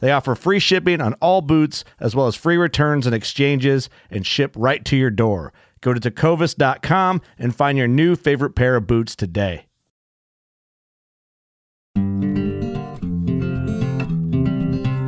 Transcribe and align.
They 0.00 0.12
offer 0.12 0.34
free 0.34 0.58
shipping 0.58 1.00
on 1.00 1.14
all 1.14 1.40
boots, 1.40 1.84
as 2.00 2.14
well 2.14 2.26
as 2.26 2.36
free 2.36 2.56
returns 2.56 3.06
and 3.06 3.14
exchanges, 3.14 3.88
and 4.10 4.26
ship 4.26 4.54
right 4.56 4.84
to 4.84 4.96
your 4.96 5.10
door. 5.10 5.52
Go 5.80 5.94
to 5.94 6.00
tecovas.com 6.00 7.20
and 7.38 7.54
find 7.54 7.78
your 7.78 7.88
new 7.88 8.16
favorite 8.16 8.54
pair 8.54 8.76
of 8.76 8.86
boots 8.86 9.14
today. 9.14 9.66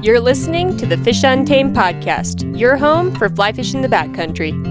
You're 0.02 0.20
listening 0.20 0.76
to 0.78 0.86
the 0.86 0.96
Fish 1.04 1.22
Untamed 1.24 1.76
podcast, 1.76 2.58
your 2.58 2.76
home 2.76 3.14
for 3.14 3.28
fly 3.28 3.52
fishing 3.52 3.82
the 3.82 3.88
backcountry. 3.88 4.69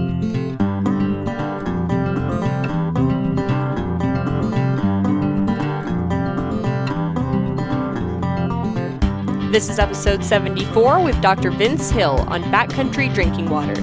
This 9.50 9.68
is 9.68 9.80
episode 9.80 10.24
74 10.24 11.02
with 11.02 11.20
Dr. 11.20 11.50
Vince 11.50 11.90
Hill 11.90 12.20
on 12.28 12.40
backcountry 12.44 13.12
drinking 13.12 13.50
water. 13.50 13.74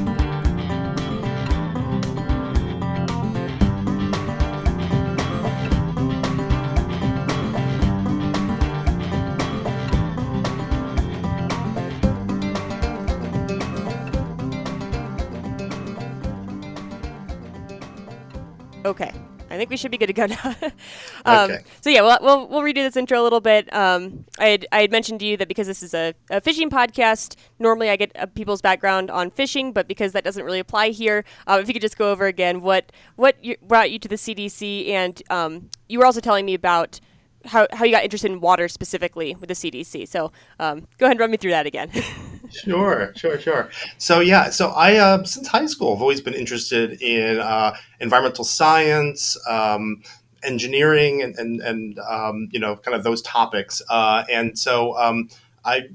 Think 19.67 19.71
we 19.71 19.77
should 19.77 19.91
be 19.91 19.97
good 19.97 20.07
to 20.07 20.13
go 20.13 20.25
now. 20.25 20.55
um, 21.25 21.51
Okay. 21.51 21.63
So 21.81 21.89
yeah, 21.89 22.01
we'll, 22.01 22.17
we'll 22.21 22.47
we'll 22.47 22.61
redo 22.61 22.75
this 22.75 22.95
intro 22.95 23.21
a 23.21 23.23
little 23.23 23.41
bit. 23.41 23.71
Um, 23.73 24.25
I 24.39 24.47
had, 24.47 24.67
I 24.71 24.81
had 24.81 24.91
mentioned 24.91 25.19
to 25.19 25.25
you 25.25 25.37
that 25.37 25.47
because 25.47 25.67
this 25.67 25.83
is 25.83 25.93
a, 25.93 26.13
a 26.29 26.41
fishing 26.41 26.69
podcast, 26.69 27.35
normally 27.59 27.89
I 27.89 27.95
get 27.95 28.11
uh, 28.15 28.25
people's 28.27 28.61
background 28.61 29.11
on 29.11 29.29
fishing, 29.31 29.73
but 29.73 29.87
because 29.87 30.13
that 30.13 30.23
doesn't 30.23 30.43
really 30.43 30.59
apply 30.59 30.89
here, 30.89 31.25
uh, 31.47 31.59
if 31.61 31.67
you 31.67 31.73
could 31.73 31.81
just 31.81 31.97
go 31.97 32.11
over 32.11 32.25
again 32.25 32.61
what 32.61 32.91
what 33.15 33.43
you, 33.43 33.55
brought 33.61 33.91
you 33.91 33.99
to 33.99 34.07
the 34.07 34.15
CDC, 34.15 34.89
and 34.89 35.21
um, 35.29 35.69
you 35.87 35.99
were 35.99 36.05
also 36.05 36.19
telling 36.19 36.45
me 36.45 36.53
about 36.53 36.99
how, 37.45 37.67
how 37.71 37.85
you 37.85 37.91
got 37.91 38.03
interested 38.03 38.31
in 38.31 38.39
water 38.39 38.67
specifically 38.67 39.35
with 39.35 39.47
the 39.47 39.53
CDC. 39.53 40.07
So 40.07 40.31
um, 40.59 40.87
go 40.97 41.05
ahead 41.05 41.11
and 41.11 41.19
run 41.19 41.31
me 41.31 41.37
through 41.37 41.51
that 41.51 41.65
again. 41.65 41.91
Sure, 42.51 43.13
sure, 43.15 43.39
sure. 43.39 43.69
So 43.97 44.19
yeah, 44.19 44.49
so 44.49 44.69
I 44.69 44.95
uh, 44.95 45.23
since 45.23 45.47
high 45.47 45.65
school 45.65 45.95
I've 45.95 46.01
always 46.01 46.21
been 46.21 46.33
interested 46.33 47.01
in 47.01 47.39
uh, 47.39 47.75
environmental 47.99 48.43
science, 48.43 49.37
um, 49.49 50.01
engineering, 50.43 51.21
and 51.21 51.35
and, 51.35 51.61
and 51.61 51.99
um, 51.99 52.49
you 52.51 52.59
know 52.59 52.75
kind 52.77 52.95
of 52.95 53.03
those 53.03 53.21
topics. 53.21 53.81
Uh, 53.89 54.23
and 54.29 54.57
so 54.57 54.97
um, 54.97 55.29
I 55.65 55.89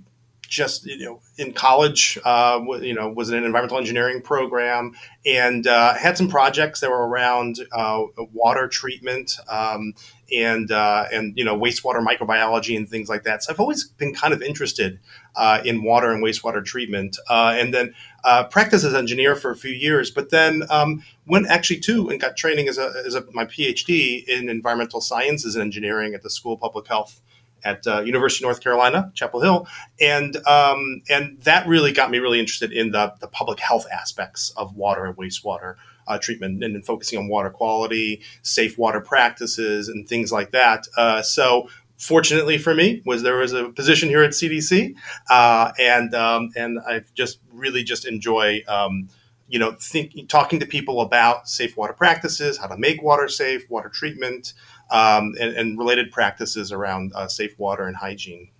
just 0.53 0.85
you 0.85 1.05
know 1.05 1.21
in 1.39 1.53
college 1.53 2.19
uh, 2.25 2.61
you 2.81 2.95
know 2.95 3.09
was 3.09 3.31
in 3.31 3.39
an 3.39 3.45
environmental 3.45 3.79
engineering 3.79 4.21
program 4.21 4.93
and 5.25 5.67
uh, 5.67 5.95
had 5.95 6.17
some 6.19 6.29
projects 6.29 6.81
that 6.81 6.91
were 6.91 7.09
around 7.09 7.57
uh, 7.73 8.03
water 8.33 8.69
treatment 8.69 9.39
um, 9.49 9.95
and 10.31 10.71
uh, 10.71 11.07
and 11.11 11.37
you 11.39 11.45
know 11.45 11.59
wastewater 11.59 12.07
microbiology 12.07 12.77
and 12.77 12.89
things 12.89 13.09
like 13.09 13.25
that. 13.25 13.43
So 13.43 13.53
I've 13.53 13.61
always 13.61 13.85
been 13.85 14.15
kind 14.15 14.35
of 14.35 14.43
interested 14.43 15.01
uh, 15.35 15.61
in 15.65 15.83
water 15.83 16.11
and 16.11 16.23
wastewater 16.23 16.65
treatment, 16.65 17.19
uh, 17.29 17.55
and 17.57 17.73
then 17.73 17.95
uh, 18.25 18.45
practiced 18.45 18.85
as 18.85 18.93
an 18.93 18.99
engineer 18.99 19.35
for 19.35 19.51
a 19.51 19.57
few 19.57 19.73
years. 19.73 20.11
But 20.11 20.31
then 20.31 20.63
um, 20.71 21.03
went 21.27 21.47
actually 21.49 21.81
to 21.81 22.09
and 22.09 22.21
got 22.21 22.37
training 22.37 22.69
as 22.69 22.79
a, 22.79 22.93
as 23.07 23.15
a 23.15 23.25
my 23.33 23.45
PhD 23.45 24.25
in 24.27 24.49
environmental 24.49 25.01
sciences 25.01 25.55
and 25.55 25.63
engineering 25.63 26.15
at 26.15 26.23
the 26.23 26.31
School 26.31 26.55
of 26.55 26.61
Public 26.61 26.89
Health 26.89 27.21
at 27.65 27.87
uh, 27.87 28.01
University 28.01 28.45
of 28.45 28.49
North 28.49 28.61
Carolina, 28.61 29.11
Chapel 29.15 29.41
Hill, 29.41 29.67
and 30.01 30.37
um, 30.47 31.03
and 31.09 31.41
that 31.43 31.67
really 31.67 31.93
got 31.93 32.11
me 32.11 32.19
really 32.19 32.41
interested 32.41 32.73
in 32.73 32.91
the 32.91 33.15
the 33.21 33.29
public 33.29 33.61
health 33.61 33.87
aspects 33.93 34.53
of 34.57 34.75
water 34.77 35.05
and 35.05 35.17
wastewater 35.17 35.77
uh, 36.07 36.19
treatment, 36.19 36.63
and 36.63 36.85
focusing 36.85 37.19
on 37.19 37.29
water 37.29 37.51
quality, 37.51 38.21
safe 38.43 38.77
water 38.79 39.01
practices, 39.01 39.89
and 39.89 40.09
things 40.09 40.33
like 40.33 40.51
that. 40.53 40.87
Uh, 40.97 41.23
so. 41.23 41.69
Fortunately 42.03 42.59
for 42.59 42.75
me, 42.75 43.01
was 43.07 43.23
there 43.23 43.37
was 43.37 43.53
a 43.53 43.69
position 43.69 44.09
here 44.09 44.25
at 44.25 44.33
CDC, 44.33 44.97
uh, 45.31 45.71
and 45.79 46.13
um, 46.17 46.51
and 46.57 46.81
I 46.85 47.03
just 47.15 47.39
really 47.53 47.85
just 47.85 48.05
enjoy 48.05 48.65
um, 48.67 49.09
you 49.47 49.61
know 49.61 49.77
think, 49.81 50.29
talking 50.29 50.59
to 50.59 50.67
people 50.67 51.01
about 51.01 51.49
safe 51.49 51.77
water 51.77 51.93
practices, 51.93 52.59
how 52.59 52.67
to 52.67 52.77
make 52.77 53.01
water 53.05 53.29
safe, 53.29 53.71
water 53.71 53.89
treatment, 53.89 54.53
um, 54.91 55.35
and, 55.41 55.55
and 55.57 55.79
related 55.79 56.11
practices 56.11 56.73
around 56.73 57.13
uh, 57.15 57.29
safe 57.29 57.57
water 57.57 57.87
and 57.87 57.97
hygiene. 57.97 58.51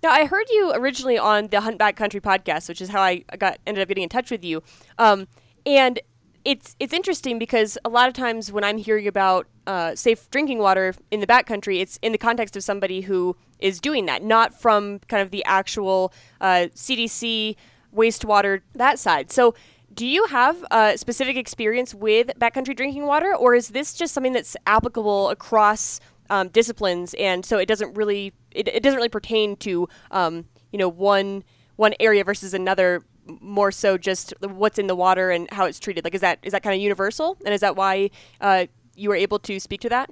Now, 0.00 0.10
I 0.10 0.26
heard 0.26 0.46
you 0.50 0.70
originally 0.72 1.18
on 1.18 1.48
the 1.48 1.62
Hunt 1.62 1.80
Backcountry 1.80 2.20
podcast, 2.20 2.68
which 2.68 2.80
is 2.80 2.90
how 2.90 3.02
I 3.02 3.24
got 3.40 3.58
ended 3.66 3.82
up 3.82 3.88
getting 3.88 4.04
in 4.04 4.08
touch 4.08 4.30
with 4.30 4.44
you. 4.44 4.62
Um, 4.98 5.26
and 5.66 6.00
it's 6.48 6.74
it's 6.80 6.94
interesting 6.94 7.38
because 7.38 7.76
a 7.84 7.90
lot 7.90 8.08
of 8.08 8.14
times 8.14 8.50
when 8.50 8.64
I'm 8.64 8.78
hearing 8.78 9.06
about 9.06 9.46
uh, 9.66 9.94
safe 9.94 10.30
drinking 10.30 10.60
water 10.60 10.94
in 11.10 11.20
the 11.20 11.26
backcountry, 11.26 11.82
it's 11.82 11.98
in 12.00 12.12
the 12.12 12.18
context 12.18 12.56
of 12.56 12.64
somebody 12.64 13.02
who 13.02 13.36
is 13.58 13.80
doing 13.80 14.06
that, 14.06 14.22
not 14.22 14.58
from 14.58 15.00
kind 15.08 15.22
of 15.22 15.30
the 15.30 15.44
actual 15.44 16.10
uh, 16.40 16.68
CDC 16.74 17.54
wastewater 17.94 18.62
that 18.74 18.98
side. 18.98 19.30
So. 19.30 19.54
Do 19.94 20.06
you 20.06 20.26
have 20.26 20.64
a 20.70 20.96
specific 20.96 21.36
experience 21.36 21.92
with 21.92 22.28
backcountry 22.38 22.76
drinking 22.76 23.06
water, 23.06 23.34
or 23.34 23.56
is 23.56 23.70
this 23.70 23.94
just 23.94 24.14
something 24.14 24.32
that's 24.32 24.56
applicable 24.64 25.28
across 25.30 25.98
um, 26.30 26.48
disciplines, 26.48 27.14
and 27.14 27.44
so 27.44 27.58
it 27.58 27.66
doesn't 27.66 27.96
really 27.96 28.32
it, 28.52 28.68
it 28.68 28.84
doesn't 28.84 28.96
really 28.96 29.08
pertain 29.08 29.56
to 29.56 29.88
um, 30.12 30.44
you 30.70 30.78
know 30.78 30.88
one 30.88 31.42
one 31.74 31.94
area 31.98 32.22
versus 32.22 32.54
another 32.54 33.02
more 33.40 33.70
so 33.70 33.98
just 33.98 34.34
what's 34.40 34.78
in 34.78 34.86
the 34.86 34.96
water 34.96 35.30
and 35.30 35.48
how 35.50 35.64
it's 35.64 35.78
treated 35.78 36.04
like 36.04 36.14
is 36.14 36.20
that 36.20 36.38
is 36.42 36.52
that 36.52 36.62
kind 36.62 36.74
of 36.74 36.80
universal 36.80 37.36
and 37.44 37.54
is 37.54 37.60
that 37.60 37.76
why 37.76 38.10
uh, 38.40 38.66
you 38.94 39.08
were 39.08 39.16
able 39.16 39.38
to 39.38 39.60
speak 39.60 39.80
to 39.80 39.88
that 39.88 40.10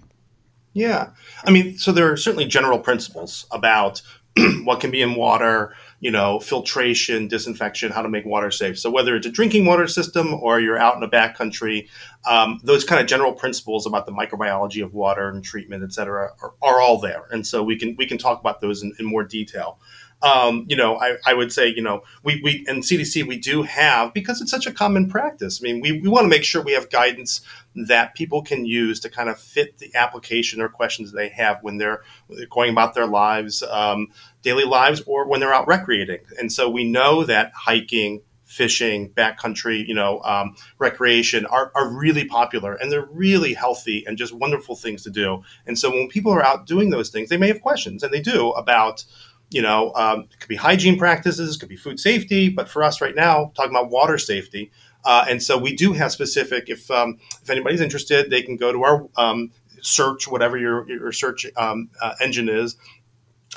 Yeah, 0.74 1.10
I 1.44 1.50
mean, 1.50 1.78
so 1.78 1.90
there 1.90 2.12
are 2.12 2.18
certainly 2.18 2.44
general 2.44 2.78
principles 2.78 3.46
about 3.50 4.02
what 4.64 4.80
can 4.80 4.90
be 4.90 5.00
in 5.00 5.14
water, 5.14 5.74
you 6.00 6.10
know, 6.10 6.38
filtration, 6.40 7.28
disinfection, 7.28 7.92
how 7.92 8.02
to 8.02 8.08
make 8.10 8.26
water 8.26 8.50
safe. 8.50 8.78
So 8.78 8.90
whether 8.90 9.16
it's 9.16 9.26
a 9.26 9.30
drinking 9.30 9.64
water 9.64 9.86
system 9.86 10.34
or 10.34 10.60
you're 10.60 10.76
out 10.76 10.94
in 10.94 11.00
the 11.00 11.08
backcountry, 11.08 11.88
um, 12.28 12.60
those 12.62 12.84
kind 12.84 13.00
of 13.00 13.06
general 13.06 13.32
principles 13.32 13.86
about 13.86 14.04
the 14.04 14.12
microbiology 14.12 14.84
of 14.84 14.92
water 14.92 15.30
and 15.30 15.42
treatment, 15.42 15.82
et 15.82 15.94
cetera, 15.94 16.32
are, 16.42 16.52
are 16.60 16.80
all 16.82 17.00
there. 17.00 17.24
And 17.30 17.46
so 17.46 17.62
we 17.62 17.78
can 17.78 17.96
we 17.96 18.04
can 18.06 18.18
talk 18.18 18.38
about 18.38 18.60
those 18.60 18.82
in, 18.82 18.92
in 18.98 19.06
more 19.06 19.24
detail. 19.24 19.78
Um, 20.22 20.64
you 20.68 20.76
know, 20.76 20.98
I, 20.98 21.16
I 21.26 21.34
would 21.34 21.52
say, 21.52 21.68
you 21.68 21.82
know, 21.82 22.02
we, 22.22 22.40
we 22.42 22.64
and 22.68 22.82
CDC 22.82 23.26
we 23.26 23.38
do 23.38 23.62
have 23.62 24.14
because 24.14 24.40
it's 24.40 24.50
such 24.50 24.66
a 24.66 24.72
common 24.72 25.08
practice. 25.08 25.60
I 25.60 25.64
mean, 25.64 25.80
we, 25.80 25.92
we 26.00 26.08
want 26.08 26.24
to 26.24 26.28
make 26.28 26.42
sure 26.44 26.62
we 26.62 26.72
have 26.72 26.90
guidance 26.90 27.42
that 27.74 28.14
people 28.14 28.42
can 28.42 28.64
use 28.64 28.98
to 29.00 29.10
kind 29.10 29.28
of 29.28 29.38
fit 29.38 29.78
the 29.78 29.94
application 29.94 30.62
or 30.62 30.68
questions 30.68 31.12
they 31.12 31.28
have 31.28 31.58
when 31.62 31.76
they're 31.76 32.02
going 32.50 32.70
about 32.70 32.94
their 32.94 33.06
lives, 33.06 33.62
um, 33.64 34.08
daily 34.42 34.64
lives, 34.64 35.02
or 35.06 35.28
when 35.28 35.40
they're 35.40 35.52
out 35.52 35.68
recreating. 35.68 36.20
And 36.40 36.50
so 36.50 36.70
we 36.70 36.84
know 36.84 37.24
that 37.24 37.52
hiking, 37.54 38.22
fishing, 38.46 39.10
backcountry, 39.10 39.86
you 39.86 39.94
know, 39.94 40.22
um, 40.22 40.56
recreation 40.78 41.44
are, 41.46 41.70
are 41.74 41.92
really 41.92 42.24
popular 42.24 42.74
and 42.74 42.90
they're 42.90 43.08
really 43.10 43.52
healthy 43.52 44.04
and 44.06 44.16
just 44.16 44.32
wonderful 44.32 44.76
things 44.76 45.02
to 45.02 45.10
do. 45.10 45.42
And 45.66 45.78
so 45.78 45.90
when 45.90 46.08
people 46.08 46.32
are 46.32 46.42
out 46.42 46.66
doing 46.66 46.88
those 46.88 47.10
things, 47.10 47.28
they 47.28 47.36
may 47.36 47.48
have 47.48 47.60
questions, 47.60 48.02
and 48.02 48.14
they 48.14 48.20
do 48.22 48.52
about 48.52 49.04
you 49.50 49.62
know, 49.62 49.93
um, 49.94 50.26
it 50.32 50.40
could 50.40 50.48
be 50.48 50.56
hygiene 50.56 50.98
practices, 50.98 51.56
could 51.56 51.69
be 51.69 51.76
food 51.76 52.00
safety, 52.00 52.48
but 52.48 52.69
for 52.69 52.82
us 52.82 53.00
right 53.00 53.14
now, 53.14 53.52
talking 53.54 53.70
about 53.70 53.90
water 53.90 54.19
safety. 54.19 54.70
Uh, 55.04 55.25
and 55.28 55.43
so 55.43 55.56
we 55.56 55.75
do 55.75 55.93
have 55.93 56.10
specific. 56.10 56.69
If 56.69 56.90
um, 56.90 57.19
if 57.43 57.48
anybody's 57.48 57.81
interested, 57.81 58.28
they 58.28 58.43
can 58.43 58.56
go 58.56 58.72
to 58.72 58.82
our 58.82 59.08
um, 59.16 59.52
search, 59.81 60.26
whatever 60.26 60.58
your 60.58 60.88
your 60.90 61.12
search 61.12 61.46
um, 61.56 61.90
uh, 62.02 62.14
engine 62.20 62.48
is. 62.48 62.76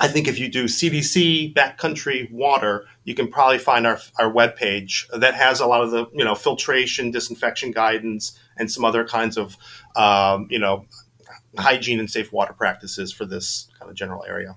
I 0.00 0.08
think 0.08 0.28
if 0.28 0.38
you 0.38 0.48
do 0.48 0.64
CDC 0.64 1.52
backcountry 1.54 2.30
water, 2.30 2.86
you 3.04 3.14
can 3.14 3.28
probably 3.28 3.58
find 3.58 3.86
our 3.86 3.98
our 4.18 4.32
webpage 4.32 5.06
that 5.12 5.34
has 5.34 5.58
a 5.58 5.66
lot 5.66 5.82
of 5.82 5.90
the 5.90 6.06
you 6.14 6.24
know 6.24 6.36
filtration, 6.36 7.10
disinfection 7.10 7.72
guidance, 7.72 8.38
and 8.56 8.70
some 8.70 8.84
other 8.84 9.04
kinds 9.04 9.36
of 9.36 9.56
um, 9.96 10.46
you 10.50 10.58
know 10.60 10.86
hygiene 11.58 11.98
and 11.98 12.08
safe 12.08 12.32
water 12.32 12.52
practices 12.52 13.12
for 13.12 13.26
this 13.26 13.68
kind 13.78 13.90
of 13.90 13.96
general 13.96 14.24
area. 14.24 14.56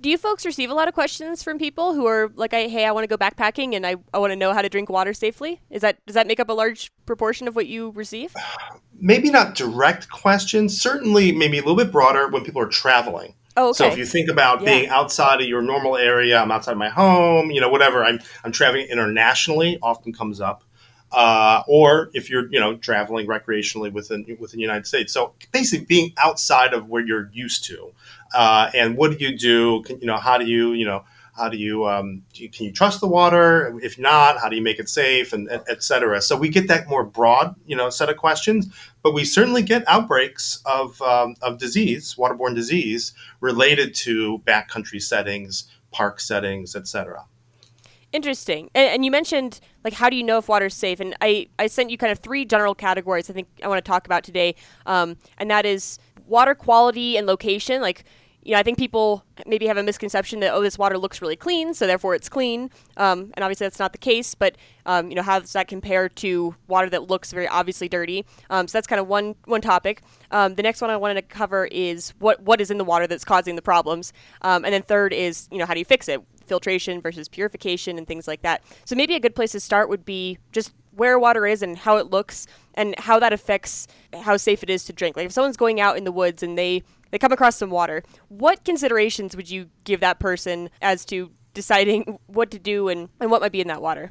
Do 0.00 0.10
you 0.10 0.18
folks 0.18 0.44
receive 0.44 0.70
a 0.70 0.74
lot 0.74 0.88
of 0.88 0.94
questions 0.94 1.42
from 1.42 1.58
people 1.58 1.94
who 1.94 2.06
are 2.06 2.30
like, 2.34 2.52
"Hey, 2.52 2.84
I 2.84 2.92
want 2.92 3.04
to 3.04 3.08
go 3.08 3.16
backpacking 3.16 3.74
and 3.74 3.86
I, 3.86 3.96
I 4.12 4.18
want 4.18 4.32
to 4.32 4.36
know 4.36 4.52
how 4.52 4.62
to 4.62 4.68
drink 4.68 4.88
water 4.88 5.14
safely"? 5.14 5.60
Is 5.70 5.82
that 5.82 6.04
does 6.06 6.14
that 6.14 6.26
make 6.26 6.40
up 6.40 6.48
a 6.48 6.52
large 6.52 6.92
proportion 7.06 7.48
of 7.48 7.56
what 7.56 7.66
you 7.66 7.90
receive? 7.90 8.34
Maybe 9.00 9.30
not 9.30 9.54
direct 9.54 10.08
questions. 10.08 10.80
Certainly, 10.80 11.32
maybe 11.32 11.58
a 11.58 11.60
little 11.60 11.76
bit 11.76 11.90
broader 11.90 12.28
when 12.28 12.44
people 12.44 12.62
are 12.62 12.68
traveling. 12.68 13.34
Oh, 13.56 13.70
okay. 13.70 13.76
So 13.76 13.86
if 13.86 13.98
you 13.98 14.06
think 14.06 14.30
about 14.30 14.60
yeah. 14.60 14.66
being 14.66 14.88
outside 14.88 15.40
of 15.40 15.48
your 15.48 15.62
normal 15.62 15.96
area, 15.96 16.40
I'm 16.40 16.50
outside 16.50 16.72
of 16.72 16.78
my 16.78 16.88
home, 16.88 17.50
you 17.50 17.60
know, 17.60 17.68
whatever. 17.68 18.04
I'm 18.04 18.20
I'm 18.44 18.52
traveling 18.52 18.86
internationally. 18.86 19.78
Often 19.82 20.14
comes 20.14 20.40
up. 20.40 20.64
Uh, 21.12 21.62
or 21.68 22.10
if 22.12 22.28
you're 22.28 22.50
you 22.50 22.58
know 22.58 22.76
traveling 22.76 23.26
recreationally 23.28 23.92
within 23.92 24.24
within 24.40 24.58
the 24.58 24.62
United 24.62 24.86
States. 24.86 25.12
So 25.12 25.34
basically, 25.52 25.86
being 25.86 26.12
outside 26.22 26.74
of 26.74 26.88
where 26.88 27.04
you're 27.06 27.30
used 27.32 27.64
to, 27.66 27.92
uh, 28.34 28.70
and 28.74 28.96
what 28.96 29.16
do 29.16 29.24
you 29.24 29.36
do? 29.38 29.82
Can, 29.82 30.00
you 30.00 30.06
know, 30.06 30.16
how 30.16 30.38
do 30.38 30.46
you 30.46 30.72
you 30.72 30.84
know 30.84 31.04
how 31.36 31.48
do 31.48 31.56
you, 31.56 31.84
um, 31.86 32.22
do 32.32 32.44
you, 32.44 32.48
can 32.48 32.66
you 32.66 32.72
trust 32.72 33.00
the 33.00 33.08
water? 33.08 33.76
If 33.82 33.98
not, 33.98 34.38
how 34.40 34.48
do 34.48 34.54
you 34.54 34.62
make 34.62 34.78
it 34.78 34.88
safe, 34.88 35.32
and 35.32 35.50
et 35.50 35.82
cetera. 35.82 36.22
So 36.22 36.36
we 36.36 36.48
get 36.48 36.68
that 36.68 36.88
more 36.88 37.02
broad 37.02 37.56
you 37.66 37.76
know 37.76 37.90
set 37.90 38.08
of 38.08 38.16
questions, 38.16 38.72
but 39.02 39.14
we 39.14 39.24
certainly 39.24 39.62
get 39.62 39.82
outbreaks 39.88 40.62
of 40.64 41.00
um, 41.02 41.34
of 41.42 41.58
disease, 41.58 42.14
waterborne 42.16 42.54
disease, 42.54 43.12
related 43.40 43.94
to 43.96 44.42
backcountry 44.46 45.02
settings, 45.02 45.64
park 45.90 46.20
settings, 46.20 46.76
et 46.76 46.86
cetera. 46.86 47.24
Interesting. 48.12 48.70
And, 48.76 48.88
and, 48.94 49.04
you 49.04 49.10
mentioned 49.10 49.58
like 49.82 49.94
how 49.94 50.08
do 50.08 50.14
you 50.14 50.22
know 50.22 50.38
if 50.38 50.48
water 50.48 50.66
is 50.66 50.74
safe? 50.74 51.00
And 51.00 51.16
I, 51.20 51.48
I 51.58 51.66
sent 51.66 51.90
you 51.90 51.98
kind 51.98 52.12
of 52.12 52.20
three 52.20 52.44
general 52.44 52.72
categories 52.72 53.28
I 53.28 53.32
think 53.32 53.48
I 53.60 53.66
want 53.66 53.84
to 53.84 53.88
talk 53.88 54.06
about 54.06 54.22
today. 54.22 54.54
Um, 54.86 55.16
and 55.36 55.50
that 55.50 55.66
is 55.66 55.98
water 56.26 56.54
quality 56.54 57.16
and 57.16 57.26
location. 57.26 57.82
Like, 57.82 58.04
you 58.44 58.52
know, 58.52 58.58
I 58.58 58.62
think 58.62 58.78
people 58.78 59.24
maybe 59.46 59.66
have 59.66 59.76
a 59.76 59.82
misconception 59.82 60.40
that 60.40 60.52
oh, 60.52 60.62
this 60.62 60.78
water 60.78 60.98
looks 60.98 61.22
really 61.22 61.36
clean, 61.36 61.74
so 61.74 61.86
therefore 61.86 62.14
it's 62.14 62.28
clean. 62.28 62.70
Um, 62.96 63.32
and 63.34 63.42
obviously 63.42 63.64
that's 63.64 63.78
not 63.78 63.92
the 63.92 63.98
case. 63.98 64.34
But 64.34 64.56
um, 64.86 65.08
you 65.08 65.16
know, 65.16 65.22
how 65.22 65.40
does 65.40 65.52
that 65.54 65.66
compare 65.66 66.08
to 66.08 66.54
water 66.68 66.90
that 66.90 67.08
looks 67.08 67.32
very 67.32 67.48
obviously 67.48 67.88
dirty? 67.88 68.24
Um, 68.50 68.68
so 68.68 68.76
that's 68.76 68.86
kind 68.86 69.00
of 69.00 69.08
one 69.08 69.34
one 69.46 69.60
topic. 69.60 70.02
Um, 70.30 70.54
the 70.54 70.62
next 70.62 70.80
one 70.80 70.90
I 70.90 70.96
wanted 70.96 71.14
to 71.14 71.22
cover 71.22 71.66
is 71.66 72.10
what 72.18 72.42
what 72.42 72.60
is 72.60 72.70
in 72.70 72.78
the 72.78 72.84
water 72.84 73.06
that's 73.06 73.24
causing 73.24 73.56
the 73.56 73.62
problems. 73.62 74.12
Um, 74.42 74.64
and 74.64 74.74
then 74.74 74.82
third 74.82 75.12
is 75.12 75.48
you 75.50 75.58
know 75.58 75.66
how 75.66 75.74
do 75.74 75.80
you 75.80 75.86
fix 75.86 76.08
it? 76.08 76.22
filtration 76.46 77.00
versus 77.00 77.28
purification 77.28 77.98
and 77.98 78.06
things 78.06 78.28
like 78.28 78.42
that. 78.42 78.62
So 78.84 78.94
maybe 78.94 79.14
a 79.14 79.20
good 79.20 79.34
place 79.34 79.52
to 79.52 79.60
start 79.60 79.88
would 79.88 80.04
be 80.04 80.38
just 80.52 80.74
where 80.96 81.18
water 81.18 81.46
is 81.46 81.62
and 81.62 81.78
how 81.78 81.96
it 81.96 82.10
looks 82.10 82.46
and 82.74 82.98
how 82.98 83.18
that 83.18 83.32
affects 83.32 83.86
how 84.22 84.36
safe 84.36 84.62
it 84.62 84.70
is 84.70 84.84
to 84.84 84.92
drink. 84.92 85.16
Like 85.16 85.26
if 85.26 85.32
someone's 85.32 85.56
going 85.56 85.80
out 85.80 85.96
in 85.96 86.04
the 86.04 86.12
woods 86.12 86.42
and 86.42 86.56
they 86.58 86.82
they 87.10 87.18
come 87.18 87.32
across 87.32 87.56
some 87.56 87.70
water, 87.70 88.02
what 88.28 88.64
considerations 88.64 89.36
would 89.36 89.48
you 89.48 89.70
give 89.84 90.00
that 90.00 90.18
person 90.18 90.68
as 90.82 91.04
to 91.06 91.30
deciding 91.52 92.18
what 92.26 92.50
to 92.50 92.58
do 92.58 92.88
and, 92.88 93.08
and 93.20 93.30
what 93.30 93.40
might 93.40 93.52
be 93.52 93.60
in 93.60 93.68
that 93.68 93.82
water? 93.82 94.10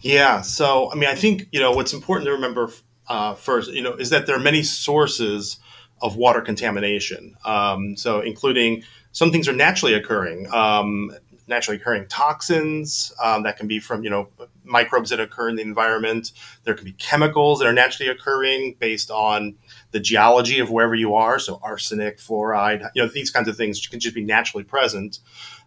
Yeah, 0.00 0.40
so 0.40 0.90
I 0.92 0.94
mean, 0.94 1.08
I 1.08 1.14
think 1.14 1.48
you 1.52 1.60
know 1.60 1.72
what's 1.72 1.92
important 1.92 2.26
to 2.26 2.32
remember 2.32 2.70
uh, 3.08 3.34
first, 3.34 3.72
you 3.72 3.82
know, 3.82 3.94
is 3.94 4.10
that 4.10 4.26
there 4.26 4.36
are 4.36 4.40
many 4.40 4.62
sources 4.62 5.58
of 6.00 6.16
water 6.16 6.40
contamination. 6.40 7.36
Um, 7.44 7.96
so, 7.96 8.20
including 8.20 8.84
some 9.12 9.30
things 9.32 9.48
are 9.48 9.52
naturally 9.52 9.94
occurring. 9.94 10.50
Um, 10.52 11.10
naturally 11.50 11.76
occurring 11.78 12.06
toxins 12.06 13.12
um, 13.22 13.42
that 13.42 13.58
can 13.58 13.66
be 13.66 13.80
from 13.80 14.02
you 14.04 14.08
know 14.08 14.28
microbes 14.64 15.10
that 15.10 15.20
occur 15.20 15.48
in 15.48 15.56
the 15.56 15.62
environment. 15.62 16.32
There 16.64 16.74
can 16.74 16.84
be 16.84 16.92
chemicals 16.92 17.58
that 17.58 17.66
are 17.66 17.72
naturally 17.72 18.10
occurring 18.10 18.76
based 18.78 19.10
on 19.10 19.56
the 19.92 20.00
geology 20.00 20.58
of 20.58 20.70
wherever 20.70 20.94
you 20.94 21.14
are. 21.14 21.38
So 21.38 21.60
arsenic, 21.62 22.18
fluoride, 22.18 22.90
you 22.94 23.02
know 23.02 23.08
these 23.08 23.30
kinds 23.30 23.48
of 23.48 23.56
things 23.56 23.86
can 23.86 24.00
just 24.00 24.14
be 24.14 24.24
naturally 24.24 24.64
present. 24.64 25.20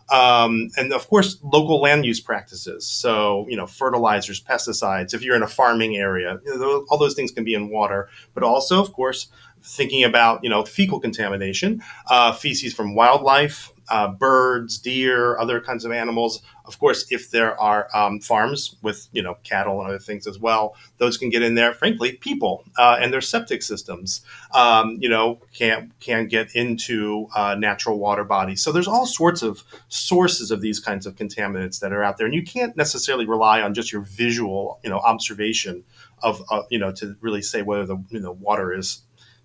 Um, 0.10 0.70
and 0.78 0.94
of 0.94 1.08
course, 1.08 1.40
local 1.44 1.82
land 1.82 2.06
use 2.06 2.20
practices. 2.20 2.86
So, 2.86 3.48
you 3.50 3.56
know, 3.56 3.66
fertilizers, 3.66 4.44
pesticides. 4.44 5.14
If 5.14 5.24
you're 5.24 5.36
in 5.36 5.44
a 5.44 5.48
farming 5.48 5.96
area, 5.96 6.40
you 6.46 6.58
know, 6.58 6.86
all 6.90 6.98
those 6.98 7.16
things 7.16 7.32
can 7.32 7.44
be 7.44 7.54
in 7.54 7.70
water. 7.70 8.10
But 8.34 8.44
also, 8.44 8.82
of 8.82 8.92
course, 8.94 9.28
thinking 9.64 10.04
about 10.04 10.44
you 10.44 10.50
know 10.50 10.66
fecal 10.66 11.00
contamination, 11.00 11.82
uh, 12.10 12.34
feces 12.34 12.74
from 12.74 12.96
wildlife, 12.96 13.72
uh, 13.90 14.08
birds, 14.08 14.78
deer, 14.78 15.38
other 15.38 15.60
kinds 15.60 15.86
of 15.86 15.92
animals. 15.92 16.42
Of 16.66 16.80
course, 16.80 17.06
if 17.12 17.32
there 17.32 17.60
are 17.60 17.90
um, 17.94 18.20
farms 18.20 18.76
with 18.82 19.08
you 19.12 19.22
know 19.22 19.38
cattle 19.44 19.80
and 19.80 19.90
other 19.90 20.00
things 20.00 20.28
as 20.28 20.40
well, 20.40 20.76
those 20.98 21.18
can 21.18 21.30
get 21.30 21.42
in 21.42 21.56
there. 21.56 21.74
Frankly, 21.74 22.14
people 22.14 22.64
uh, 22.78 22.98
and 23.00 23.12
their 23.12 23.22
septic 23.22 23.62
systems, 23.62 24.22
um, 24.54 24.98
you 25.02 25.10
know, 25.10 25.40
can 25.54 25.92
can 26.00 26.28
get 26.28 26.56
into 26.56 27.28
uh, 27.36 27.56
natural 27.56 28.00
water 28.00 28.24
bodies. 28.24 28.62
So 28.62 28.72
there's 28.72 28.88
all 28.88 29.06
sorts 29.06 29.42
of 29.42 29.64
sources 29.90 30.52
of 30.52 30.62
these 30.62 30.80
kinds 30.80 31.06
of 31.06 31.16
contaminants 31.16 31.80
that 31.82 31.92
are 31.92 32.04
out 32.04 32.18
there, 32.18 32.28
and 32.28 32.36
you 32.36 32.44
can't 32.44 32.76
necessarily 32.78 33.26
rely 33.26 33.62
on 33.62 33.74
just 33.74 33.92
your 33.92 34.02
visual, 34.02 34.80
you 34.84 34.90
know, 34.90 35.00
observation 35.00 35.84
of 36.22 36.42
uh, 36.50 36.64
you 36.70 36.80
know 36.80 36.92
to 36.94 37.16
really 37.20 37.42
say 37.42 37.62
whether 37.62 37.86
the 37.86 37.98
you 38.10 38.20
know 38.20 38.32
water 38.32 38.74
is 38.74 39.02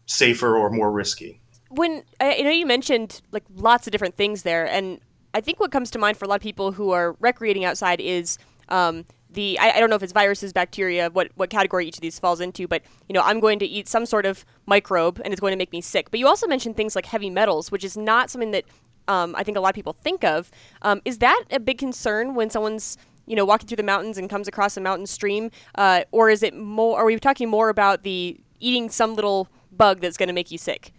safer 0.07 0.57
or 0.57 0.71
more 0.71 0.91
risky 0.91 1.41
when 1.69 2.03
I 2.21 2.41
know 2.43 2.51
you 2.51 2.67
mentioned 2.67 3.23
like 3.33 3.45
lots 3.55 3.87
of 3.87 3.91
different 3.91 4.15
things 4.17 4.43
there, 4.43 4.67
and 4.67 5.01
I 5.35 5.41
think 5.41 5.61
what 5.61 5.71
comes 5.71 5.91
to 5.93 5.99
mind 5.99 6.17
for 6.17 6.25
a 6.25 6.29
lot 6.29 6.37
of 6.37 6.43
people 6.43 6.73
who 6.73 6.91
are 6.91 7.17
recreating 7.21 7.65
outside 7.65 8.01
is 8.01 8.39
um, 8.69 9.05
the 9.31 9.59
I, 9.59 9.73
I, 9.73 9.81
don't 9.81 9.91
know 9.91 9.97
if 9.97 10.03
it's 10.03 10.13
viruses, 10.13 10.53
bacteria, 10.53 11.11
what 11.11 11.31
what 11.35 11.51
category 11.51 11.87
each 11.87 11.97
of 11.97 12.01
these 12.01 12.19
falls 12.19 12.41
into, 12.41 12.67
but 12.67 12.83
you 13.09 13.13
know 13.13 13.23
I'm 13.23 13.41
going 13.41 13.59
to 13.59 13.67
eat 13.67 13.89
some 13.89 14.07
sort 14.07 14.27
of 14.27 14.45
microbe 14.67 15.21
and 15.25 15.33
it's 15.33 15.41
going 15.41 15.53
to 15.53 15.57
make 15.57 15.73
me 15.73 15.81
sick. 15.81 16.11
But 16.11 16.21
you 16.21 16.27
also 16.27 16.47
mentioned 16.47 16.77
things 16.77 16.97
like 16.97 17.07
heavy 17.07 17.31
metals, 17.31 17.71
which 17.71 17.85
is 17.85 17.97
not 17.97 18.31
something 18.31 18.53
that 18.53 18.65
um, 19.07 19.35
I 19.37 19.43
think 19.43 19.57
a 19.57 19.61
lot 19.61 19.71
of 19.71 19.75
people 19.75 19.93
think 19.93 20.25
of. 20.25 20.51
Um, 20.83 21.01
is 21.05 21.19
that 21.19 21.45
a 21.51 21.61
big 21.61 21.79
concern 21.79 22.35
when 22.35 22.51
someone's 22.51 22.97
you 23.27 23.37
know 23.37 23.45
walking 23.45 23.69
through 23.69 23.77
the 23.77 23.83
mountains 23.83 24.17
and 24.17 24.31
comes 24.31 24.49
across 24.49 24.77
a 24.77 24.81
mountain 24.81 25.07
stream, 25.07 25.51
uh, 25.75 26.05
or 26.11 26.31
is 26.31 26.43
it 26.43 26.55
more? 26.55 26.99
Are 26.99 27.05
we 27.05 27.19
talking 27.19 27.49
more 27.49 27.69
about 27.69 28.03
the 28.03 28.41
eating 28.61 28.89
some 28.89 29.15
little 29.15 29.49
bug 29.71 30.01
that's 30.01 30.17
going 30.17 30.29
to 30.29 30.33
make 30.33 30.51
you 30.51 30.59
sick? 30.59 30.93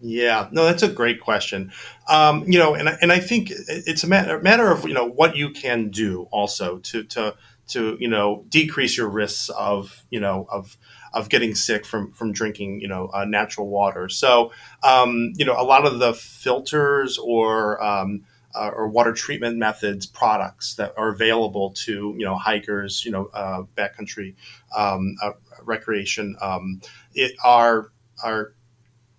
Yeah, 0.00 0.48
no, 0.52 0.64
that's 0.64 0.84
a 0.84 0.88
great 0.88 1.20
question. 1.20 1.72
Um, 2.08 2.44
you 2.46 2.58
know, 2.58 2.74
and 2.74 2.88
and 2.88 3.10
I 3.10 3.18
think 3.18 3.50
it's 3.50 4.04
a 4.04 4.06
matter, 4.06 4.40
matter 4.40 4.70
of 4.70 4.86
you 4.86 4.94
know 4.94 5.06
what 5.06 5.34
you 5.36 5.50
can 5.50 5.90
do 5.90 6.28
also 6.30 6.78
to 6.78 7.02
to 7.04 7.34
to 7.68 7.96
you 7.98 8.06
know 8.08 8.44
decrease 8.48 8.96
your 8.96 9.08
risks 9.08 9.48
of 9.48 10.04
you 10.10 10.20
know 10.20 10.46
of 10.50 10.76
of 11.12 11.28
getting 11.28 11.56
sick 11.56 11.84
from 11.84 12.12
from 12.12 12.30
drinking 12.32 12.80
you 12.80 12.86
know 12.86 13.08
uh, 13.12 13.24
natural 13.24 13.68
water. 13.68 14.08
So 14.08 14.52
um, 14.84 15.32
you 15.36 15.44
know 15.44 15.60
a 15.60 15.64
lot 15.64 15.84
of 15.84 15.98
the 15.98 16.14
filters 16.14 17.18
or 17.18 17.82
um, 17.82 18.22
uh, 18.54 18.70
or 18.72 18.88
water 18.88 19.12
treatment 19.12 19.56
methods 19.58 20.06
products 20.06 20.76
that 20.76 20.94
are 20.96 21.08
available 21.08 21.72
to 21.72 22.14
you 22.16 22.24
know 22.24 22.36
hikers, 22.36 23.04
you 23.04 23.10
know 23.10 23.30
uh, 23.34 23.62
backcountry 23.76 24.36
um, 24.76 25.16
uh, 25.20 25.32
recreation, 25.64 26.36
um, 26.40 26.80
it 27.14 27.32
are 27.44 27.90
are 28.22 28.54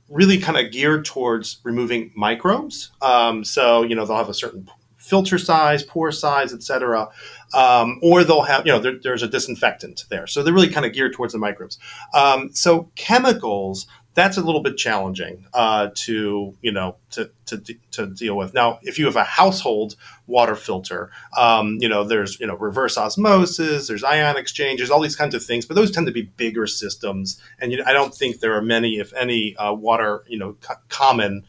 really 0.10 0.38
kind 0.38 0.58
of 0.58 0.72
geared 0.72 1.06
towards 1.06 1.60
removing 1.64 2.12
microbes. 2.16 2.92
Um, 3.02 3.44
so, 3.44 3.84
you 3.84 3.96
know, 3.96 4.06
they'll 4.06 4.18
have 4.18 4.30
a 4.30 4.34
certain 4.34 4.70
filter 4.98 5.38
size, 5.38 5.82
pore 5.84 6.12
size, 6.12 6.54
etc. 6.54 7.10
Um, 7.54 8.00
or 8.04 8.24
they'll 8.24 8.44
have, 8.44 8.66
you 8.66 8.72
know, 8.72 8.80
there, 8.80 9.00
there's 9.02 9.24
a 9.24 9.28
disinfectant 9.28 10.06
there. 10.10 10.28
So 10.28 10.44
they're 10.44 10.54
really 10.54 10.70
kind 10.70 10.86
of 10.86 10.94
geared 10.94 11.14
towards 11.14 11.34
the 11.34 11.40
microbes. 11.40 11.80
Um, 12.14 12.52
so 12.54 12.92
chemicals 12.96 13.88
that's 14.20 14.38
a 14.38 14.42
little 14.42 14.62
bit 14.62 14.78
challenging 14.78 15.46
uh, 15.54 15.90
to 15.96 16.56
you 16.62 16.72
know 16.72 16.98
to, 17.12 17.32
to, 17.46 17.58
to 17.92 18.08
deal 18.08 18.36
with. 18.36 18.54
Now, 18.54 18.80
if 18.84 19.00
you 19.00 19.06
have 19.06 19.16
a 19.16 19.24
household 19.24 19.96
water 20.28 20.56
filter, 20.56 21.12
um, 21.38 21.78
you 21.80 21.88
know 21.88 22.04
there's 22.04 22.40
you 22.40 22.48
know 22.48 22.56
reverse 22.56 22.98
osmosis, 22.98 23.88
there's 23.88 24.04
ion 24.04 24.38
exchanges, 24.38 24.92
all 24.92 25.00
these 25.00 25.16
kinds 25.16 25.36
of 25.36 25.44
things, 25.44 25.66
but 25.66 25.76
those 25.76 25.92
tend 25.92 26.08
to 26.08 26.14
be 26.14 26.24
bigger 26.24 26.68
systems, 26.68 27.42
and 27.60 27.72
you 27.72 27.78
know, 27.78 27.84
I 27.88 27.94
don't 27.94 28.14
think 28.14 28.40
there 28.40 28.54
are 28.56 28.62
many, 28.62 29.00
if 29.00 29.14
any, 29.14 29.56
uh, 29.56 29.74
water 29.74 30.24
you 30.28 30.38
know 30.38 30.58
co- 30.62 30.76
common 30.90 31.46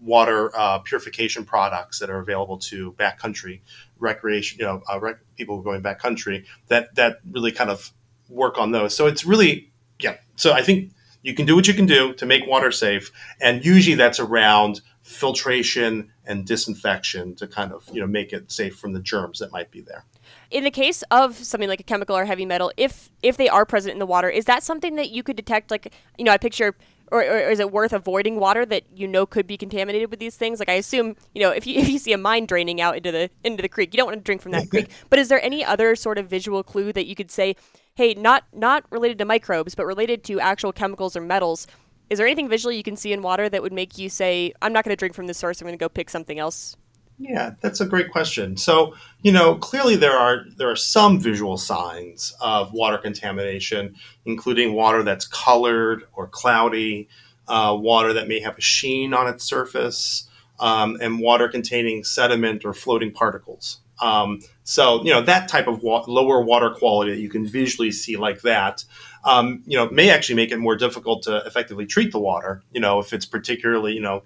water 0.00 0.50
uh, 0.56 0.78
purification 0.78 1.44
products 1.44 1.98
that 1.98 2.10
are 2.10 2.18
available 2.18 2.58
to 2.58 2.92
backcountry 2.92 3.60
recreation, 3.98 4.58
you 4.58 4.64
know, 4.64 4.82
uh, 4.90 4.98
rec- 4.98 5.20
people 5.36 5.60
going 5.62 5.82
backcountry 5.82 6.44
that 6.68 6.94
that 6.94 7.18
really 7.30 7.52
kind 7.52 7.70
of 7.70 7.92
work 8.28 8.58
on 8.58 8.72
those. 8.72 8.96
So 8.96 9.06
it's 9.06 9.24
really 9.24 9.72
yeah. 10.00 10.16
So 10.36 10.52
I 10.52 10.62
think 10.62 10.92
you 11.24 11.34
can 11.34 11.46
do 11.46 11.56
what 11.56 11.66
you 11.66 11.72
can 11.72 11.86
do 11.86 12.12
to 12.14 12.26
make 12.26 12.46
water 12.46 12.70
safe, 12.70 13.10
and 13.40 13.64
usually 13.64 13.96
that's 13.96 14.20
around 14.20 14.82
filtration 15.02 16.12
and 16.26 16.46
disinfection 16.46 17.34
to 17.36 17.46
kind 17.46 17.72
of 17.72 17.88
you 17.92 18.00
know 18.00 18.06
make 18.06 18.32
it 18.32 18.52
safe 18.52 18.76
from 18.76 18.92
the 18.92 19.00
germs 19.00 19.38
that 19.38 19.50
might 19.50 19.70
be 19.70 19.80
there. 19.80 20.04
In 20.50 20.64
the 20.64 20.70
case 20.70 21.02
of 21.10 21.34
something 21.36 21.68
like 21.68 21.80
a 21.80 21.84
chemical 21.84 22.14
or 22.14 22.26
heavy 22.26 22.44
metal, 22.44 22.70
if 22.76 23.10
if 23.22 23.38
they 23.38 23.48
are 23.48 23.64
present 23.64 23.94
in 23.94 23.98
the 23.98 24.06
water, 24.06 24.28
is 24.28 24.44
that 24.44 24.62
something 24.62 24.96
that 24.96 25.10
you 25.10 25.22
could 25.22 25.36
detect? 25.36 25.70
Like 25.70 25.94
you 26.18 26.24
know, 26.24 26.30
I 26.30 26.36
picture 26.36 26.76
or, 27.10 27.20
or, 27.20 27.50
is 27.50 27.60
it 27.60 27.70
worth 27.70 27.92
avoiding 27.92 28.38
water 28.38 28.66
that 28.66 28.84
you 28.94 29.06
know 29.06 29.24
could 29.24 29.46
be 29.46 29.56
contaminated 29.56 30.10
with 30.10 30.20
these 30.20 30.36
things? 30.36 30.58
Like 30.58 30.68
I 30.68 30.74
assume, 30.74 31.16
you 31.34 31.40
know, 31.40 31.50
if 31.50 31.66
you 31.66 31.76
if 31.80 31.88
you 31.88 31.98
see 31.98 32.12
a 32.12 32.18
mine 32.18 32.44
draining 32.44 32.82
out 32.82 32.98
into 32.98 33.10
the 33.10 33.30
into 33.42 33.62
the 33.62 33.68
creek, 33.68 33.94
you 33.94 33.96
don't 33.96 34.06
want 34.06 34.18
to 34.18 34.22
drink 34.22 34.42
from 34.42 34.52
that 34.52 34.68
creek. 34.70 34.90
But 35.08 35.18
is 35.18 35.28
there 35.28 35.42
any 35.42 35.64
other 35.64 35.96
sort 35.96 36.18
of 36.18 36.28
visual 36.28 36.62
clue 36.62 36.92
that 36.92 37.06
you 37.06 37.14
could 37.14 37.30
say, 37.30 37.56
hey, 37.96 38.14
not 38.14 38.44
not 38.52 38.84
related 38.90 39.18
to 39.18 39.24
microbes, 39.24 39.74
but 39.74 39.86
related 39.86 40.24
to 40.24 40.40
actual 40.40 40.72
chemicals 40.72 41.16
or 41.16 41.20
metals? 41.20 41.66
Is 42.10 42.18
there 42.18 42.26
anything 42.26 42.48
visually 42.48 42.76
you 42.76 42.82
can 42.82 42.96
see 42.96 43.12
in 43.12 43.22
water 43.22 43.48
that 43.48 43.62
would 43.62 43.72
make 43.72 43.96
you 43.96 44.08
say, 44.08 44.52
I'm 44.60 44.72
not 44.72 44.84
going 44.84 44.92
to 44.94 44.98
drink 44.98 45.14
from 45.14 45.26
this 45.26 45.38
source. 45.38 45.60
I'm 45.60 45.66
going 45.66 45.78
to 45.78 45.82
go 45.82 45.88
pick 45.88 46.10
something 46.10 46.38
else 46.38 46.76
yeah, 47.18 47.52
that's 47.60 47.80
a 47.80 47.86
great 47.86 48.10
question. 48.10 48.56
So, 48.56 48.94
you 49.22 49.30
know, 49.30 49.54
clearly 49.56 49.96
there 49.96 50.16
are 50.16 50.44
there 50.56 50.70
are 50.70 50.76
some 50.76 51.20
visual 51.20 51.56
signs 51.56 52.34
of 52.40 52.72
water 52.72 52.98
contamination, 52.98 53.94
including 54.24 54.74
water 54.74 55.02
that's 55.02 55.26
colored 55.26 56.04
or 56.12 56.26
cloudy, 56.26 57.08
uh, 57.46 57.76
water 57.78 58.12
that 58.14 58.26
may 58.26 58.40
have 58.40 58.58
a 58.58 58.60
sheen 58.60 59.14
on 59.14 59.28
its 59.28 59.44
surface, 59.44 60.28
um, 60.58 60.98
and 61.00 61.20
water 61.20 61.48
containing 61.48 62.02
sediment 62.02 62.64
or 62.64 62.74
floating 62.74 63.12
particles. 63.12 63.80
Um, 64.00 64.40
so, 64.64 65.02
you 65.04 65.12
know, 65.12 65.22
that 65.22 65.48
type 65.48 65.66
of 65.66 65.82
wa- 65.82 66.04
lower 66.06 66.42
water 66.42 66.70
quality 66.70 67.12
that 67.12 67.20
you 67.20 67.28
can 67.28 67.46
visually 67.46 67.92
see 67.92 68.16
like 68.16 68.42
that, 68.42 68.84
um, 69.24 69.62
you 69.66 69.76
know, 69.76 69.88
may 69.90 70.10
actually 70.10 70.36
make 70.36 70.50
it 70.50 70.58
more 70.58 70.76
difficult 70.76 71.22
to 71.24 71.38
effectively 71.46 71.86
treat 71.86 72.12
the 72.12 72.18
water. 72.18 72.62
You 72.72 72.80
know, 72.80 72.98
if 72.98 73.12
it's 73.12 73.26
particularly, 73.26 73.94
you 73.94 74.00
know, 74.00 74.22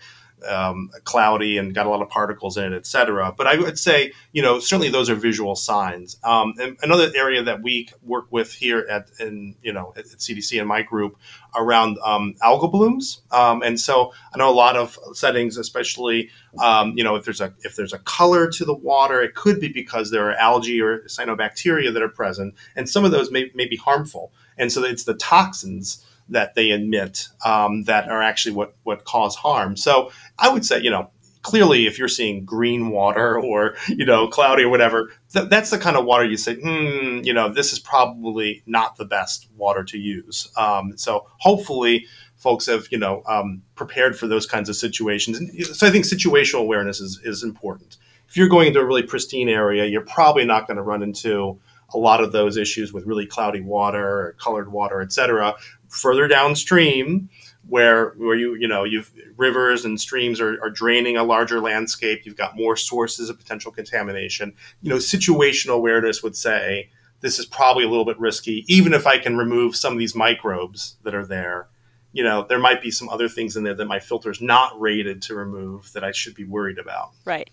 um, 0.47 0.91
cloudy 1.05 1.59
and 1.59 1.75
got 1.75 1.87
a 1.87 1.89
lot 1.91 2.03
of 2.03 2.09
particles 2.09 2.57
in 2.57 2.73
it, 2.73 2.77
et 2.77 2.87
cetera. 2.87 3.33
But 3.37 3.47
I 3.47 3.57
would 3.57 3.79
say, 3.79 4.13
you 4.33 4.43
know, 4.43 4.59
certainly 4.59 4.89
those 4.89 5.11
are 5.11 5.15
visual 5.15 5.57
signs. 5.57 6.19
Um, 6.23 6.55
another 6.83 7.11
area 7.15 7.43
that 7.43 7.63
we 7.63 7.89
work 8.03 8.27
with 8.31 8.53
here 8.53 8.87
at, 8.91 9.11
in, 9.21 9.57
you 9.63 9.73
know, 9.73 9.93
at, 9.97 10.07
CDC 10.07 10.59
and 10.59 10.69
my 10.69 10.83
group 10.83 11.17
around 11.57 11.99
um, 12.05 12.35
algal 12.43 12.71
blooms. 12.71 13.23
Um, 13.31 13.63
and 13.63 13.79
so 13.81 14.13
I 14.35 14.39
know 14.39 14.51
a 14.51 14.53
lot 14.53 14.77
of 14.77 14.99
settings, 15.13 15.57
especially, 15.57 16.31
um, 16.59 16.97
you 16.97 17.05
know, 17.05 17.17
if 17.17 17.25
there's 17.25 17.41
a 17.41 17.55
if 17.65 17.77
there's 17.77 17.93
a 17.93 17.99
color 17.99 18.51
to 18.51 18.65
the 18.65 18.75
water, 18.75 19.21
it 19.21 19.35
could 19.35 19.61
be 19.61 19.69
because 19.69 20.11
there 20.11 20.29
are 20.29 20.35
algae 20.35 20.81
or 20.81 21.01
cyanobacteria 21.03 21.93
that 21.93 22.03
are 22.03 22.09
present, 22.09 22.55
and 22.77 22.89
some 22.89 23.05
of 23.05 23.11
those 23.11 23.31
may, 23.31 23.51
may 23.55 23.67
be 23.67 23.77
harmful. 23.77 24.33
And 24.57 24.73
so 24.73 24.83
it's 24.83 25.05
the 25.05 25.15
toxins 25.15 26.05
that 26.29 26.55
they 26.55 26.71
emit 26.71 27.29
um, 27.45 27.85
that 27.85 28.09
are 28.09 28.23
actually 28.23 28.55
what 28.55 28.75
what 28.83 29.05
cause 29.05 29.35
harm. 29.37 29.77
So 29.77 30.11
I 30.39 30.49
would 30.49 30.65
say, 30.65 30.81
you 30.81 30.91
know, 30.91 31.11
clearly 31.43 31.87
if 31.87 31.99
you're 31.99 32.09
seeing 32.09 32.45
green 32.45 32.91
water 32.91 33.41
or 33.41 33.77
you 33.89 34.05
know 34.05 34.29
cloudy 34.29 34.65
or 34.65 34.69
whatever, 34.69 35.11
th- 35.33 35.49
that's 35.49 35.71
the 35.71 35.79
kind 35.79 35.97
of 35.97 36.05
water 36.05 36.25
you 36.25 36.37
say, 36.37 36.55
hmm, 36.55 37.21
you 37.25 37.33
know, 37.33 37.49
this 37.49 37.73
is 37.73 37.79
probably 37.79 38.63
not 38.67 38.97
the 38.97 39.05
best 39.05 39.49
water 39.57 39.85
to 39.85 39.99
use. 39.99 40.49
Um, 40.57 40.97
so 40.97 41.27
hopefully. 41.39 42.07
Folks 42.39 42.67
have, 42.67 42.87
you 42.93 42.99
know, 42.99 43.25
um, 43.27 43.63
prepared 43.75 44.17
for 44.17 44.29
those 44.29 44.47
kinds 44.47 44.69
of 44.69 44.77
situations, 44.77 45.41
and 45.41 45.67
so 45.67 45.89
I 45.89 45.91
think 45.91 46.05
situational 46.05 46.61
awareness 46.61 47.01
is, 47.01 47.21
is 47.25 47.43
important. 47.43 47.97
If 48.29 48.37
you're 48.37 48.49
going 48.49 48.69
into 48.69 48.79
a 48.79 48.85
really 48.85 49.03
pristine 49.03 49.49
area, 49.49 49.87
you're 49.87 50.03
probably 50.03 50.45
not 50.45 50.69
going 50.69 50.77
to 50.77 50.85
run 50.85 51.03
into 51.03 51.59
a 51.93 51.99
lot 51.99 52.23
of 52.23 52.31
those 52.31 52.57
issues 52.57 52.93
with 52.93 53.07
really 53.07 53.27
cloudy 53.27 53.61
water 53.61 54.07
or 54.07 54.37
colored 54.39 54.71
water, 54.71 55.01
et 55.01 55.13
cetera 55.13 55.55
further 55.89 56.29
downstream 56.29 57.29
where 57.69 58.11
where 58.17 58.37
you 58.37 58.55
you 58.55 58.69
know 58.69 58.85
you've 58.85 59.13
rivers 59.37 59.85
and 59.85 60.01
streams 60.01 60.41
are, 60.41 60.61
are 60.63 60.71
draining 60.71 61.17
a 61.17 61.25
larger 61.25 61.61
landscape. 61.61 62.23
You've 62.25 62.37
got 62.37 62.57
more 62.57 62.77
sources 62.77 63.29
of 63.29 63.39
potential 63.39 63.71
contamination. 63.71 64.55
You 64.83 64.91
know 64.91 64.97
situational 64.97 65.75
awareness 65.75 66.23
would 66.23 66.37
say 66.37 66.91
this 67.21 67.39
is 67.39 67.47
probably 67.47 67.85
a 67.85 67.89
little 67.89 68.05
bit 68.05 68.19
risky. 68.19 68.65
Even 68.69 68.93
if 68.93 69.07
i 69.07 69.19
can 69.19 69.37
remove 69.37 69.77
some 69.77 69.93
of 69.93 69.99
these 69.99 70.15
microbes 70.15 70.97
that 71.05 71.15
are 71.15 71.27
there 71.27 71.69
you 72.13 72.25
know 72.25 72.45
there 72.49 72.59
might 72.59 72.83
be 72.83 72.91
some 72.91 73.09
other 73.09 73.29
things 73.29 73.57
in 73.57 73.65
there 73.65 73.75
that 73.75 73.87
my 73.87 73.99
filter's 73.99 74.41
not 74.41 74.79
rated 74.81 75.23
to 75.23 75.35
remove 75.35 75.93
that 75.93 76.05
i 76.05 76.13
should 76.13 76.35
be 76.35 76.45
worried 76.45 76.79
about. 76.79 77.11
Right. 77.25 77.51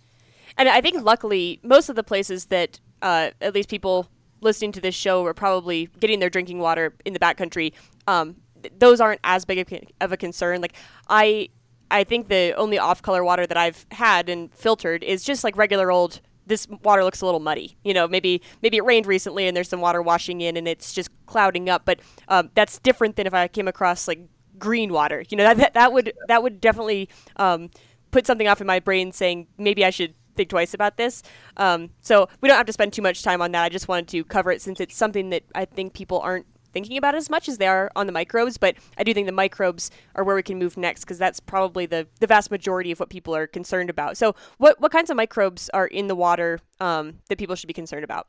And 0.57 0.69
i 0.69 0.81
think 0.81 1.03
luckily 1.03 1.59
most 1.63 1.89
of 1.89 1.95
the 1.95 2.03
places 2.03 2.45
that 2.45 2.79
uh, 3.01 3.31
at 3.41 3.53
least 3.53 3.69
people 3.69 4.07
listening 4.45 4.71
to 4.71 4.79
this 4.79 4.95
show 4.95 5.25
are 5.25 5.33
probably 5.33 5.89
getting 5.99 6.19
their 6.19 6.29
drinking 6.29 6.59
water 6.59 6.95
in 7.03 7.11
the 7.11 7.19
backcountry 7.19 7.73
um, 8.07 8.35
th- 8.61 8.73
those 8.77 8.99
aren't 9.01 9.19
as 9.23 9.45
big 9.45 9.83
of 10.01 10.11
a 10.11 10.17
concern. 10.17 10.61
Like 10.61 10.73
I, 11.09 11.49
I 11.91 12.03
think 12.03 12.29
the 12.29 12.53
only 12.55 12.79
off-color 12.79 13.23
water 13.23 13.45
that 13.45 13.57
I've 13.57 13.85
had 13.91 14.29
and 14.29 14.53
filtered 14.53 15.03
is 15.03 15.23
just 15.23 15.43
like 15.43 15.57
regular 15.57 15.91
old. 15.91 16.21
This 16.47 16.67
water 16.83 17.03
looks 17.03 17.21
a 17.21 17.25
little 17.25 17.39
muddy. 17.39 17.77
You 17.83 17.93
know, 17.93 18.07
maybe 18.07 18.41
maybe 18.61 18.77
it 18.77 18.83
rained 18.83 19.07
recently 19.07 19.47
and 19.47 19.57
there's 19.57 19.69
some 19.69 19.81
water 19.81 20.01
washing 20.01 20.41
in 20.41 20.57
and 20.57 20.67
it's 20.67 20.93
just 20.93 21.09
clouding 21.25 21.69
up. 21.69 21.85
But 21.85 21.99
um, 22.27 22.51
that's 22.53 22.79
different 22.79 23.15
than 23.15 23.25
if 23.27 23.33
I 23.33 23.47
came 23.47 23.67
across 23.67 24.07
like 24.07 24.19
green 24.59 24.93
water. 24.93 25.23
You 25.29 25.37
know, 25.37 25.43
that 25.43 25.57
that, 25.57 25.73
that 25.73 25.93
would 25.93 26.13
that 26.27 26.43
would 26.43 26.61
definitely 26.61 27.09
um, 27.37 27.71
put 28.11 28.27
something 28.27 28.47
off 28.47 28.61
in 28.61 28.67
my 28.67 28.79
brain 28.79 29.11
saying 29.11 29.47
maybe 29.57 29.83
I 29.83 29.89
should 29.89 30.13
think 30.35 30.49
twice 30.49 30.73
about 30.73 30.97
this. 30.97 31.23
Um, 31.57 31.89
so 32.01 32.29
we 32.41 32.49
don't 32.49 32.57
have 32.57 32.65
to 32.67 32.73
spend 32.73 32.93
too 32.93 33.01
much 33.01 33.23
time 33.23 33.41
on 33.41 33.51
that. 33.51 33.63
I 33.63 33.69
just 33.69 33.87
wanted 33.87 34.07
to 34.09 34.23
cover 34.23 34.51
it 34.51 34.61
since 34.61 34.79
it's 34.79 34.95
something 34.95 35.29
that 35.29 35.43
I 35.53 35.65
think 35.65 35.93
people 35.93 36.19
aren't 36.19 36.45
thinking 36.75 36.97
about 36.97 37.15
as 37.15 37.29
much 37.29 37.47
as 37.47 37.57
they 37.57 37.67
are 37.67 37.89
on 37.95 38.05
the 38.05 38.11
microbes, 38.11 38.57
but 38.57 38.75
I 38.97 39.03
do 39.03 39.13
think 39.13 39.27
the 39.27 39.31
microbes 39.31 39.89
are 40.13 40.25
where 40.25 40.35
we 40.35 40.43
can 40.43 40.59
move 40.59 40.75
next 40.75 41.05
because 41.05 41.17
that's 41.17 41.39
probably 41.39 41.85
the, 41.85 42.05
the 42.19 42.27
vast 42.27 42.51
majority 42.51 42.91
of 42.91 42.99
what 42.99 43.09
people 43.09 43.33
are 43.33 43.47
concerned 43.47 43.89
about. 43.89 44.17
So, 44.17 44.35
what, 44.57 44.79
what 44.81 44.91
kinds 44.91 45.09
of 45.09 45.15
microbes 45.15 45.69
are 45.69 45.87
in 45.87 46.07
the 46.07 46.15
water 46.15 46.59
um, 46.81 47.19
that 47.29 47.37
people 47.37 47.55
should 47.55 47.67
be 47.67 47.73
concerned 47.73 48.03
about? 48.03 48.27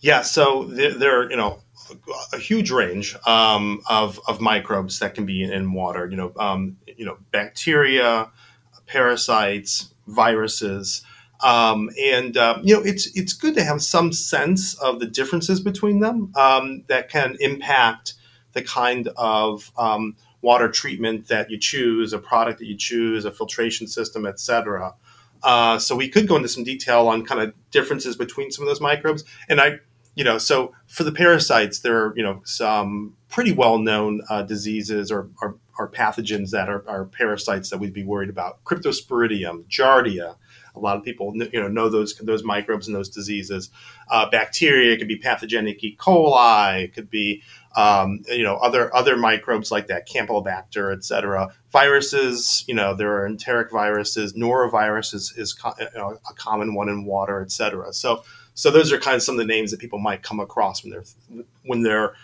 Yeah, 0.00 0.22
so 0.22 0.64
there, 0.64 1.22
are, 1.22 1.30
you 1.30 1.36
know, 1.36 1.58
a 2.32 2.38
huge 2.38 2.70
range 2.70 3.16
um, 3.26 3.82
of, 3.88 4.20
of 4.28 4.40
microbes 4.40 5.00
that 5.00 5.14
can 5.14 5.26
be 5.26 5.42
in 5.42 5.72
water. 5.72 6.08
You 6.08 6.16
know, 6.16 6.32
um, 6.38 6.76
you 6.96 7.04
know, 7.04 7.18
bacteria, 7.32 8.30
parasites, 8.86 9.92
viruses. 10.06 11.02
Um, 11.42 11.90
and 12.02 12.36
uh, 12.36 12.58
you 12.62 12.74
know, 12.74 12.82
it's 12.82 13.14
it's 13.16 13.32
good 13.32 13.54
to 13.54 13.64
have 13.64 13.82
some 13.82 14.12
sense 14.12 14.74
of 14.74 15.00
the 15.00 15.06
differences 15.06 15.60
between 15.60 16.00
them 16.00 16.32
um, 16.34 16.84
that 16.88 17.10
can 17.10 17.36
impact 17.40 18.14
the 18.52 18.62
kind 18.62 19.08
of 19.16 19.70
um, 19.76 20.16
water 20.40 20.70
treatment 20.70 21.28
that 21.28 21.50
you 21.50 21.58
choose, 21.58 22.12
a 22.12 22.18
product 22.18 22.58
that 22.60 22.66
you 22.66 22.76
choose, 22.76 23.24
a 23.24 23.30
filtration 23.30 23.86
system, 23.86 24.24
etc. 24.24 24.94
Uh, 25.42 25.78
so 25.78 25.94
we 25.94 26.08
could 26.08 26.26
go 26.26 26.36
into 26.36 26.48
some 26.48 26.64
detail 26.64 27.08
on 27.08 27.24
kind 27.24 27.40
of 27.40 27.52
differences 27.70 28.16
between 28.16 28.50
some 28.50 28.62
of 28.64 28.68
those 28.68 28.80
microbes. 28.80 29.24
And 29.48 29.60
I, 29.60 29.80
you 30.14 30.24
know, 30.24 30.38
so 30.38 30.72
for 30.86 31.04
the 31.04 31.12
parasites, 31.12 31.80
there 31.80 31.98
are 31.98 32.14
you 32.16 32.22
know 32.22 32.40
some 32.44 33.14
pretty 33.28 33.52
well 33.52 33.78
known 33.78 34.22
uh, 34.30 34.42
diseases 34.42 35.10
or, 35.10 35.28
or, 35.42 35.56
or, 35.78 35.88
pathogens 35.90 36.50
that 36.50 36.68
are, 36.68 36.84
are, 36.88 37.04
parasites 37.04 37.70
that 37.70 37.78
we'd 37.78 37.92
be 37.92 38.04
worried 38.04 38.30
about: 38.30 38.62
Cryptosporidium, 38.64 39.64
Giardia. 39.68 40.36
A 40.74 40.78
lot 40.78 40.98
of 40.98 41.04
people, 41.04 41.34
you 41.34 41.58
know, 41.58 41.68
know 41.68 41.88
those 41.88 42.14
those 42.16 42.44
microbes 42.44 42.86
and 42.86 42.94
those 42.94 43.08
diseases. 43.08 43.70
Uh, 44.10 44.28
bacteria 44.28 44.98
could 44.98 45.08
be 45.08 45.16
pathogenic 45.16 45.82
E. 45.82 45.96
coli. 45.98 46.92
Could 46.92 47.08
be, 47.08 47.42
um, 47.76 48.20
you 48.28 48.42
know, 48.42 48.56
other 48.56 48.94
other 48.94 49.16
microbes 49.16 49.70
like 49.70 49.86
that, 49.86 50.06
Campylobacter, 50.06 50.94
et 50.94 51.02
cetera. 51.02 51.48
Viruses, 51.72 52.62
you 52.68 52.74
know, 52.74 52.94
there 52.94 53.10
are 53.16 53.26
enteric 53.26 53.70
viruses. 53.70 54.34
Norovirus 54.34 55.14
is, 55.14 55.32
is 55.38 55.54
co- 55.54 55.74
a 55.78 56.34
common 56.34 56.74
one 56.74 56.90
in 56.90 57.06
water, 57.06 57.40
et 57.40 57.50
cetera. 57.50 57.94
So, 57.94 58.22
so 58.52 58.70
those 58.70 58.92
are 58.92 58.98
kind 58.98 59.16
of 59.16 59.22
some 59.22 59.34
of 59.34 59.38
the 59.38 59.46
names 59.46 59.70
that 59.70 59.80
people 59.80 59.98
might 59.98 60.22
come 60.22 60.40
across 60.40 60.84
when 60.84 60.90
they're 60.90 61.44
when 61.64 61.82
they're 61.82 62.14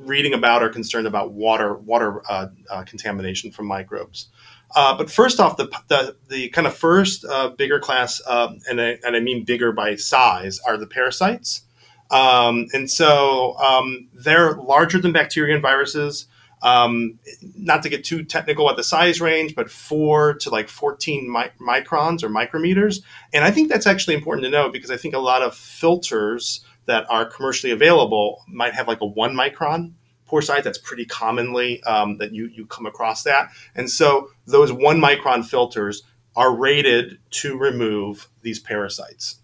reading 0.00 0.32
about 0.34 0.62
or 0.62 0.68
concerned 0.68 1.06
about 1.06 1.32
water 1.32 1.74
water 1.74 2.22
uh, 2.28 2.48
uh, 2.70 2.84
contamination 2.84 3.50
from 3.50 3.66
microbes. 3.66 4.28
Uh, 4.74 4.96
but 4.96 5.10
first 5.10 5.40
off, 5.40 5.56
the, 5.56 5.66
the, 5.88 6.16
the 6.28 6.48
kind 6.50 6.66
of 6.66 6.76
first 6.76 7.24
uh, 7.24 7.48
bigger 7.48 7.80
class, 7.80 8.22
um, 8.26 8.60
and, 8.68 8.80
I, 8.80 8.98
and 9.04 9.16
I 9.16 9.20
mean 9.20 9.44
bigger 9.44 9.72
by 9.72 9.96
size, 9.96 10.60
are 10.60 10.76
the 10.76 10.86
parasites. 10.86 11.62
Um, 12.10 12.66
and 12.72 12.90
so 12.90 13.56
um, 13.58 14.08
they're 14.14 14.54
larger 14.54 14.98
than 15.00 15.12
bacteria 15.12 15.54
and 15.54 15.62
viruses. 15.62 16.26
Um, 16.62 17.18
not 17.56 17.82
to 17.84 17.88
get 17.88 18.04
too 18.04 18.22
technical 18.22 18.68
at 18.68 18.76
the 18.76 18.84
size 18.84 19.20
range, 19.20 19.54
but 19.54 19.70
four 19.70 20.34
to 20.34 20.50
like 20.50 20.68
14 20.68 21.32
mi- 21.32 21.66
microns 21.66 22.22
or 22.22 22.28
micrometers. 22.28 23.02
And 23.32 23.44
I 23.44 23.50
think 23.50 23.70
that's 23.70 23.86
actually 23.86 24.14
important 24.14 24.44
to 24.44 24.50
know 24.50 24.68
because 24.68 24.90
I 24.90 24.98
think 24.98 25.14
a 25.14 25.18
lot 25.18 25.40
of 25.42 25.54
filters 25.54 26.62
that 26.86 27.06
are 27.10 27.24
commercially 27.24 27.72
available 27.72 28.42
might 28.48 28.74
have 28.74 28.88
like 28.88 29.00
a 29.00 29.06
one 29.06 29.34
micron 29.34 29.92
pore 30.26 30.42
size. 30.42 30.64
That's 30.64 30.78
pretty 30.78 31.04
commonly 31.04 31.82
um, 31.84 32.18
that 32.18 32.32
you, 32.32 32.46
you 32.46 32.66
come 32.66 32.86
across 32.86 33.22
that. 33.24 33.50
And 33.74 33.90
so 33.90 34.30
those 34.46 34.72
one 34.72 35.00
micron 35.00 35.44
filters 35.44 36.02
are 36.36 36.54
rated 36.54 37.18
to 37.30 37.58
remove 37.58 38.28
these 38.42 38.58
parasites. 38.60 39.36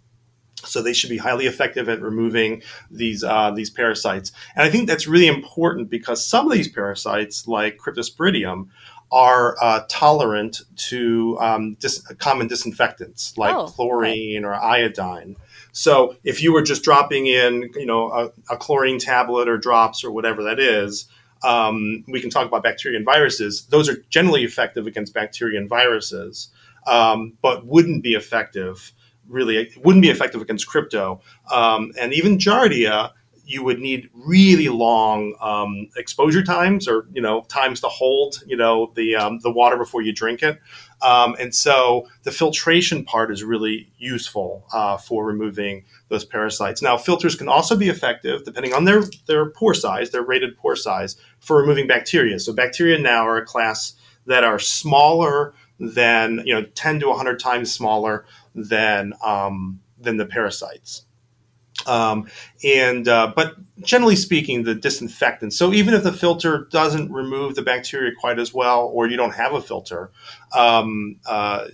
So 0.64 0.82
they 0.82 0.92
should 0.92 1.10
be 1.10 1.18
highly 1.18 1.46
effective 1.46 1.88
at 1.88 2.00
removing 2.00 2.62
these 2.90 3.22
uh, 3.22 3.50
these 3.52 3.70
parasites. 3.70 4.32
And 4.56 4.64
I 4.66 4.70
think 4.70 4.88
that's 4.88 5.06
really 5.06 5.26
important 5.28 5.90
because 5.90 6.24
some 6.24 6.46
of 6.46 6.52
these 6.52 6.68
parasites, 6.68 7.46
like 7.46 7.76
Cryptosporidium, 7.76 8.68
are 9.12 9.56
uh, 9.60 9.84
tolerant 9.88 10.62
to 10.76 11.36
um, 11.40 11.74
dis- 11.74 12.00
common 12.18 12.48
disinfectants 12.48 13.36
like 13.38 13.54
Oh, 13.54 13.66
chlorine 13.66 14.44
or 14.44 14.54
iodine. 14.54 15.36
So 15.76 16.16
if 16.25 16.42
you 16.42 16.54
were 16.54 16.62
just 16.62 16.83
dropping 16.83 17.26
in, 17.26 17.68
you 17.75 17.85
know, 17.85 18.11
a, 18.11 18.54
a 18.54 18.56
chlorine 18.56 18.99
tablet 18.99 19.47
or 19.47 19.59
drops 19.59 20.02
or 20.02 20.11
whatever 20.11 20.42
that 20.45 20.59
is, 20.59 21.06
um, 21.45 22.02
we 22.09 22.18
can 22.18 22.30
talk 22.30 22.47
about 22.47 22.62
bacteria 22.62 22.97
and 22.97 23.04
viruses. 23.04 23.66
Those 23.66 23.87
are 23.87 23.97
generally 24.09 24.42
effective 24.42 24.87
against 24.87 25.12
bacteria 25.12 25.61
and 25.61 25.68
viruses, 25.68 26.49
um, 26.87 27.35
but 27.42 27.66
wouldn't 27.66 28.02
be 28.02 28.14
effective. 28.14 28.92
Really, 29.28 29.71
wouldn't 29.85 30.02
be 30.02 30.09
effective 30.09 30.40
against 30.40 30.66
crypto, 30.66 31.21
um, 31.52 31.92
and 32.00 32.14
even 32.14 32.38
Giardia. 32.38 33.11
You 33.46 33.62
would 33.64 33.78
need 33.78 34.10
really 34.12 34.68
long 34.68 35.36
um, 35.40 35.88
exposure 35.96 36.42
times, 36.42 36.88
or 36.88 37.06
you 37.12 37.22
know, 37.22 37.42
times 37.42 37.80
to 37.80 37.88
hold, 37.88 38.42
you 38.46 38.56
know, 38.56 38.92
the 38.96 39.16
um, 39.16 39.38
the 39.38 39.52
water 39.52 39.76
before 39.76 40.02
you 40.02 40.12
drink 40.12 40.42
it. 40.42 40.60
Um, 41.02 41.36
and 41.38 41.54
so 41.54 42.08
the 42.22 42.32
filtration 42.32 43.04
part 43.04 43.30
is 43.30 43.44
really 43.44 43.90
useful 43.98 44.66
uh, 44.72 44.96
for 44.96 45.26
removing 45.26 45.84
those 46.08 46.24
parasites. 46.24 46.80
Now, 46.80 46.96
filters 46.96 47.34
can 47.34 47.48
also 47.48 47.76
be 47.76 47.88
effective 47.88 48.44
depending 48.44 48.74
on 48.74 48.84
their, 48.84 49.02
their 49.26 49.50
pore 49.50 49.74
size, 49.74 50.10
their 50.10 50.22
rated 50.22 50.56
pore 50.56 50.76
size, 50.76 51.16
for 51.40 51.58
removing 51.60 51.86
bacteria. 51.86 52.38
So, 52.40 52.52
bacteria 52.52 52.98
now 52.98 53.26
are 53.26 53.36
a 53.36 53.44
class 53.44 53.94
that 54.26 54.44
are 54.44 54.58
smaller 54.58 55.54
than, 55.78 56.42
you 56.44 56.54
know, 56.54 56.64
10 56.74 57.00
to 57.00 57.08
100 57.08 57.38
times 57.38 57.72
smaller 57.72 58.24
than, 58.54 59.12
um, 59.22 59.80
than 60.00 60.16
the 60.16 60.26
parasites. 60.26 61.05
Um, 61.85 62.28
and 62.64 63.06
uh, 63.06 63.33
but 63.35 63.54
generally 63.83 64.16
speaking, 64.16 64.62
the 64.62 64.75
disinfectant. 64.75 65.52
So 65.52 65.73
even 65.73 65.95
if 65.95 66.02
the 66.02 66.12
filter 66.12 66.68
doesn't 66.71 67.12
remove 67.12 67.54
the 67.54 67.62
bacteria 67.62 68.12
quite 68.18 68.38
as 68.38 68.54
well, 68.54 68.90
or 68.92 69.09
you 69.09 69.16
don't 69.16 69.35
have 69.35 69.52
a 69.52 69.61
filter, 69.61 70.11
um, 70.56 71.16
uh, 71.26 71.66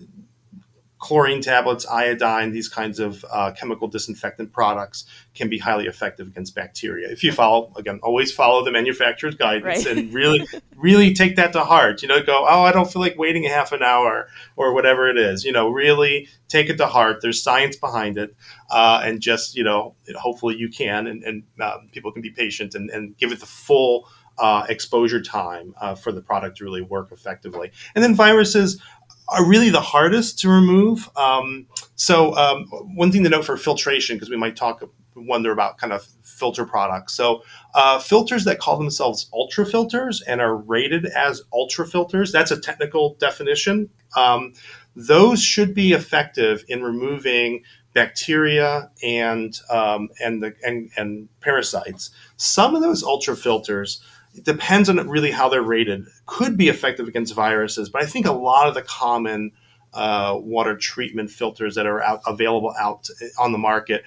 chlorine 1.02 1.42
tablets, 1.42 1.84
iodine, 1.88 2.52
these 2.52 2.68
kinds 2.68 3.00
of 3.00 3.24
uh, 3.28 3.50
chemical 3.58 3.88
disinfectant 3.88 4.52
products 4.52 5.04
can 5.34 5.48
be 5.50 5.58
highly 5.58 5.86
effective 5.88 6.28
against 6.28 6.54
bacteria. 6.54 7.08
If 7.10 7.24
you 7.24 7.32
follow, 7.32 7.72
again, 7.76 7.98
always 8.04 8.30
follow 8.30 8.64
the 8.64 8.70
manufacturer's 8.70 9.34
guidance 9.34 9.84
Right. 9.84 9.96
and 9.96 10.14
really, 10.14 10.46
really 10.76 11.12
take 11.12 11.34
that 11.34 11.52
to 11.54 11.64
heart. 11.64 12.02
You 12.02 12.08
know, 12.08 12.22
go, 12.22 12.46
oh, 12.48 12.62
I 12.62 12.70
don't 12.70 12.90
feel 12.90 13.02
like 13.02 13.18
waiting 13.18 13.44
a 13.46 13.48
half 13.48 13.72
an 13.72 13.82
hour 13.82 14.28
or 14.54 14.72
whatever 14.72 15.08
it 15.08 15.18
is. 15.18 15.44
You 15.44 15.50
know, 15.50 15.68
really 15.70 16.28
take 16.46 16.70
it 16.70 16.76
to 16.76 16.86
heart. 16.86 17.18
There's 17.20 17.42
science 17.42 17.74
behind 17.74 18.16
it. 18.16 18.36
Uh, 18.70 19.02
and 19.02 19.20
just, 19.20 19.56
you 19.56 19.64
know, 19.64 19.96
hopefully 20.14 20.54
you 20.54 20.68
can 20.70 21.08
and, 21.08 21.24
and 21.24 21.42
um, 21.60 21.88
people 21.90 22.12
can 22.12 22.22
be 22.22 22.30
patient 22.30 22.76
and, 22.76 22.90
and 22.90 23.16
give 23.18 23.32
it 23.32 23.40
the 23.40 23.46
full 23.46 24.08
uh, 24.38 24.64
exposure 24.68 25.20
time 25.20 25.74
uh, 25.80 25.94
for 25.94 26.12
the 26.12 26.22
product 26.22 26.58
to 26.58 26.64
really 26.64 26.80
work 26.80 27.10
effectively. 27.12 27.72
And 27.94 28.04
then 28.04 28.14
viruses 28.14 28.80
are 29.28 29.46
really 29.46 29.70
the 29.70 29.80
hardest 29.80 30.38
to 30.40 30.48
remove. 30.48 31.08
Um, 31.16 31.66
so 31.94 32.34
um, 32.36 32.66
one 32.96 33.12
thing 33.12 33.24
to 33.24 33.30
note 33.30 33.44
for 33.44 33.56
filtration, 33.56 34.16
because 34.16 34.30
we 34.30 34.36
might 34.36 34.56
talk 34.56 34.82
wonder 35.14 35.52
about 35.52 35.78
kind 35.78 35.92
of 35.92 36.06
filter 36.22 36.64
products. 36.64 37.14
So 37.14 37.42
uh, 37.74 37.98
filters 37.98 38.44
that 38.44 38.58
call 38.58 38.78
themselves 38.78 39.28
ultra 39.32 39.66
filters 39.66 40.22
and 40.22 40.40
are 40.40 40.56
rated 40.56 41.06
as 41.06 41.42
ultra 41.52 41.86
filters, 41.86 42.32
that's 42.32 42.50
a 42.50 42.60
technical 42.60 43.14
definition. 43.20 43.90
Um, 44.16 44.54
those 44.96 45.42
should 45.42 45.74
be 45.74 45.92
effective 45.92 46.64
in 46.68 46.82
removing 46.82 47.62
bacteria 47.94 48.90
and 49.02 49.58
um, 49.70 50.08
and 50.22 50.42
the 50.42 50.54
and, 50.62 50.90
and 50.96 51.28
parasites. 51.40 52.10
Some 52.36 52.74
of 52.74 52.82
those 52.82 53.02
ultra 53.02 53.36
filters 53.36 54.02
it 54.34 54.44
depends 54.44 54.88
on 54.88 54.96
really 55.08 55.30
how 55.30 55.48
they're 55.48 55.62
rated. 55.62 56.06
Could 56.26 56.56
be 56.56 56.68
effective 56.68 57.08
against 57.08 57.34
viruses, 57.34 57.88
but 57.88 58.02
I 58.02 58.06
think 58.06 58.26
a 58.26 58.32
lot 58.32 58.68
of 58.68 58.74
the 58.74 58.82
common 58.82 59.52
uh, 59.92 60.38
water 60.40 60.76
treatment 60.76 61.30
filters 61.30 61.74
that 61.74 61.86
are 61.86 62.02
out, 62.02 62.22
available 62.26 62.74
out 62.78 63.08
on 63.38 63.52
the 63.52 63.58
market 63.58 64.04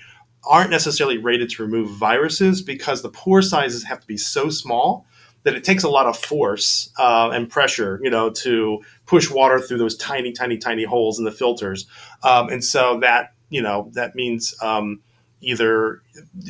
aren't 0.47 0.71
necessarily 0.71 1.17
rated 1.17 1.49
to 1.49 1.63
remove 1.63 1.89
viruses 1.91 2.61
because 2.61 3.01
the 3.01 3.09
pore 3.09 3.41
sizes 3.41 3.83
have 3.83 3.99
to 3.99 4.07
be 4.07 4.17
so 4.17 4.49
small 4.49 5.05
that 5.43 5.55
it 5.55 5.63
takes 5.63 5.83
a 5.83 5.89
lot 5.89 6.07
of 6.07 6.17
force 6.17 6.91
uh, 6.97 7.29
and 7.31 7.49
pressure, 7.49 7.99
you 8.03 8.09
know, 8.09 8.31
to 8.31 8.79
push 9.05 9.29
water 9.29 9.59
through 9.59 9.77
those 9.77 9.95
tiny, 9.95 10.31
tiny, 10.31 10.57
tiny 10.57 10.83
holes 10.83 11.19
in 11.19 11.25
the 11.25 11.31
filters, 11.31 11.85
um, 12.23 12.49
and 12.49 12.63
so 12.63 12.99
that 12.99 13.33
you 13.49 13.61
know 13.61 13.91
that 13.93 14.15
means 14.15 14.55
um, 14.61 15.01
either 15.41 16.01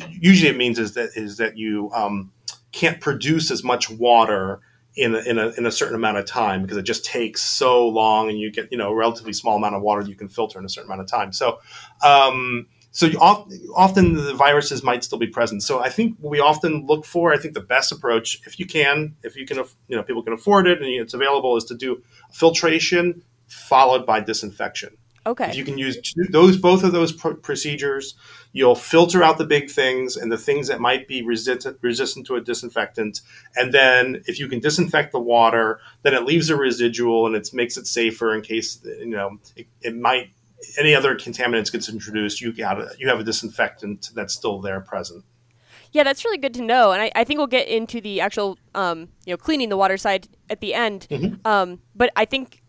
usually 0.08 0.50
it 0.50 0.56
means 0.56 0.78
is 0.78 0.94
that 0.94 1.10
is 1.14 1.36
that 1.36 1.58
you 1.58 1.90
um, 1.92 2.32
can't 2.76 3.00
produce 3.00 3.50
as 3.50 3.64
much 3.64 3.90
water 3.90 4.60
in 4.96 5.14
a, 5.14 5.18
in, 5.18 5.38
a, 5.38 5.48
in 5.58 5.66
a 5.66 5.70
certain 5.70 5.94
amount 5.94 6.16
of 6.18 6.26
time 6.26 6.62
because 6.62 6.76
it 6.76 6.82
just 6.82 7.04
takes 7.04 7.42
so 7.42 7.86
long 7.88 8.28
and 8.30 8.38
you 8.38 8.50
get 8.50 8.70
you 8.70 8.78
know 8.78 8.90
a 8.90 8.94
relatively 8.94 9.32
small 9.32 9.56
amount 9.56 9.74
of 9.74 9.82
water 9.82 10.02
you 10.02 10.14
can 10.14 10.28
filter 10.28 10.58
in 10.58 10.64
a 10.64 10.68
certain 10.68 10.88
amount 10.88 11.00
of 11.00 11.06
time. 11.06 11.32
So 11.32 11.58
um, 12.04 12.66
so 12.92 13.08
oft, 13.20 13.52
often 13.74 14.14
the 14.14 14.34
viruses 14.34 14.82
might 14.82 15.04
still 15.04 15.18
be 15.18 15.26
present. 15.26 15.62
So 15.62 15.80
i 15.80 15.90
think 15.90 16.16
we 16.20 16.40
often 16.40 16.86
look 16.86 17.04
for 17.04 17.32
i 17.32 17.38
think 17.38 17.54
the 17.54 17.60
best 17.60 17.92
approach 17.92 18.40
if 18.46 18.58
you 18.58 18.66
can 18.66 19.16
if 19.22 19.36
you 19.36 19.46
can 19.46 19.58
you 19.88 19.96
know 19.96 20.02
people 20.02 20.22
can 20.22 20.32
afford 20.32 20.66
it 20.66 20.78
and 20.78 20.88
it's 20.88 21.14
available 21.14 21.56
is 21.56 21.64
to 21.64 21.74
do 21.74 22.02
filtration 22.32 23.22
followed 23.48 24.06
by 24.06 24.20
disinfection 24.20 24.96
Okay. 25.26 25.50
if 25.50 25.56
you 25.56 25.64
can 25.64 25.76
use 25.76 26.00
two, 26.00 26.24
those 26.30 26.56
both 26.56 26.84
of 26.84 26.92
those 26.92 27.12
pr- 27.12 27.30
procedures, 27.30 28.14
you'll 28.52 28.76
filter 28.76 29.22
out 29.22 29.38
the 29.38 29.44
big 29.44 29.68
things 29.68 30.16
and 30.16 30.30
the 30.30 30.38
things 30.38 30.68
that 30.68 30.80
might 30.80 31.08
be 31.08 31.22
resistant 31.22 31.78
resistant 31.82 32.26
to 32.26 32.36
a 32.36 32.40
disinfectant. 32.40 33.20
And 33.56 33.74
then 33.74 34.22
if 34.26 34.38
you 34.38 34.48
can 34.48 34.60
disinfect 34.60 35.12
the 35.12 35.20
water, 35.20 35.80
then 36.02 36.14
it 36.14 36.24
leaves 36.24 36.48
a 36.48 36.56
residual 36.56 37.26
and 37.26 37.34
it 37.34 37.50
makes 37.52 37.76
it 37.76 37.86
safer 37.86 38.34
in 38.34 38.42
case 38.42 38.80
you 38.84 39.06
know 39.06 39.38
it, 39.56 39.66
it 39.82 39.96
might 39.96 40.30
any 40.78 40.94
other 40.94 41.16
contaminants 41.16 41.72
gets 41.72 41.88
introduced. 41.88 42.40
You 42.40 42.52
got 42.52 42.80
a, 42.80 42.94
you 42.98 43.08
have 43.08 43.20
a 43.20 43.24
disinfectant 43.24 44.10
that's 44.14 44.34
still 44.34 44.60
there 44.60 44.80
present. 44.80 45.24
Yeah, 45.92 46.02
that's 46.02 46.24
really 46.24 46.38
good 46.38 46.54
to 46.54 46.62
know, 46.62 46.92
and 46.92 47.00
I, 47.00 47.10
I 47.14 47.24
think 47.24 47.38
we'll 47.38 47.46
get 47.46 47.68
into 47.68 48.00
the 48.00 48.20
actual, 48.20 48.58
um, 48.74 49.08
you 49.24 49.32
know, 49.32 49.36
cleaning 49.36 49.70
the 49.70 49.76
water 49.76 49.96
side 49.96 50.28
at 50.50 50.60
the 50.60 50.74
end. 50.74 51.06
Um, 51.44 51.80
but 51.94 52.10
I 52.16 52.24
think 52.24 52.60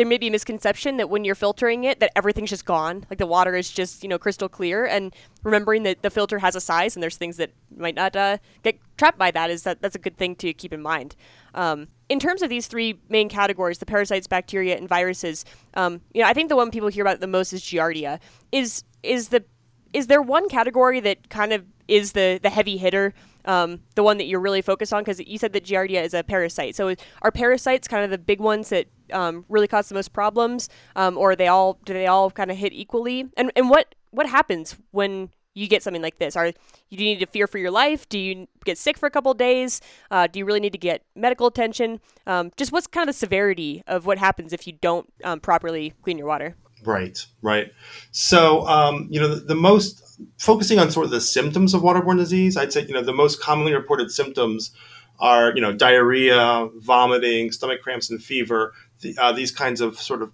there 0.00 0.06
may 0.06 0.16
be 0.16 0.28
a 0.28 0.30
misconception 0.30 0.96
that 0.96 1.10
when 1.10 1.26
you're 1.26 1.34
filtering 1.34 1.84
it, 1.84 2.00
that 2.00 2.10
everything's 2.16 2.48
just 2.48 2.64
gone, 2.64 3.04
like 3.10 3.18
the 3.18 3.26
water 3.26 3.54
is 3.54 3.70
just 3.70 4.02
you 4.02 4.08
know 4.08 4.18
crystal 4.18 4.48
clear. 4.48 4.86
And 4.86 5.14
remembering 5.42 5.82
that 5.82 6.00
the 6.00 6.08
filter 6.08 6.38
has 6.38 6.56
a 6.56 6.60
size, 6.60 6.96
and 6.96 7.02
there's 7.02 7.18
things 7.18 7.36
that 7.36 7.50
might 7.76 7.94
not 7.94 8.16
uh, 8.16 8.38
get 8.62 8.78
trapped 8.96 9.18
by 9.18 9.30
that, 9.32 9.50
is 9.50 9.64
that 9.64 9.82
that's 9.82 9.94
a 9.94 9.98
good 9.98 10.16
thing 10.16 10.36
to 10.36 10.54
keep 10.54 10.72
in 10.72 10.80
mind. 10.80 11.16
Um, 11.54 11.88
in 12.08 12.18
terms 12.18 12.40
of 12.40 12.48
these 12.48 12.66
three 12.66 12.98
main 13.10 13.28
categories, 13.28 13.76
the 13.76 13.84
parasites, 13.84 14.26
bacteria, 14.26 14.74
and 14.74 14.88
viruses, 14.88 15.44
um, 15.74 16.00
you 16.14 16.22
know, 16.22 16.28
I 16.28 16.32
think 16.32 16.48
the 16.48 16.56
one 16.56 16.70
people 16.70 16.88
hear 16.88 17.04
about 17.04 17.20
the 17.20 17.26
most 17.26 17.52
is 17.52 17.60
Giardia. 17.60 18.20
Is 18.52 18.84
is 19.02 19.28
the 19.28 19.44
is 19.92 20.06
there 20.06 20.22
one 20.22 20.48
category 20.48 21.00
that 21.00 21.28
kind 21.28 21.52
of 21.52 21.66
is 21.88 22.12
the 22.12 22.40
the 22.42 22.48
heavy 22.48 22.78
hitter 22.78 23.12
um, 23.44 23.80
the 23.94 24.02
one 24.02 24.18
that 24.18 24.26
you're 24.26 24.40
really 24.40 24.62
focused 24.62 24.92
on 24.92 25.02
because 25.02 25.20
you 25.26 25.38
said 25.38 25.52
that 25.54 25.64
giardia 25.64 26.04
is 26.04 26.12
a 26.12 26.22
parasite 26.22 26.76
so 26.76 26.94
are 27.22 27.32
parasites 27.32 27.88
kind 27.88 28.04
of 28.04 28.10
the 28.10 28.18
big 28.18 28.38
ones 28.38 28.68
that 28.68 28.86
um, 29.12 29.44
really 29.48 29.68
cause 29.68 29.88
the 29.88 29.94
most 29.94 30.12
problems 30.12 30.68
um, 30.96 31.16
or 31.18 31.36
they 31.36 31.48
all 31.48 31.78
do 31.84 31.92
they 31.92 32.06
all 32.06 32.30
kind 32.30 32.50
of 32.50 32.56
hit 32.56 32.72
equally? 32.72 33.26
And 33.36 33.52
and 33.56 33.70
what 33.70 33.94
what 34.10 34.28
happens 34.28 34.76
when 34.90 35.30
you 35.54 35.66
get 35.66 35.82
something 35.82 36.02
like 36.02 36.18
this? 36.18 36.36
Are 36.36 36.46
you 36.46 36.52
do 36.90 37.04
you 37.04 37.14
need 37.14 37.20
to 37.20 37.26
fear 37.26 37.46
for 37.46 37.58
your 37.58 37.70
life? 37.70 38.08
Do 38.08 38.18
you 38.18 38.46
get 38.64 38.78
sick 38.78 38.96
for 38.96 39.06
a 39.06 39.10
couple 39.10 39.32
days? 39.34 39.80
Uh, 40.10 40.26
do 40.26 40.38
you 40.38 40.44
really 40.44 40.60
need 40.60 40.72
to 40.72 40.78
get 40.78 41.02
medical 41.14 41.46
attention? 41.46 42.00
Um, 42.26 42.50
just 42.56 42.72
what's 42.72 42.86
kind 42.86 43.08
of 43.08 43.14
the 43.14 43.18
severity 43.18 43.82
of 43.86 44.06
what 44.06 44.18
happens 44.18 44.52
if 44.52 44.66
you 44.66 44.74
don't 44.74 45.12
um, 45.24 45.40
properly 45.40 45.94
clean 46.02 46.18
your 46.18 46.26
water? 46.26 46.56
Right, 46.84 47.26
right. 47.42 47.72
So, 48.10 48.66
um, 48.66 49.08
you 49.10 49.20
know, 49.20 49.28
the, 49.28 49.40
the 49.40 49.54
most 49.54 50.02
focusing 50.38 50.78
on 50.78 50.90
sort 50.90 51.04
of 51.04 51.10
the 51.10 51.20
symptoms 51.20 51.74
of 51.74 51.82
waterborne 51.82 52.16
disease, 52.16 52.56
I'd 52.56 52.72
say, 52.72 52.86
you 52.86 52.94
know, 52.94 53.02
the 53.02 53.12
most 53.12 53.40
commonly 53.40 53.74
reported 53.74 54.10
symptoms 54.10 54.70
are, 55.18 55.54
you 55.54 55.60
know, 55.60 55.72
diarrhea, 55.72 56.68
vomiting, 56.76 57.52
stomach 57.52 57.82
cramps, 57.82 58.10
and 58.10 58.22
fever. 58.22 58.72
The, 59.00 59.16
uh, 59.18 59.32
these 59.32 59.50
kinds 59.50 59.80
of 59.80 59.98
sort 59.98 60.22
of 60.22 60.32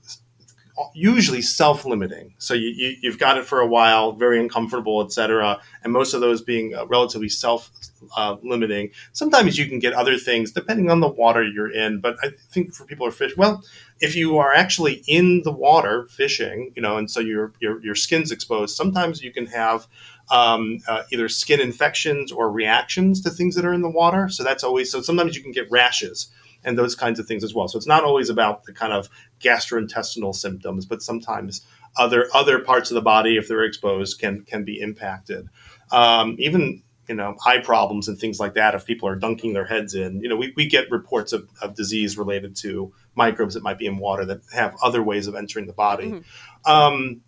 usually 0.95 1.41
self-limiting. 1.41 2.35
So 2.39 2.55
you, 2.55 2.97
you 3.01 3.11
have 3.11 3.19
got 3.19 3.39
it 3.39 3.47
for 3.47 3.61
a 3.61 3.67
while, 3.67 4.13
very 4.13 4.39
uncomfortable, 4.39 5.03
etc. 5.03 5.61
And 5.83 5.93
most 5.93 6.13
of 6.13 6.21
those 6.21 6.43
being 6.43 6.75
uh, 6.75 6.87
relatively 6.87 7.29
self-limiting. 7.29 8.91
Sometimes 9.13 9.59
you 9.59 9.67
can 9.67 9.79
get 9.79 9.95
other 9.95 10.19
things 10.19 10.53
depending 10.53 10.91
on 10.91 11.01
the 11.01 11.09
water 11.09 11.43
you're 11.43 11.73
in. 11.73 12.01
But 12.01 12.17
I 12.23 12.31
think 12.51 12.75
for 12.75 12.85
people 12.85 13.07
who 13.07 13.09
are 13.11 13.13
fish, 13.13 13.37
well, 13.37 13.65
if 14.01 14.15
you 14.15 14.37
are 14.37 14.53
actually 14.53 15.03
in 15.07 15.43
the 15.45 15.53
water 15.53 16.09
fishing, 16.11 16.73
you 16.77 16.83
know, 16.83 16.99
and 16.99 17.11
so 17.11 17.21
your 17.21 17.53
your, 17.61 17.83
your 17.83 17.95
skin's 17.95 18.31
exposed, 18.31 18.77
sometimes 18.77 19.23
you 19.23 19.33
can 19.33 19.47
have 19.47 19.87
um, 20.31 20.81
uh, 20.87 21.05
either 21.11 21.29
skin 21.29 21.61
infections 21.61 22.31
or 22.31 22.51
reactions 22.51 23.23
to 23.23 23.31
things 23.31 23.55
that 23.55 23.65
are 23.65 23.73
in 23.73 23.83
the 23.83 23.89
water. 23.89 24.29
So 24.29 24.45
that's 24.45 24.65
always 24.65 24.91
so. 24.91 25.01
Sometimes 25.01 25.37
you 25.37 25.43
can 25.43 25.53
get 25.53 25.71
rashes 25.71 26.29
and 26.67 26.77
those 26.77 26.95
kinds 26.95 27.19
of 27.19 27.27
things 27.27 27.45
as 27.45 27.55
well. 27.55 27.69
So 27.69 27.79
it's 27.79 27.87
not 27.87 28.05
always 28.05 28.29
about 28.29 28.65
the 28.65 28.73
kind 28.73 28.93
of 28.93 29.09
gastrointestinal 29.41 30.35
symptoms, 30.35 30.85
but 30.85 31.01
sometimes 31.01 31.65
other 31.97 32.29
other 32.35 32.59
parts 32.59 32.91
of 32.91 32.97
the 32.97 33.01
body, 33.01 33.39
if 33.39 33.49
they're 33.49 33.65
exposed, 33.65 34.19
can 34.19 34.43
can 34.43 34.65
be 34.65 34.81
impacted. 34.81 35.49
Um, 35.91 36.37
even 36.39 36.83
you 37.09 37.15
know 37.15 37.37
eye 37.47 37.59
problems 37.59 38.09
and 38.09 38.19
things 38.19 38.39
like 38.41 38.55
that. 38.55 38.75
If 38.75 38.85
people 38.85 39.09
are 39.09 39.17
dunking 39.17 39.55
their 39.55 39.65
heads 39.65 39.95
in, 39.95 40.21
you 40.21 40.29
know, 40.29 40.37
we, 40.37 40.53
we 40.57 40.69
get 40.69 40.91
reports 40.91 41.33
of, 41.33 41.49
of 41.63 41.75
disease 41.75 42.19
related 42.19 42.57
to 42.57 42.93
microbes 43.15 43.55
that 43.55 43.63
might 43.63 43.79
be 43.79 43.87
in 43.87 43.99
water 43.99 44.27
that 44.27 44.41
have 44.53 44.77
other 44.83 45.03
ways 45.03 45.29
of 45.29 45.37
entering 45.37 45.67
the 45.67 45.73
body. 45.73 46.11
Mm-hmm. 46.11 46.71
Um, 46.71 47.23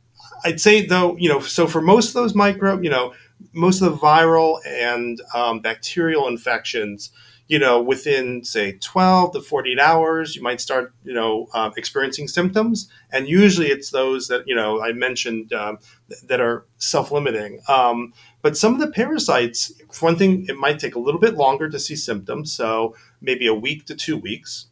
I'd 0.44 0.60
say 0.60 0.84
though, 0.84 1.16
you 1.16 1.28
know, 1.28 1.40
so 1.40 1.68
for 1.68 1.80
most 1.80 2.08
of 2.08 2.14
those 2.14 2.34
micro, 2.34 2.80
you 2.80 2.90
know, 2.90 3.14
most 3.52 3.80
of 3.80 3.92
the 3.92 3.98
viral 3.98 4.58
and 4.66 5.20
um, 5.32 5.60
bacterial 5.60 6.26
infections, 6.26 7.12
you 7.48 7.58
know, 7.58 7.80
within 7.80 8.44
say 8.44 8.72
12 8.72 9.32
to 9.32 9.40
48 9.40 9.78
hours, 9.80 10.36
you 10.36 10.42
might 10.42 10.60
start, 10.60 10.92
you 11.02 11.14
know, 11.14 11.48
um, 11.54 11.72
experiencing 11.78 12.28
symptoms. 12.28 12.90
And 13.10 13.26
usually 13.26 13.68
it's 13.68 13.90
those 13.90 14.28
that, 14.28 14.46
you 14.46 14.54
know, 14.54 14.82
I 14.82 14.92
mentioned 14.92 15.54
um, 15.54 15.78
th- 16.10 16.20
that 16.28 16.40
are 16.40 16.66
self 16.76 17.10
limiting. 17.10 17.60
Um, 17.66 18.12
but 18.42 18.56
some 18.56 18.74
of 18.74 18.80
the 18.80 18.90
parasites, 18.90 19.72
for 19.90 20.06
one 20.06 20.16
thing, 20.16 20.44
it 20.46 20.56
might 20.56 20.78
take 20.78 20.94
a 20.94 21.00
little 21.00 21.20
bit 21.20 21.34
longer 21.34 21.70
to 21.70 21.78
see 21.78 21.96
symptoms. 21.96 22.52
So 22.52 22.94
maybe 23.22 23.46
a 23.46 23.54
week 23.54 23.86
to 23.86 23.94
two 23.94 24.18
weeks. 24.18 24.66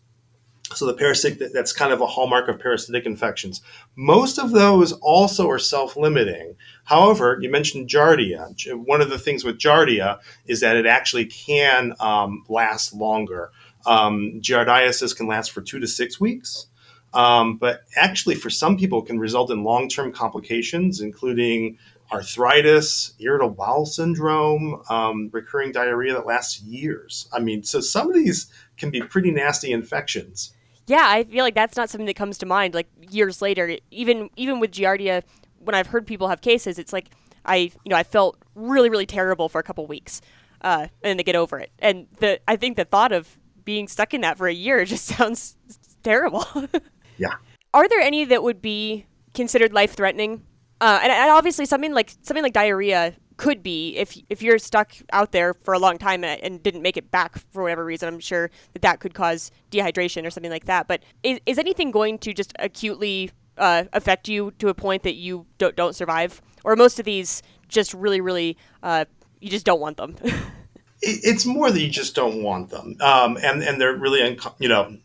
So 0.75 0.85
the 0.85 0.95
parasitic 0.95 1.53
that's 1.53 1.73
kind 1.73 1.93
of 1.93 2.01
a 2.01 2.07
hallmark 2.07 2.49
of 2.49 2.59
parasitic 2.59 3.07
infections. 3.07 3.63
Most 3.95 4.37
of 4.37 4.51
those 4.51 4.93
also 4.93 5.49
are 5.49 5.61
self-limiting. 5.61 6.57
However, 6.87 7.37
you 7.41 7.51
mentioned 7.51 7.89
Giardia. 7.89 8.55
One 8.75 9.01
of 9.01 9.11
the 9.11 9.19
things 9.19 9.45
with 9.45 9.59
Giardia 9.59 10.19
is 10.47 10.61
that 10.61 10.77
it 10.77 10.87
actually 10.87 11.27
can 11.27 11.95
um, 12.01 12.45
last 12.49 12.95
longer. 12.95 13.51
Um, 13.85 14.41
giardiasis 14.41 15.17
can 15.17 15.27
last 15.27 15.53
for 15.53 15.61
two 15.61 15.79
to 15.81 15.87
six 15.87 16.21
weeks. 16.21 16.67
Um, 17.13 17.57
but 17.57 17.83
actually, 17.97 18.37
for 18.37 18.51
some 18.51 18.77
people, 18.77 19.03
can 19.03 19.19
result 19.19 19.51
in 19.51 19.65
long-term 19.65 20.13
complications, 20.13 21.01
including 21.01 21.79
arthritis, 22.13 23.15
irritable 23.19 23.55
bowel 23.55 23.87
syndrome, 23.87 24.83
um, 24.89 25.29
recurring 25.33 25.73
diarrhea 25.73 26.15
that 26.15 26.27
lasts 26.27 26.61
years. 26.63 27.29
I 27.33 27.41
mean, 27.41 27.65
so 27.65 27.81
some 27.81 28.09
of 28.09 28.15
these 28.15 28.47
can 28.77 28.91
be 28.91 29.01
pretty 29.01 29.31
nasty 29.31 29.73
infections. 29.73 30.53
Yeah, 30.87 31.05
I 31.05 31.25
feel 31.25 31.43
like 31.43 31.57
that's 31.57 31.77
not 31.77 31.91
something 31.91 32.07
that 32.07 32.15
comes 32.15 32.39
to 32.39 32.47
mind 32.47 32.75
like 32.75 32.87
years 33.11 33.43
later. 33.43 33.77
Even 33.91 34.31
even 34.37 34.61
with 34.61 34.71
Giardia, 34.71 35.25
when 35.67 35.75
I've 35.75 35.89
heard 35.89 36.07
people 36.07 36.29
have 36.29 36.41
cases, 36.41 36.79
it's 36.79 36.93
like 36.93 37.11
I 37.45 37.57
you 37.57 37.91
know 37.91 37.97
I 37.97 38.03
felt 38.03 38.39
really 38.55 38.89
really 38.89 39.07
terrible 39.07 39.49
for 39.49 39.59
a 39.59 39.63
couple 39.63 39.87
weeks, 39.87 40.21
uh, 40.63 40.83
and 40.83 40.91
then 41.03 41.17
they 41.17 41.23
get 41.23 41.37
over 41.37 41.59
it. 41.59 41.71
And 41.79 42.07
the 42.21 42.41
I 42.49 42.57
think 42.57 42.77
the 42.77 42.85
thought 42.85 43.13
of 43.13 43.39
being 43.65 43.89
stuck 43.89 44.15
in 44.15 44.23
that 44.23 44.39
for 44.39 44.49
a 44.49 44.55
year 44.55 44.85
just 44.87 45.07
sounds 45.07 45.57
terrible. 46.03 46.47
yeah. 47.19 47.35
Are 47.75 47.89
there 47.89 48.01
any 48.01 48.25
that 48.25 48.43
would 48.43 48.63
be 48.63 49.07
considered 49.35 49.73
life 49.73 49.95
threatening? 49.95 50.45
Uh, 50.81 51.01
and, 51.03 51.13
and 51.13 51.31
obviously 51.31 51.67
something 51.67 51.93
like 51.93 52.15
something 52.23 52.43
like 52.43 52.53
diarrhea 52.53 53.15
could 53.37 53.63
be 53.63 53.97
if 53.97 54.19
if 54.31 54.43
you're 54.43 54.59
stuck 54.59 54.93
out 55.13 55.33
there 55.33 55.53
for 55.53 55.75
a 55.75 55.79
long 55.79 55.99
time 55.99 56.25
and, 56.25 56.43
and, 56.43 56.63
didn't 56.63 56.81
make 56.81 56.97
it 56.97 57.11
back 57.11 57.39
for 57.53 57.63
whatever 57.63 57.85
reason. 57.85 58.09
I'm 58.09 58.21
sure 58.21 58.51
that 58.73 58.83
that 58.83 59.01
could 59.01 59.15
cause 59.15 59.51
dehydration 59.71 60.27
or 60.27 60.31
something 60.31 60.51
like 60.51 60.65
that. 60.67 60.89
But 60.89 61.03
is, 61.23 61.41
is 61.45 61.59
anything 61.59 61.91
going 61.91 62.19
to 62.21 62.33
just 62.33 62.53
acutely 62.59 63.31
uh, 63.59 63.85
affect 63.93 64.29
you 64.29 64.53
to 64.59 64.69
a 64.69 64.75
point 64.75 65.03
that 65.03 65.15
you 65.15 65.47
don't, 65.59 65.77
don't 65.77 65.95
survive, 65.95 66.41
or 66.65 66.77
most 66.77 66.99
of 66.99 67.05
these 67.05 67.43
just 67.69 67.95
really 67.95 68.21
really 68.21 68.57
uh, 68.83 69.05
you 69.41 69.51
just 69.51 69.67
don't 69.67 69.81
want 69.81 69.97
them? 69.97 70.17
it's 71.03 71.47
more 71.47 71.71
that 71.71 71.81
you 71.81 71.91
just 71.91 72.15
don't 72.15 72.43
want 72.43 72.71
them, 72.71 72.97
um, 73.01 73.37
and 73.43 73.63
and 73.63 73.81
they're 73.81 73.97
really 73.97 74.23
unco- 74.23 74.55
you 74.59 74.69
know 74.69 74.97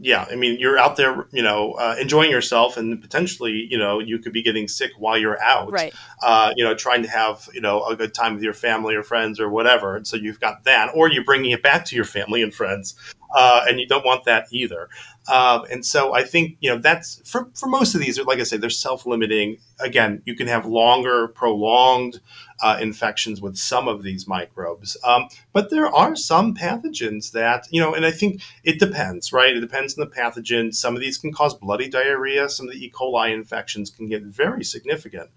yeah, 0.00 0.26
I 0.30 0.34
mean, 0.34 0.58
you're 0.58 0.78
out 0.78 0.96
there, 0.96 1.26
you 1.30 1.42
know, 1.42 1.72
uh, 1.72 1.94
enjoying 2.00 2.30
yourself, 2.30 2.76
and 2.76 3.00
potentially, 3.00 3.66
you 3.70 3.78
know, 3.78 4.00
you 4.00 4.18
could 4.18 4.32
be 4.32 4.42
getting 4.42 4.66
sick 4.66 4.90
while 4.98 5.16
you're 5.16 5.40
out, 5.40 5.70
right? 5.70 5.94
Uh, 6.20 6.52
you 6.56 6.64
know, 6.64 6.74
trying 6.74 7.02
to 7.04 7.08
have, 7.08 7.48
you 7.54 7.60
know, 7.60 7.84
a 7.84 7.94
good 7.94 8.12
time 8.12 8.34
with 8.34 8.42
your 8.42 8.52
family 8.52 8.96
or 8.96 9.04
friends 9.04 9.38
or 9.38 9.48
whatever. 9.48 9.96
And 9.96 10.06
so 10.06 10.16
you've 10.16 10.40
got 10.40 10.64
that, 10.64 10.90
or 10.94 11.10
you're 11.10 11.24
bringing 11.24 11.52
it 11.52 11.62
back 11.62 11.84
to 11.86 11.96
your 11.96 12.04
family 12.04 12.42
and 12.42 12.52
friends, 12.52 12.96
uh, 13.36 13.64
and 13.68 13.78
you 13.78 13.86
don't 13.86 14.04
want 14.04 14.24
that 14.24 14.46
either. 14.50 14.88
Um, 15.28 15.64
and 15.70 15.86
so 15.86 16.12
I 16.12 16.24
think 16.24 16.56
you 16.60 16.70
know 16.70 16.78
that's 16.78 17.22
for 17.28 17.48
for 17.54 17.68
most 17.68 17.94
of 17.94 18.00
these. 18.00 18.20
Like 18.20 18.40
I 18.40 18.42
say, 18.42 18.56
they're 18.56 18.70
self 18.70 19.06
limiting. 19.06 19.58
Again, 19.78 20.22
you 20.26 20.34
can 20.34 20.48
have 20.48 20.66
longer, 20.66 21.28
prolonged 21.28 22.20
uh, 22.64 22.78
infections 22.80 23.42
with 23.42 23.58
some 23.58 23.86
of 23.88 24.02
these 24.02 24.26
microbes, 24.26 24.96
um, 25.04 25.28
but 25.52 25.68
there 25.68 25.86
are 25.86 26.16
some 26.16 26.54
pathogens 26.54 27.32
that 27.32 27.66
you 27.70 27.78
know. 27.78 27.94
And 27.94 28.06
I 28.06 28.10
think 28.10 28.40
it 28.64 28.78
depends, 28.78 29.34
right? 29.34 29.54
It 29.54 29.60
depends 29.60 29.98
on 29.98 30.08
the 30.08 30.14
pathogen. 30.14 30.74
Some 30.74 30.94
of 30.94 31.02
these 31.02 31.18
can 31.18 31.30
cause 31.30 31.52
bloody 31.52 31.90
diarrhea. 31.90 32.48
Some 32.48 32.66
of 32.66 32.72
the 32.72 32.82
E. 32.82 32.90
coli 32.90 33.34
infections 33.34 33.90
can 33.90 34.08
get 34.08 34.22
very 34.22 34.64
significant. 34.64 35.28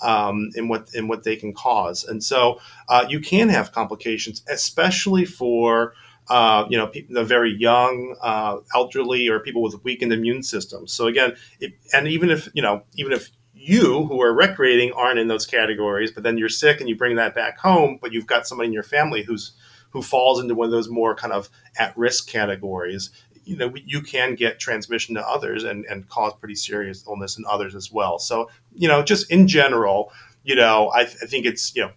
Um, 0.00 0.50
in 0.54 0.68
what 0.68 0.90
in 0.94 1.08
what 1.08 1.24
they 1.24 1.36
can 1.36 1.54
cause, 1.54 2.04
and 2.04 2.22
so 2.22 2.60
uh, 2.88 3.06
you 3.08 3.18
can 3.18 3.48
have 3.48 3.72
complications, 3.72 4.44
especially 4.48 5.24
for 5.24 5.94
uh, 6.28 6.66
you 6.68 6.76
know, 6.76 6.90
the 7.08 7.24
very 7.24 7.54
young, 7.56 8.16
uh, 8.20 8.58
elderly, 8.74 9.28
or 9.28 9.40
people 9.40 9.62
with 9.62 9.82
weakened 9.84 10.12
immune 10.12 10.42
systems. 10.42 10.92
So 10.92 11.06
again, 11.06 11.36
it, 11.60 11.74
and 11.92 12.08
even 12.08 12.30
if 12.30 12.48
you 12.52 12.62
know, 12.62 12.82
even 12.96 13.12
if 13.12 13.30
you 13.66 14.04
who 14.06 14.20
are 14.22 14.32
recreating 14.32 14.92
aren't 14.92 15.18
in 15.18 15.28
those 15.28 15.46
categories, 15.46 16.12
but 16.12 16.22
then 16.22 16.38
you're 16.38 16.48
sick 16.48 16.80
and 16.80 16.88
you 16.88 16.96
bring 16.96 17.16
that 17.16 17.34
back 17.34 17.58
home, 17.58 17.98
but 18.00 18.12
you've 18.12 18.26
got 18.26 18.46
somebody 18.46 18.68
in 18.68 18.72
your 18.72 18.82
family 18.82 19.22
who's 19.22 19.52
who 19.90 20.02
falls 20.02 20.40
into 20.40 20.54
one 20.54 20.66
of 20.66 20.72
those 20.72 20.88
more 20.88 21.14
kind 21.14 21.32
of 21.32 21.48
at 21.78 21.96
risk 21.96 22.28
categories. 22.28 23.10
You 23.44 23.56
know, 23.56 23.72
you 23.74 24.02
can 24.02 24.34
get 24.34 24.58
transmission 24.58 25.14
to 25.14 25.26
others 25.26 25.64
and, 25.64 25.84
and 25.86 26.08
cause 26.08 26.34
pretty 26.34 26.56
serious 26.56 27.04
illness 27.06 27.38
in 27.38 27.44
others 27.48 27.74
as 27.74 27.90
well. 27.90 28.18
So, 28.18 28.50
you 28.74 28.88
know, 28.88 29.02
just 29.02 29.30
in 29.30 29.48
general, 29.48 30.12
you 30.44 30.54
know, 30.54 30.90
I, 30.94 31.04
th- 31.04 31.18
I 31.22 31.26
think 31.26 31.46
it's, 31.46 31.74
you 31.74 31.82
know, 31.82 31.92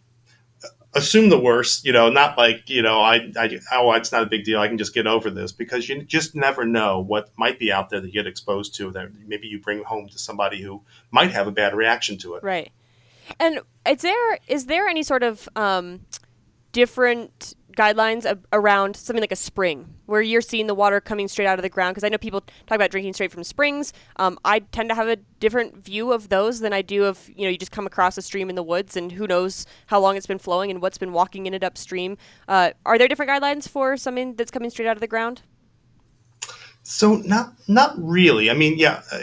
assume 0.94 1.30
the 1.30 1.40
worst, 1.40 1.86
you 1.86 1.92
know, 1.92 2.10
not 2.10 2.38
like, 2.38 2.70
you 2.70 2.82
know, 2.82 3.00
I, 3.00 3.32
I, 3.38 3.60
oh, 3.74 3.92
it's 3.94 4.12
not 4.12 4.24
a 4.24 4.26
big 4.26 4.44
deal. 4.44 4.60
I 4.60 4.68
can 4.68 4.78
just 4.78 4.94
get 4.94 5.06
over 5.06 5.30
this 5.30 5.52
because 5.52 5.88
you 5.88 6.02
just 6.04 6.36
never 6.36 6.66
know 6.66 7.00
what 7.00 7.30
might 7.38 7.60
be 7.60 7.72
out 7.72 7.90
there 7.90 8.02
that 8.02 8.08
you 8.08 8.14
get 8.14 8.26
exposed 8.26 8.76
to 8.76 8.92
that 8.92 9.10
maybe 9.28 9.48
you 9.48 9.60
bring 9.60 9.84
home 9.84 10.10
to 10.10 10.18
somebody 10.18 10.62
who 10.62 10.82
might 11.12 11.32
have 11.32 11.48
a 11.48 11.52
bad 11.52 11.76
reaction 11.76 12.18
to 12.20 12.36
it. 12.36 12.44
Right. 12.44 12.72
And 13.40 13.60
is 13.88 14.02
there, 14.02 14.40
is 14.48 14.66
there 14.66 14.88
any 14.88 15.04
sort 15.04 15.22
of, 15.22 15.48
um, 15.56 16.02
different 16.72 17.56
guidelines 17.80 18.26
ab- 18.26 18.46
around 18.52 18.94
something 18.98 19.22
like 19.22 19.32
a 19.32 19.38
spring 19.38 19.96
where 20.06 20.22
you're 20.22 20.42
seeing 20.42 20.68
the 20.68 20.76
water 20.76 21.00
coming 21.00 21.30
straight 21.30 21.48
out 21.48 21.58
of 21.58 21.64
the 21.64 21.70
ground 21.70 21.94
because 21.94 22.04
i 22.04 22.10
know 22.10 22.18
people 22.18 22.42
talk 22.42 22.76
about 22.76 22.92
drinking 22.92 23.14
straight 23.14 23.32
from 23.32 23.42
springs 23.42 23.94
um, 24.18 24.38
i 24.44 24.60
tend 24.60 24.90
to 24.90 24.96
have 24.96 25.08
a 25.08 25.16
different 25.40 25.78
view 25.78 26.12
of 26.12 26.28
those 26.28 26.60
than 26.60 26.74
i 26.74 26.82
do 26.82 27.06
of 27.06 27.30
you 27.34 27.46
know 27.46 27.50
you 27.50 27.58
just 27.58 27.72
come 27.72 27.88
across 27.88 28.18
a 28.18 28.22
stream 28.22 28.50
in 28.50 28.58
the 28.58 28.64
woods 28.64 28.98
and 28.98 29.14
who 29.14 29.26
knows 29.26 29.66
how 29.88 29.98
long 29.98 30.18
it's 30.18 30.28
been 30.28 30.38
flowing 30.38 30.70
and 30.70 30.82
what's 30.82 30.98
been 30.98 31.14
walking 31.14 31.46
in 31.46 31.54
it 31.54 31.64
upstream 31.64 32.18
uh, 32.50 32.72
are 32.86 32.98
there 32.98 33.08
different 33.08 33.32
guidelines 33.32 33.70
for 33.70 33.96
something 33.96 34.36
that's 34.36 34.52
coming 34.52 34.70
straight 34.70 34.88
out 34.88 34.98
of 34.98 35.02
the 35.02 35.08
ground 35.08 35.42
so 36.84 37.16
not 37.16 37.54
not 37.70 37.94
really 37.98 38.52
i 38.52 38.54
mean 38.54 38.78
yeah 38.78 39.02
uh, 39.14 39.20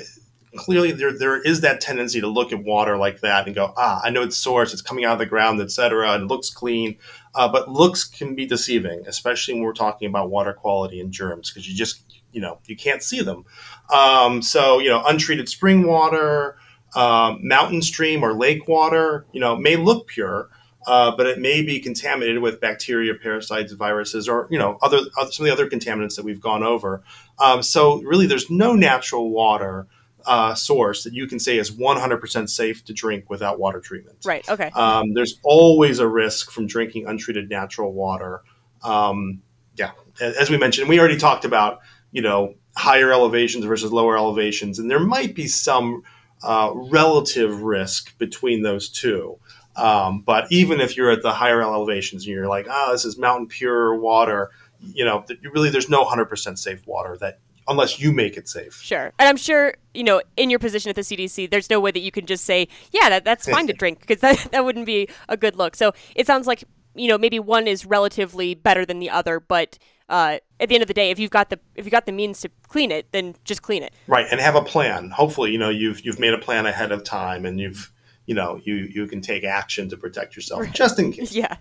clearly 0.57 0.92
there, 0.92 1.16
there 1.16 1.40
is 1.40 1.61
that 1.61 1.81
tendency 1.81 2.21
to 2.21 2.27
look 2.27 2.53
at 2.53 2.64
water 2.64 2.97
like 2.97 3.21
that 3.21 3.47
and 3.47 3.55
go, 3.55 3.73
ah, 3.77 4.01
I 4.03 4.11
know 4.11 4.23
its 4.23 4.37
source, 4.37 4.73
it's 4.73 4.83
coming 4.83 5.05
out 5.05 5.12
of 5.12 5.19
the 5.19 5.27
ground, 5.27 5.61
etc., 5.61 6.16
it 6.16 6.23
looks 6.23 6.51
clean. 6.51 6.97
Uh, 7.37 7.46
but 7.46 7.70
looks 7.70 8.03
can 8.05 8.35
be 8.35 8.46
deceiving, 8.46 9.05
especially 9.07 9.55
when 9.55 9.62
we're 9.62 9.75
talking 9.75 10.09
about 10.09 10.31
water 10.31 10.55
quality 10.55 11.01
and 11.01 11.12
germs, 11.12 11.51
because 11.51 11.68
you 11.68 11.77
just, 11.77 12.03
you 12.33 12.40
know, 12.40 12.59
you 12.66 12.75
can't 12.75 13.03
see 13.03 13.20
them. 13.20 13.44
Um, 13.92 14.40
so, 14.40 14.79
you 14.79 14.88
know, 14.88 15.05
untreated 15.07 15.49
spring 15.49 15.87
water, 15.87 16.57
um, 16.94 17.46
mountain 17.46 17.83
stream 17.83 18.25
or 18.25 18.33
lake 18.33 18.66
water, 18.66 19.27
you 19.33 19.40
know, 19.40 19.55
may 19.55 19.77
look 19.77 20.07
pure, 20.07 20.49
uh, 20.87 21.14
but 21.14 21.27
it 21.27 21.38
may 21.38 21.61
be 21.62 21.79
contaminated 21.79 22.40
with 22.40 22.61
bacteria, 22.61 23.12
parasites, 23.14 23.72
viruses, 23.72 24.29
or 24.29 24.49
you 24.51 24.59
know, 24.59 24.79
other, 24.81 25.01
other 25.18 25.31
some 25.31 25.44
of 25.44 25.49
the 25.49 25.53
other 25.53 25.68
contaminants 25.68 26.16
that 26.16 26.25
we've 26.25 26.40
gone 26.40 26.62
over. 26.62 27.03
Um, 27.38 27.62
so, 27.62 28.01
really, 28.03 28.27
there's 28.27 28.49
no 28.49 28.75
natural 28.75 29.31
water 29.31 29.88
uh, 30.27 30.55
source 30.55 31.05
that 31.05 31.15
you 31.15 31.27
can 31.27 31.39
say 31.39 31.59
is 31.59 31.71
100% 31.71 32.49
safe 32.49 32.85
to 32.85 32.93
drink 32.93 33.31
without 33.31 33.59
water 33.59 33.81
treatment. 33.81 34.19
Right. 34.25 34.49
Okay. 34.49 34.71
Um, 34.75 35.15
there's 35.15 35.39
always 35.45 35.99
a 35.99 36.09
risk 36.09 36.51
from 36.51 36.67
drinking 36.67 37.07
untreated 37.07 37.49
natural 37.49 37.93
water. 37.93 38.43
Um, 38.83 39.43
yeah, 39.77 39.93
as 40.21 40.51
we 40.51 40.59
mentioned, 40.59 40.89
we 40.89 40.99
already 40.99 41.19
talked 41.19 41.45
about 41.45 41.81
you 42.12 42.23
know 42.23 42.55
higher 42.77 43.12
elevations 43.12 43.65
versus 43.65 43.93
lower 43.93 44.17
elevations, 44.17 44.79
and 44.79 44.91
there 44.91 45.01
might 45.01 45.35
be 45.35 45.47
some 45.47 46.03
uh, 46.43 46.73
relative 46.75 47.62
risk 47.62 48.17
between 48.19 48.62
those 48.62 48.89
two. 48.89 49.39
Um, 49.77 50.23
but 50.23 50.51
even 50.51 50.81
if 50.81 50.97
you're 50.97 51.11
at 51.11 51.23
the 51.23 51.33
higher 51.33 51.61
elevations 51.61 52.25
and 52.25 52.35
you're 52.35 52.49
like, 52.49 52.67
oh, 52.69 52.93
this 52.93 53.05
is 53.05 53.19
mountain 53.19 53.47
pure 53.47 53.95
water, 53.95 54.51
you 54.81 55.05
know, 55.05 55.25
really 55.53 55.69
there's 55.69 55.91
no 55.91 56.05
100% 56.05 56.59
safe 56.59 56.87
water 56.87 57.17
that 57.19 57.41
unless 57.69 58.01
you 58.01 58.12
make 58.12 58.37
it 58.37 58.49
safe. 58.49 58.75
Sure. 58.75 59.12
And 59.19 59.29
I'm 59.29 59.37
sure, 59.37 59.75
you 59.97 60.05
know, 60.05 60.23
in 60.37 60.51
your 60.51 60.59
position 60.59 60.91
at 60.91 60.97
the 60.97 61.03
CDC, 61.03 61.51
there's 61.51 61.71
no 61.71 61.81
way 61.81 61.91
that 61.91 62.01
you 62.01 62.11
can 62.11 62.27
just 62.27 62.45
say, 62.45 62.69
yeah, 62.93 63.09
that, 63.09 63.25
that's 63.25 63.49
fine 63.49 63.67
to 63.67 63.73
drink 63.83 64.01
because 64.01 64.21
that, 64.21 64.51
that 64.53 64.65
wouldn't 64.65 64.87
be 64.87 65.09
a 65.29 65.37
good 65.37 65.57
look. 65.57 65.75
So 65.75 65.93
it 66.15 66.27
sounds 66.27 66.47
like, 66.47 66.65
you 66.95 67.09
know, 67.09 67.19
maybe 67.19 67.39
one 67.39 67.67
is 67.67 67.85
relatively 67.85 68.55
better 68.55 68.85
than 68.85 68.99
the 68.99 69.11
other, 69.11 69.41
but 69.41 69.79
uh, 70.09 70.39
at 70.61 70.69
the 70.69 70.75
end 70.75 70.83
of 70.83 70.89
the 70.89 70.95
day, 70.95 71.11
if 71.11 71.19
you've 71.19 71.31
got 71.31 71.51
the 71.51 71.59
if 71.75 71.85
you've 71.85 71.93
got 71.93 72.07
the 72.07 72.13
means 72.13 72.41
to 72.41 72.51
clean 72.69 72.93
it, 72.93 73.11
then 73.13 73.35
just 73.45 73.63
clean 73.63 73.83
it. 73.83 73.93
Right, 74.07 74.27
and 74.31 74.41
have 74.41 74.55
a 74.55 74.63
plan. 74.63 75.11
Hopefully, 75.11 75.51
you 75.51 75.59
know 75.59 75.69
you've 75.69 76.01
you've 76.07 76.21
made 76.21 76.33
a 76.33 76.39
plan 76.39 76.65
ahead 76.65 76.93
of 76.93 77.03
time, 77.03 77.45
and 77.45 77.59
you've 77.59 77.93
you 78.25 78.35
know 78.35 78.61
you 78.65 78.75
you 78.75 79.09
can 79.09 79.21
take 79.21 79.43
action 79.43 79.89
to 79.89 79.97
protect 79.97 80.37
yourself 80.37 80.61
right. 80.61 80.73
just 80.73 80.99
in 80.99 81.13
case. 81.13 81.33
Yeah. 81.35 81.57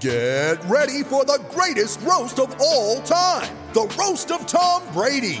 Get 0.00 0.62
ready 0.66 1.02
for 1.02 1.24
the 1.24 1.42
greatest 1.50 2.02
roast 2.02 2.38
of 2.38 2.54
all 2.60 3.00
time 3.00 3.48
the 3.76 3.94
roast 3.98 4.30
of 4.30 4.46
Tom 4.46 4.82
Brady, 4.94 5.40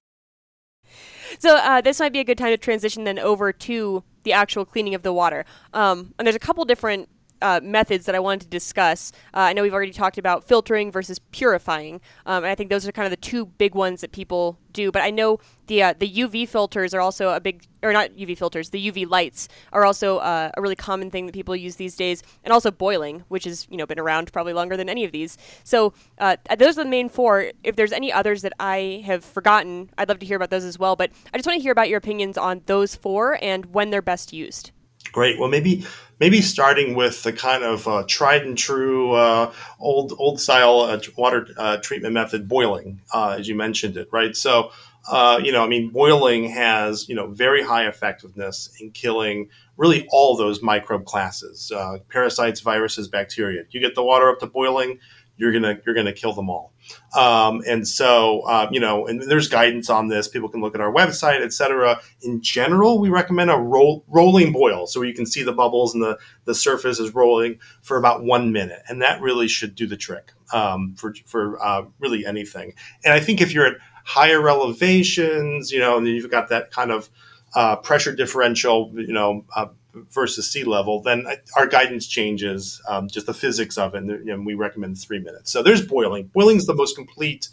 So 1.41 1.55
uh, 1.55 1.81
this 1.81 1.99
might 1.99 2.13
be 2.13 2.19
a 2.19 2.23
good 2.23 2.37
time 2.37 2.51
to 2.51 2.57
transition 2.57 3.03
then 3.03 3.17
over 3.17 3.51
to 3.51 4.03
the 4.21 4.31
actual 4.31 4.63
cleaning 4.63 4.93
of 4.93 5.01
the 5.01 5.11
water. 5.11 5.43
Um, 5.73 6.13
and 6.19 6.27
there's 6.27 6.35
a 6.35 6.39
couple 6.39 6.63
different 6.65 7.09
uh, 7.41 7.59
methods 7.63 8.05
that 8.05 8.15
I 8.15 8.19
wanted 8.19 8.41
to 8.41 8.47
discuss. 8.47 9.11
Uh, 9.33 9.39
I 9.39 9.53
know 9.53 9.63
we've 9.63 9.73
already 9.73 9.91
talked 9.91 10.17
about 10.17 10.47
filtering 10.47 10.91
versus 10.91 11.19
purifying, 11.19 12.01
um, 12.25 12.43
and 12.43 12.47
I 12.47 12.55
think 12.55 12.69
those 12.69 12.87
are 12.87 12.91
kind 12.91 13.05
of 13.05 13.11
the 13.11 13.17
two 13.17 13.45
big 13.45 13.75
ones 13.75 14.01
that 14.01 14.11
people 14.11 14.57
do. 14.71 14.91
But 14.91 15.01
I 15.01 15.09
know 15.09 15.39
the 15.67 15.83
uh, 15.83 15.93
the 15.97 16.09
UV 16.09 16.47
filters 16.47 16.93
are 16.93 17.01
also 17.01 17.29
a 17.29 17.39
big, 17.39 17.63
or 17.83 17.93
not 17.93 18.11
UV 18.11 18.37
filters, 18.37 18.69
the 18.69 18.91
UV 18.91 19.09
lights 19.09 19.47
are 19.71 19.85
also 19.85 20.17
uh, 20.17 20.51
a 20.55 20.61
really 20.61 20.75
common 20.75 21.11
thing 21.11 21.25
that 21.25 21.33
people 21.33 21.55
use 21.55 21.75
these 21.75 21.95
days, 21.95 22.23
and 22.43 22.51
also 22.53 22.71
boiling, 22.71 23.23
which 23.27 23.45
has 23.45 23.67
you 23.69 23.77
know 23.77 23.85
been 23.85 23.99
around 23.99 24.31
probably 24.31 24.53
longer 24.53 24.77
than 24.77 24.89
any 24.89 25.03
of 25.03 25.11
these. 25.11 25.37
So 25.63 25.93
uh, 26.19 26.37
those 26.57 26.77
are 26.77 26.83
the 26.83 26.89
main 26.89 27.09
four. 27.09 27.51
If 27.63 27.75
there's 27.75 27.91
any 27.91 28.11
others 28.11 28.41
that 28.41 28.53
I 28.59 29.03
have 29.05 29.23
forgotten, 29.23 29.89
I'd 29.97 30.09
love 30.09 30.19
to 30.19 30.25
hear 30.25 30.37
about 30.37 30.49
those 30.49 30.63
as 30.63 30.79
well. 30.79 30.95
But 30.95 31.11
I 31.33 31.37
just 31.37 31.47
want 31.47 31.57
to 31.57 31.63
hear 31.63 31.71
about 31.71 31.89
your 31.89 31.97
opinions 31.97 32.37
on 32.37 32.61
those 32.65 32.95
four 32.95 33.37
and 33.41 33.73
when 33.73 33.89
they're 33.89 34.01
best 34.01 34.33
used. 34.33 34.71
Great. 35.11 35.39
Well, 35.39 35.49
maybe 35.49 35.85
maybe 36.19 36.41
starting 36.41 36.95
with 36.95 37.23
the 37.23 37.33
kind 37.33 37.63
of 37.63 37.87
uh, 37.87 38.03
tried 38.07 38.43
and 38.43 38.57
true 38.57 39.13
uh, 39.13 39.51
old 39.79 40.13
old 40.17 40.39
style 40.39 40.81
uh, 40.81 40.99
water 41.17 41.47
uh, 41.57 41.77
treatment 41.77 42.13
method, 42.13 42.47
boiling, 42.47 43.01
uh, 43.13 43.35
as 43.39 43.47
you 43.47 43.55
mentioned 43.55 43.97
it, 43.97 44.07
right? 44.11 44.35
So, 44.35 44.71
uh, 45.09 45.41
you 45.43 45.51
know, 45.51 45.63
I 45.63 45.67
mean, 45.67 45.89
boiling 45.89 46.49
has 46.49 47.09
you 47.09 47.15
know 47.15 47.27
very 47.27 47.61
high 47.61 47.87
effectiveness 47.87 48.69
in 48.79 48.91
killing 48.91 49.49
really 49.75 50.07
all 50.11 50.37
those 50.37 50.61
microbe 50.61 51.05
classes, 51.05 51.71
parasites, 52.09 52.61
viruses, 52.61 53.07
bacteria. 53.07 53.63
You 53.71 53.79
get 53.79 53.95
the 53.95 54.03
water 54.03 54.29
up 54.29 54.39
to 54.39 54.45
boiling, 54.45 54.99
you're 55.37 55.51
gonna 55.51 55.79
you're 55.85 55.95
gonna 55.95 56.13
kill 56.13 56.33
them 56.33 56.49
all. 56.49 56.71
Um, 57.15 57.61
and 57.67 57.87
so 57.87 58.41
uh, 58.41 58.69
you 58.71 58.79
know, 58.79 59.07
and 59.07 59.21
there's 59.21 59.47
guidance 59.47 59.89
on 59.89 60.07
this. 60.07 60.27
People 60.27 60.49
can 60.49 60.61
look 60.61 60.75
at 60.75 60.81
our 60.81 60.91
website, 60.91 61.41
etc. 61.41 61.99
In 62.21 62.41
general, 62.41 62.99
we 62.99 63.09
recommend 63.09 63.51
a 63.51 63.57
roll, 63.57 64.03
rolling 64.07 64.51
boil, 64.51 64.87
so 64.87 65.01
you 65.01 65.13
can 65.13 65.25
see 65.25 65.43
the 65.43 65.53
bubbles 65.53 65.93
and 65.93 66.03
the 66.03 66.17
the 66.45 66.55
surface 66.55 66.99
is 66.99 67.13
rolling 67.13 67.59
for 67.81 67.97
about 67.97 68.23
one 68.23 68.51
minute, 68.51 68.81
and 68.87 69.01
that 69.01 69.21
really 69.21 69.47
should 69.47 69.75
do 69.75 69.87
the 69.87 69.97
trick 69.97 70.31
um, 70.53 70.95
for 70.97 71.13
for 71.25 71.61
uh, 71.63 71.83
really 71.99 72.25
anything. 72.25 72.73
And 73.03 73.13
I 73.13 73.19
think 73.19 73.41
if 73.41 73.53
you're 73.53 73.67
at 73.67 73.77
higher 74.03 74.47
elevations, 74.49 75.71
you 75.71 75.79
know, 75.79 75.97
and 75.97 76.07
you've 76.07 76.31
got 76.31 76.49
that 76.49 76.71
kind 76.71 76.91
of 76.91 77.09
uh, 77.55 77.75
pressure 77.77 78.15
differential, 78.15 78.91
you 78.95 79.13
know, 79.13 79.45
uh, 79.55 79.67
versus 79.93 80.49
sea 80.49 80.63
level, 80.63 81.01
then 81.01 81.25
our 81.55 81.67
guidance 81.67 82.07
changes, 82.07 82.81
um, 82.87 83.07
just 83.07 83.25
the 83.25 83.33
physics 83.33 83.77
of 83.77 83.93
it, 83.95 83.99
and, 83.99 84.11
and 84.29 84.45
we 84.45 84.53
recommend 84.53 84.97
three 84.97 85.19
minutes. 85.19 85.51
So 85.51 85.61
there's 85.61 85.85
boiling. 85.85 86.27
Boiling 86.33 86.57
is 86.57 86.65
the 86.65 86.75
most 86.75 86.95
complete 86.95 87.49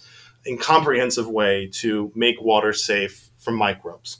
and 0.46 0.60
comprehensive 0.60 1.28
way 1.28 1.68
to 1.74 2.12
make 2.14 2.40
water 2.40 2.72
safe 2.72 3.30
from 3.38 3.56
microbes. 3.56 4.18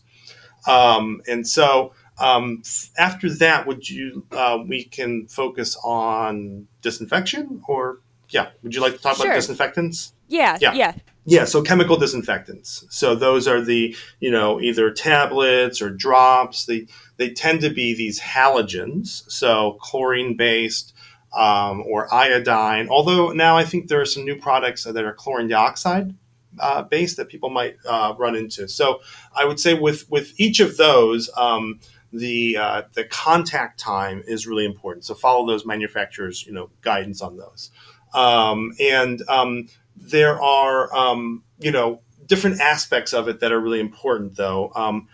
Um, 0.67 1.23
and 1.27 1.47
so 1.47 1.93
um, 2.19 2.63
after 2.99 3.33
that, 3.37 3.67
would 3.67 3.89
you 3.89 4.27
uh, 4.33 4.59
we 4.67 4.85
can 4.85 5.27
focus 5.29 5.77
on 5.85 6.67
disinfection 6.83 7.63
or 7.69 8.01
yeah? 8.31 8.51
Would 8.63 8.75
you 8.75 8.81
like 8.81 8.95
to 8.95 8.99
talk 8.99 9.17
sure. 9.17 9.27
about 9.27 9.37
disinfectants? 9.37 10.13
Yeah, 10.27 10.59
yeah, 10.61 10.75
yeah. 10.75 10.95
Yeah, 11.31 11.45
so 11.45 11.61
chemical 11.61 11.99
disinfectants. 11.99 12.87
So 12.89 13.15
those 13.15 13.47
are 13.47 13.61
the, 13.61 13.95
you 14.19 14.31
know, 14.31 14.63
either 14.63 14.91
tablets 14.91 15.83
or 15.83 15.91
drops. 15.91 16.65
They 16.65 16.87
they 17.19 17.29
tend 17.29 17.61
to 17.61 17.69
be 17.69 17.95
these 17.95 18.19
halogens, 18.19 19.31
so 19.31 19.77
chlorine 19.79 20.39
based 20.39 20.95
um, 21.37 21.83
or 21.87 22.13
iodine. 22.13 22.89
Although 22.89 23.33
now 23.33 23.59
I 23.59 23.65
think 23.65 23.89
there 23.89 24.01
are 24.01 24.07
some 24.07 24.25
new 24.25 24.37
products 24.37 24.85
that 24.85 24.97
are 24.97 25.13
chlorine 25.13 25.49
dioxide 25.49 26.15
uh, 26.59 26.85
based 26.85 27.19
that 27.19 27.29
people 27.29 27.51
might 27.51 27.77
uh, 27.87 28.15
run 28.17 28.35
into. 28.35 28.67
So 28.67 29.01
I 29.37 29.45
would 29.45 29.61
say 29.61 29.75
with 29.75 30.11
with 30.11 30.33
each 30.41 30.61
of 30.61 30.79
those. 30.79 31.29
Um, 31.37 31.81
the 32.11 32.57
uh, 32.57 32.83
the 32.95 33.05
contact 33.05 33.79
time 33.79 34.23
is 34.27 34.47
really 34.47 34.65
important. 34.65 35.05
So 35.05 35.15
follow 35.15 35.47
those 35.47 35.67
manufacturers, 35.67 36.47
you 36.47 36.55
know, 36.55 36.71
guidance 36.81 37.21
on 37.21 37.37
those. 37.37 37.71
Um, 38.15 38.73
and 38.81 39.21
um, 39.29 39.69
there 40.01 40.41
are, 40.41 40.95
um, 40.95 41.43
you 41.59 41.71
know, 41.71 42.01
different 42.27 42.61
aspects 42.61 43.13
of 43.13 43.29
it 43.29 43.41
that 43.41 43.53
are 43.53 43.61
really 43.61 43.81
important, 43.81 44.37
though. 44.37 44.73
Um, 44.75 45.09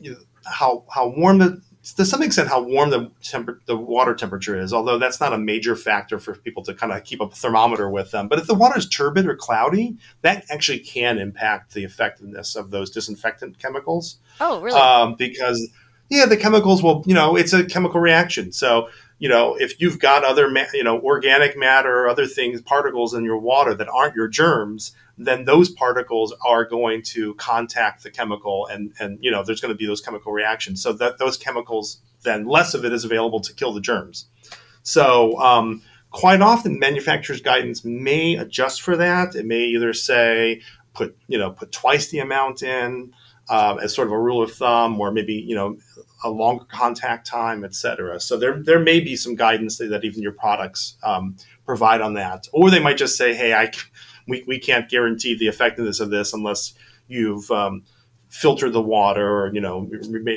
you 0.00 0.12
know, 0.12 0.18
how 0.44 0.84
how 0.92 1.08
warm 1.08 1.38
the 1.38 1.62
to 1.96 2.04
some 2.04 2.22
extent 2.22 2.48
how 2.48 2.60
warm 2.60 2.90
the 2.90 3.10
temper, 3.22 3.60
the 3.66 3.76
water 3.76 4.14
temperature 4.14 4.58
is, 4.58 4.72
although 4.72 4.98
that's 4.98 5.20
not 5.20 5.32
a 5.32 5.38
major 5.38 5.74
factor 5.76 6.18
for 6.18 6.34
people 6.34 6.62
to 6.64 6.74
kind 6.74 6.92
of 6.92 7.02
keep 7.04 7.20
a 7.20 7.28
thermometer 7.28 7.88
with 7.88 8.10
them. 8.10 8.28
But 8.28 8.38
if 8.38 8.46
the 8.46 8.54
water 8.54 8.78
is 8.78 8.88
turbid 8.88 9.26
or 9.26 9.36
cloudy, 9.36 9.96
that 10.22 10.44
actually 10.50 10.80
can 10.80 11.18
impact 11.18 11.74
the 11.74 11.84
effectiveness 11.84 12.56
of 12.56 12.70
those 12.70 12.90
disinfectant 12.90 13.58
chemicals. 13.58 14.18
Oh, 14.40 14.60
really? 14.60 14.78
Um, 14.78 15.14
because 15.14 15.70
yeah, 16.10 16.26
the 16.26 16.36
chemicals 16.36 16.82
will, 16.82 17.02
you 17.06 17.14
know, 17.14 17.36
it's 17.36 17.52
a 17.52 17.64
chemical 17.64 18.00
reaction. 18.00 18.52
So 18.52 18.88
you 19.18 19.28
know, 19.28 19.56
if 19.56 19.80
you've 19.80 19.98
got 19.98 20.24
other, 20.24 20.48
ma- 20.48 20.70
you 20.72 20.84
know, 20.84 21.00
organic 21.00 21.56
matter 21.56 21.92
or 21.92 22.08
other 22.08 22.26
things, 22.26 22.62
particles 22.62 23.14
in 23.14 23.24
your 23.24 23.38
water 23.38 23.74
that 23.74 23.88
aren't 23.88 24.14
your 24.14 24.28
germs, 24.28 24.92
then 25.16 25.44
those 25.44 25.68
particles 25.68 26.32
are 26.46 26.64
going 26.64 27.02
to 27.02 27.34
contact 27.34 28.04
the 28.04 28.10
chemical, 28.10 28.66
and 28.66 28.92
and 29.00 29.18
you 29.20 29.30
know, 29.30 29.42
there's 29.42 29.60
going 29.60 29.74
to 29.74 29.78
be 29.78 29.86
those 29.86 30.00
chemical 30.00 30.32
reactions. 30.32 30.82
So 30.82 30.92
that 30.94 31.18
those 31.18 31.36
chemicals, 31.36 32.00
then 32.22 32.46
less 32.46 32.74
of 32.74 32.84
it 32.84 32.92
is 32.92 33.04
available 33.04 33.40
to 33.40 33.52
kill 33.52 33.72
the 33.72 33.80
germs. 33.80 34.26
So 34.84 35.38
um, 35.40 35.82
quite 36.10 36.40
often, 36.40 36.78
manufacturer's 36.78 37.40
guidance 37.40 37.84
may 37.84 38.36
adjust 38.36 38.80
for 38.80 38.96
that. 38.96 39.34
It 39.34 39.46
may 39.46 39.64
either 39.64 39.92
say 39.92 40.62
put 40.94 41.16
you 41.26 41.38
know 41.38 41.50
put 41.50 41.72
twice 41.72 42.08
the 42.08 42.20
amount 42.20 42.62
in. 42.62 43.12
Uh, 43.48 43.76
as 43.82 43.94
sort 43.94 44.06
of 44.06 44.12
a 44.12 44.18
rule 44.18 44.42
of 44.42 44.52
thumb, 44.52 45.00
or 45.00 45.10
maybe 45.10 45.32
you 45.32 45.54
know 45.54 45.76
a 46.24 46.30
longer 46.30 46.64
contact 46.64 47.26
time, 47.26 47.64
et 47.64 47.74
cetera. 47.74 48.20
So 48.20 48.36
there, 48.36 48.60
there 48.62 48.80
may 48.80 49.00
be 49.00 49.16
some 49.16 49.36
guidance 49.36 49.78
that 49.78 50.04
even 50.04 50.22
your 50.22 50.32
products 50.32 50.96
um, 51.02 51.36
provide 51.64 52.00
on 52.00 52.14
that, 52.14 52.48
or 52.52 52.70
they 52.70 52.80
might 52.80 52.96
just 52.96 53.16
say, 53.16 53.34
"Hey, 53.34 53.54
I, 53.54 53.70
we, 54.26 54.44
we 54.46 54.58
can't 54.58 54.88
guarantee 54.88 55.36
the 55.36 55.48
effectiveness 55.48 56.00
of 56.00 56.10
this 56.10 56.32
unless 56.32 56.74
you've 57.06 57.50
um, 57.50 57.84
filtered 58.28 58.72
the 58.72 58.82
water, 58.82 59.44
or 59.44 59.54
you 59.54 59.60
know, 59.60 59.88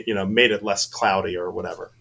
you 0.05 0.13
know, 0.13 0.25
made 0.25 0.51
it 0.51 0.63
less 0.63 0.85
cloudy 0.85 1.35
or 1.35 1.51
whatever." 1.51 1.91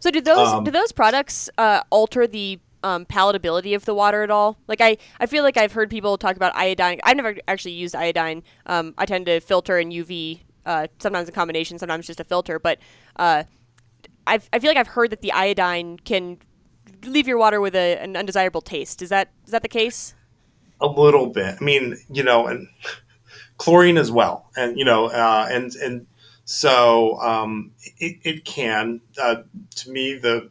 So 0.00 0.10
do 0.10 0.20
those 0.20 0.48
um, 0.48 0.64
do 0.64 0.70
those 0.70 0.92
products 0.92 1.48
uh, 1.58 1.82
alter 1.90 2.26
the 2.26 2.58
um, 2.82 3.04
palatability 3.04 3.76
of 3.76 3.84
the 3.84 3.94
water 3.94 4.22
at 4.22 4.30
all? 4.30 4.58
Like 4.66 4.80
I, 4.80 4.96
I 5.20 5.26
feel 5.26 5.44
like 5.44 5.56
I've 5.56 5.72
heard 5.72 5.90
people 5.90 6.18
talk 6.18 6.36
about 6.36 6.56
iodine. 6.56 7.00
I've 7.04 7.16
never 7.16 7.36
actually 7.46 7.72
used 7.72 7.94
iodine. 7.94 8.42
Um, 8.66 8.94
I 8.98 9.06
tend 9.06 9.26
to 9.26 9.40
filter 9.40 9.78
and 9.78 9.92
UV, 9.92 10.40
uh, 10.66 10.86
sometimes 10.98 11.28
in 11.28 11.34
combination, 11.34 11.78
sometimes 11.78 12.06
just 12.06 12.20
a 12.20 12.24
filter. 12.24 12.58
But 12.58 12.78
uh, 13.16 13.44
I 14.26 14.38
feel 14.38 14.70
like 14.70 14.76
I've 14.76 14.88
heard 14.88 15.10
that 15.10 15.22
the 15.22 15.32
iodine 15.32 15.98
can 15.98 16.38
leave 17.04 17.26
your 17.26 17.38
water 17.38 17.60
with 17.60 17.74
a, 17.74 17.98
an 17.98 18.16
undesirable 18.16 18.60
taste. 18.60 19.02
Is 19.02 19.08
that 19.08 19.30
is 19.44 19.52
that 19.52 19.62
the 19.62 19.68
case? 19.68 20.14
A 20.80 20.86
little 20.86 21.26
bit. 21.26 21.56
I 21.60 21.64
mean, 21.64 21.96
you 22.10 22.22
know, 22.22 22.46
and 22.46 22.68
chlorine 23.58 23.98
as 23.98 24.10
well, 24.10 24.50
and 24.56 24.78
you 24.78 24.84
know, 24.84 25.06
uh, 25.06 25.48
and 25.50 25.74
and 25.76 26.06
so 26.44 27.20
um, 27.20 27.72
it, 27.98 28.18
it 28.22 28.44
can. 28.44 29.00
Uh, 29.20 29.42
to 29.76 29.90
me, 29.90 30.14
the 30.14 30.48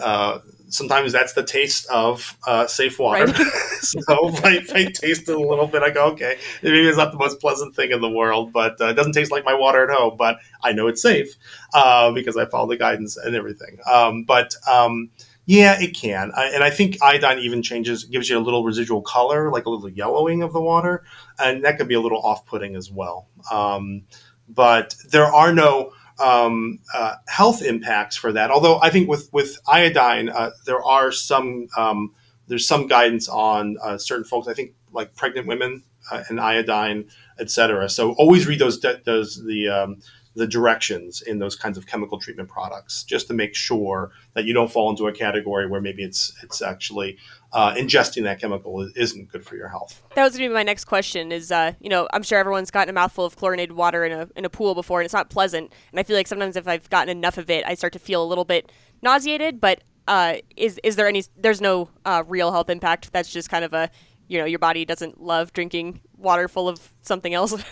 uh, 0.00 0.40
sometimes 0.68 1.12
that's 1.12 1.32
the 1.32 1.42
taste 1.42 1.86
of 1.88 2.36
uh, 2.46 2.66
safe 2.66 2.98
water. 2.98 3.26
Right. 3.26 3.36
so 3.80 4.28
if 4.28 4.44
I, 4.44 4.56
if 4.56 4.72
I 4.72 4.84
taste 4.86 5.28
it 5.28 5.36
a 5.36 5.40
little 5.40 5.66
bit, 5.66 5.82
I 5.82 5.90
go, 5.90 6.06
okay, 6.12 6.38
maybe 6.62 6.86
it's 6.86 6.98
not 6.98 7.12
the 7.12 7.18
most 7.18 7.40
pleasant 7.40 7.74
thing 7.74 7.90
in 7.90 8.00
the 8.00 8.10
world, 8.10 8.52
but 8.52 8.80
uh, 8.80 8.88
it 8.88 8.94
doesn't 8.94 9.12
taste 9.12 9.30
like 9.30 9.44
my 9.44 9.54
water 9.54 9.90
at 9.90 9.96
home. 9.96 10.16
But 10.16 10.38
I 10.62 10.72
know 10.72 10.86
it's 10.86 11.02
safe 11.02 11.36
uh, 11.74 12.12
because 12.12 12.36
I 12.36 12.46
follow 12.46 12.68
the 12.68 12.76
guidance 12.76 13.16
and 13.16 13.34
everything. 13.34 13.78
Um, 13.90 14.24
but 14.24 14.54
um, 14.70 15.10
yeah, 15.46 15.80
it 15.80 15.94
can, 15.94 16.30
I, 16.36 16.50
and 16.52 16.62
I 16.62 16.68
think 16.68 17.02
iodine 17.02 17.38
even 17.38 17.62
changes, 17.62 18.04
gives 18.04 18.28
you 18.28 18.36
a 18.36 18.40
little 18.40 18.64
residual 18.64 19.00
color, 19.00 19.50
like 19.50 19.64
a 19.64 19.70
little 19.70 19.88
yellowing 19.88 20.42
of 20.42 20.52
the 20.52 20.60
water, 20.60 21.04
and 21.38 21.64
that 21.64 21.78
could 21.78 21.88
be 21.88 21.94
a 21.94 22.00
little 22.00 22.20
off-putting 22.20 22.76
as 22.76 22.92
well. 22.92 23.28
Um, 23.50 24.02
but 24.46 24.94
there 25.10 25.24
are 25.24 25.52
no 25.52 25.92
um, 26.20 26.80
uh, 26.94 27.16
health 27.26 27.62
impacts 27.62 28.16
for 28.16 28.32
that. 28.32 28.50
Although 28.50 28.80
I 28.80 28.90
think 28.90 29.08
with 29.08 29.28
with 29.32 29.58
iodine, 29.68 30.28
uh, 30.28 30.50
there 30.66 30.82
are 30.82 31.12
some 31.12 31.68
um, 31.76 32.14
there's 32.46 32.66
some 32.66 32.86
guidance 32.86 33.28
on 33.28 33.76
uh, 33.82 33.98
certain 33.98 34.24
folks. 34.24 34.48
I 34.48 34.54
think 34.54 34.74
like 34.92 35.14
pregnant 35.14 35.46
women 35.46 35.84
uh, 36.10 36.24
and 36.28 36.40
iodine, 36.40 37.08
etc. 37.38 37.88
So 37.88 38.12
always 38.12 38.46
read 38.46 38.58
those 38.58 38.80
those 39.04 39.44
the 39.44 39.68
um, 39.68 40.02
the 40.38 40.46
directions 40.46 41.20
in 41.20 41.40
those 41.40 41.56
kinds 41.56 41.76
of 41.76 41.86
chemical 41.86 42.18
treatment 42.18 42.48
products, 42.48 43.02
just 43.02 43.26
to 43.26 43.34
make 43.34 43.54
sure 43.54 44.12
that 44.34 44.44
you 44.44 44.54
don't 44.54 44.70
fall 44.70 44.88
into 44.88 45.08
a 45.08 45.12
category 45.12 45.68
where 45.68 45.80
maybe 45.80 46.04
it's 46.04 46.32
it's 46.42 46.62
actually 46.62 47.18
uh, 47.52 47.74
ingesting 47.74 48.22
that 48.22 48.40
chemical 48.40 48.88
isn't 48.94 49.30
good 49.30 49.44
for 49.44 49.56
your 49.56 49.68
health. 49.68 50.02
That 50.14 50.22
was 50.22 50.34
going 50.34 50.44
to 50.44 50.50
be 50.50 50.54
my 50.54 50.62
next 50.62 50.84
question. 50.84 51.32
Is 51.32 51.50
uh, 51.50 51.72
you 51.80 51.90
know, 51.90 52.08
I'm 52.12 52.22
sure 52.22 52.38
everyone's 52.38 52.70
gotten 52.70 52.90
a 52.90 52.92
mouthful 52.92 53.24
of 53.24 53.36
chlorinated 53.36 53.72
water 53.72 54.04
in 54.04 54.12
a 54.12 54.28
in 54.36 54.44
a 54.44 54.50
pool 54.50 54.74
before, 54.74 55.00
and 55.00 55.04
it's 55.04 55.14
not 55.14 55.28
pleasant. 55.28 55.72
And 55.90 55.98
I 55.98 56.04
feel 56.04 56.16
like 56.16 56.28
sometimes 56.28 56.56
if 56.56 56.68
I've 56.68 56.88
gotten 56.88 57.10
enough 57.10 57.36
of 57.36 57.50
it, 57.50 57.64
I 57.66 57.74
start 57.74 57.92
to 57.94 57.98
feel 57.98 58.22
a 58.22 58.26
little 58.26 58.44
bit 58.44 58.70
nauseated. 59.02 59.60
But 59.60 59.82
uh, 60.06 60.36
is 60.56 60.80
is 60.84 60.94
there 60.96 61.08
any? 61.08 61.24
There's 61.36 61.60
no 61.60 61.90
uh, 62.04 62.22
real 62.26 62.52
health 62.52 62.70
impact. 62.70 63.12
That's 63.12 63.32
just 63.32 63.50
kind 63.50 63.64
of 63.64 63.74
a 63.74 63.90
you 64.28 64.38
know, 64.38 64.44
your 64.44 64.58
body 64.58 64.84
doesn't 64.84 65.20
love 65.20 65.52
drinking 65.52 66.00
water 66.16 66.48
full 66.48 66.68
of 66.68 66.94
something 67.02 67.34
else. 67.34 67.54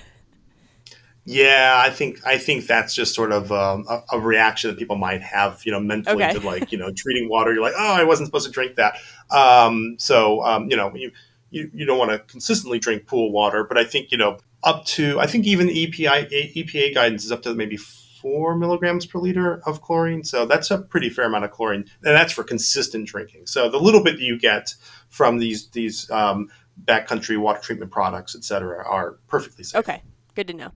Yeah, 1.29 1.83
I 1.85 1.91
think 1.91 2.25
I 2.25 2.39
think 2.39 2.69
that's 2.69 2.95
just 2.95 3.13
sort 3.13 3.33
of 3.33 3.51
um, 3.51 3.85
a, 3.89 4.01
a, 4.13 4.21
reaction 4.21 4.71
that 4.71 4.79
people 4.79 4.95
might 4.95 5.23
have, 5.23 5.61
you 5.67 5.73
know, 5.73 5.81
mentally 5.81 6.23
okay. 6.23 6.35
to 6.35 6.41
like 6.41 6.71
you 6.71 6.79
know 6.79 6.93
treating 6.97 7.29
water. 7.29 7.53
You're 7.53 7.65
like, 7.65 7.75
oh, 7.77 7.95
I 7.95 8.05
wasn't 8.05 8.29
supposed 8.29 8.47
to 8.47 8.53
drink 8.53 8.77
that. 8.77 8.99
Um, 9.31 9.97
so 9.99 10.45
um, 10.45 10.71
you 10.71 10.77
know, 10.77 10.95
you, 10.95 11.11
you 11.51 11.69
you 11.75 11.85
don't 11.85 11.99
want 11.99 12.13
to 12.13 12.21
consistently 12.21 12.79
drink 12.79 13.07
pool 13.07 13.33
water, 13.33 13.65
but 13.65 13.77
I 13.77 13.83
think 13.83 14.13
you 14.13 14.19
know 14.19 14.39
up 14.63 14.85
to 14.85 15.19
I 15.19 15.27
think 15.27 15.47
even 15.47 15.67
EPA 15.67 16.31
EPA 16.55 16.95
guidance 16.95 17.25
is 17.25 17.33
up 17.33 17.43
to 17.43 17.55
maybe 17.55 17.77
four 17.77 18.57
milligrams 18.57 19.05
per 19.05 19.19
liter 19.19 19.61
of 19.67 19.83
chlorine. 19.83 20.23
So 20.23 20.47
that's 20.47 20.71
a 20.71 20.79
pretty 20.79 21.11
fair 21.11 21.25
amount 21.25 21.45
of 21.45 21.51
chlorine, 21.51 21.87
and 22.05 22.15
that's 22.15 22.33
for 22.33 22.45
consistent 22.45 23.09
drinking. 23.09 23.47
So 23.47 23.69
the 23.69 23.81
little 23.81 24.05
bit 24.05 24.19
that 24.19 24.23
you 24.23 24.39
get 24.39 24.77
from 25.09 25.39
these 25.39 25.71
these 25.71 26.09
um, 26.13 26.51
backcountry 26.85 27.37
water 27.37 27.61
treatment 27.61 27.91
products, 27.91 28.37
et 28.37 28.45
cetera, 28.45 28.87
are 28.87 29.19
perfectly 29.27 29.65
safe. 29.65 29.81
Okay, 29.81 30.03
good 30.37 30.47
to 30.47 30.55
know. 30.55 30.71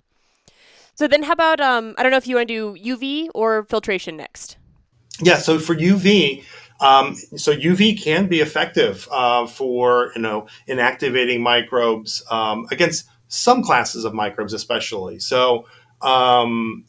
So 1.01 1.09
then, 1.09 1.23
how 1.23 1.33
about 1.33 1.63
um, 1.63 1.95
I 1.97 2.03
don't 2.03 2.13
know 2.13 2.19
if 2.19 2.27
you 2.27 2.37
want 2.37 2.49
to 2.49 2.77
do 2.77 2.97
UV 2.99 3.31
or 3.35 3.65
filtration 3.65 4.19
next. 4.19 4.59
Yeah. 5.23 5.39
So 5.39 5.59
for 5.59 5.75
UV, 5.75 6.45
um, 6.83 7.17
so 7.37 7.57
UV 7.57 7.99
can 7.99 8.27
be 8.27 8.41
effective 8.41 9.09
uh, 9.11 9.47
for 9.47 10.13
you 10.15 10.21
know 10.21 10.47
inactivating 10.69 11.41
microbes 11.41 12.23
um, 12.31 12.67
against 12.71 13.07
some 13.29 13.63
classes 13.63 14.05
of 14.05 14.13
microbes, 14.13 14.53
especially. 14.53 15.21
So 15.21 15.65
um, 16.03 16.85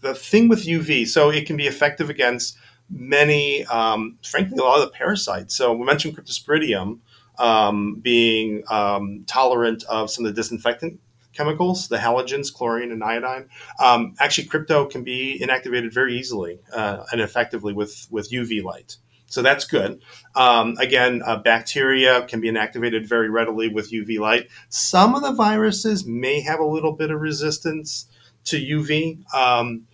the 0.00 0.14
thing 0.14 0.48
with 0.48 0.64
UV, 0.64 1.06
so 1.06 1.28
it 1.28 1.46
can 1.46 1.58
be 1.58 1.66
effective 1.66 2.08
against 2.08 2.56
many, 2.88 3.66
um, 3.66 4.16
frankly, 4.24 4.56
a 4.56 4.62
lot 4.62 4.80
of 4.80 4.86
the 4.86 4.96
parasites. 4.96 5.54
So 5.54 5.74
we 5.74 5.84
mentioned 5.84 6.16
Cryptosporidium 6.16 7.00
um, 7.38 7.96
being 7.96 8.62
um, 8.70 9.24
tolerant 9.26 9.84
of 9.90 10.10
some 10.10 10.24
of 10.24 10.34
the 10.34 10.40
disinfectant 10.40 11.00
chemicals, 11.36 11.88
the 11.88 11.98
halogens, 11.98 12.52
chlorine 12.52 12.92
and 12.92 13.04
iodine. 13.04 13.48
Um, 13.78 14.14
actually, 14.18 14.48
crypto 14.48 14.86
can 14.86 15.04
be 15.04 15.40
inactivated 15.42 15.92
very 15.92 16.18
easily 16.18 16.60
uh, 16.72 17.04
and 17.12 17.20
effectively 17.20 17.72
with, 17.72 18.06
with 18.10 18.30
UV 18.30 18.62
light. 18.62 18.96
So 19.26 19.42
that's 19.42 19.64
good. 19.64 20.00
Um, 20.34 20.76
again, 20.78 21.22
uh, 21.24 21.38
bacteria 21.38 22.22
can 22.22 22.40
be 22.40 22.48
inactivated 22.48 23.06
very 23.08 23.28
readily 23.28 23.68
with 23.68 23.90
UV 23.90 24.18
light. 24.18 24.48
Some 24.68 25.14
of 25.14 25.22
the 25.22 25.32
viruses 25.32 26.06
may 26.06 26.40
have 26.42 26.60
a 26.60 26.64
little 26.66 26.92
bit 26.92 27.10
of 27.10 27.20
resistance 27.20 28.06
to 28.44 28.56
UV. 28.56 29.22
Um, 29.34 29.86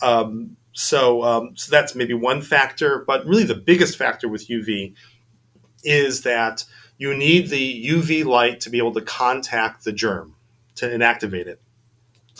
um, 0.00 0.56
so, 0.72 1.22
um, 1.22 1.56
so 1.56 1.70
that's 1.70 1.94
maybe 1.94 2.14
one 2.14 2.40
factor. 2.40 3.04
But 3.06 3.26
really, 3.26 3.44
the 3.44 3.54
biggest 3.54 3.98
factor 3.98 4.28
with 4.28 4.48
UV 4.48 4.94
is 5.84 6.22
that 6.22 6.64
you 6.96 7.14
need 7.14 7.50
the 7.50 7.86
UV 7.88 8.24
light 8.24 8.60
to 8.60 8.70
be 8.70 8.78
able 8.78 8.94
to 8.94 9.02
contact 9.02 9.84
the 9.84 9.92
germ 9.92 10.34
to 10.78 10.86
inactivate 10.86 11.46
it. 11.46 11.60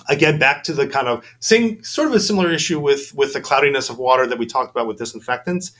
Again, 0.08 0.38
back 0.38 0.62
to 0.64 0.72
the 0.72 0.86
kind 0.86 1.08
of 1.08 1.24
same 1.40 1.82
sort 1.82 2.08
of 2.08 2.14
a 2.14 2.20
similar 2.20 2.50
issue 2.52 2.78
with 2.78 3.14
with 3.14 3.32
the 3.32 3.40
cloudiness 3.40 3.90
of 3.90 3.98
water 3.98 4.26
that 4.26 4.38
we 4.38 4.46
talked 4.46 4.70
about 4.70 4.86
with 4.86 4.98
disinfectants. 4.98 5.72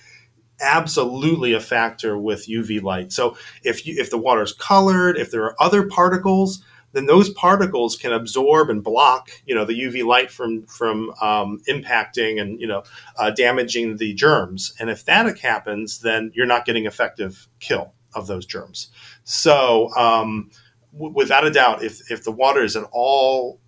Absolutely 0.61 1.53
a 1.53 1.61
factor 1.61 2.19
with 2.19 2.49
UV 2.49 2.83
light. 2.83 3.13
So 3.13 3.37
if 3.63 3.87
you, 3.87 3.95
if 3.97 4.11
the 4.11 4.19
water 4.19 4.43
is 4.43 4.53
colored, 4.53 5.17
if 5.17 5.31
there 5.31 5.45
are 5.45 5.55
other 5.63 5.87
particles, 5.87 6.65
then 6.93 7.07
those 7.07 7.31
particles 7.31 7.95
can 7.95 8.13
absorb 8.13 8.71
and 8.71 8.83
block, 8.83 9.31
you 9.47 9.55
know, 9.55 9.65
the 9.65 9.79
UV 9.79 10.05
light 10.05 10.31
from 10.31 10.67
from 10.67 11.13
um, 11.21 11.61
impacting 11.69 12.41
and 12.41 12.61
you 12.61 12.67
know 12.67 12.83
uh, 13.17 13.31
damaging 13.31 13.99
the 13.99 14.15
germs. 14.15 14.75
And 14.81 14.91
if 14.91 15.05
that 15.05 15.39
happens, 15.39 16.01
then 16.01 16.33
you're 16.35 16.47
not 16.47 16.65
getting 16.65 16.87
effective 16.87 17.47
kill 17.61 17.95
of 18.15 18.27
those 18.27 18.47
germs. 18.47 18.89
So 19.25 19.95
um, 19.95 20.51
without 20.93 21.47
a 21.47 21.51
doubt, 21.51 21.83
if 21.83 22.11
if 22.11 22.25
the 22.25 22.33
water 22.33 22.63
is 22.63 22.77
at 22.77 22.85
all 22.93 23.61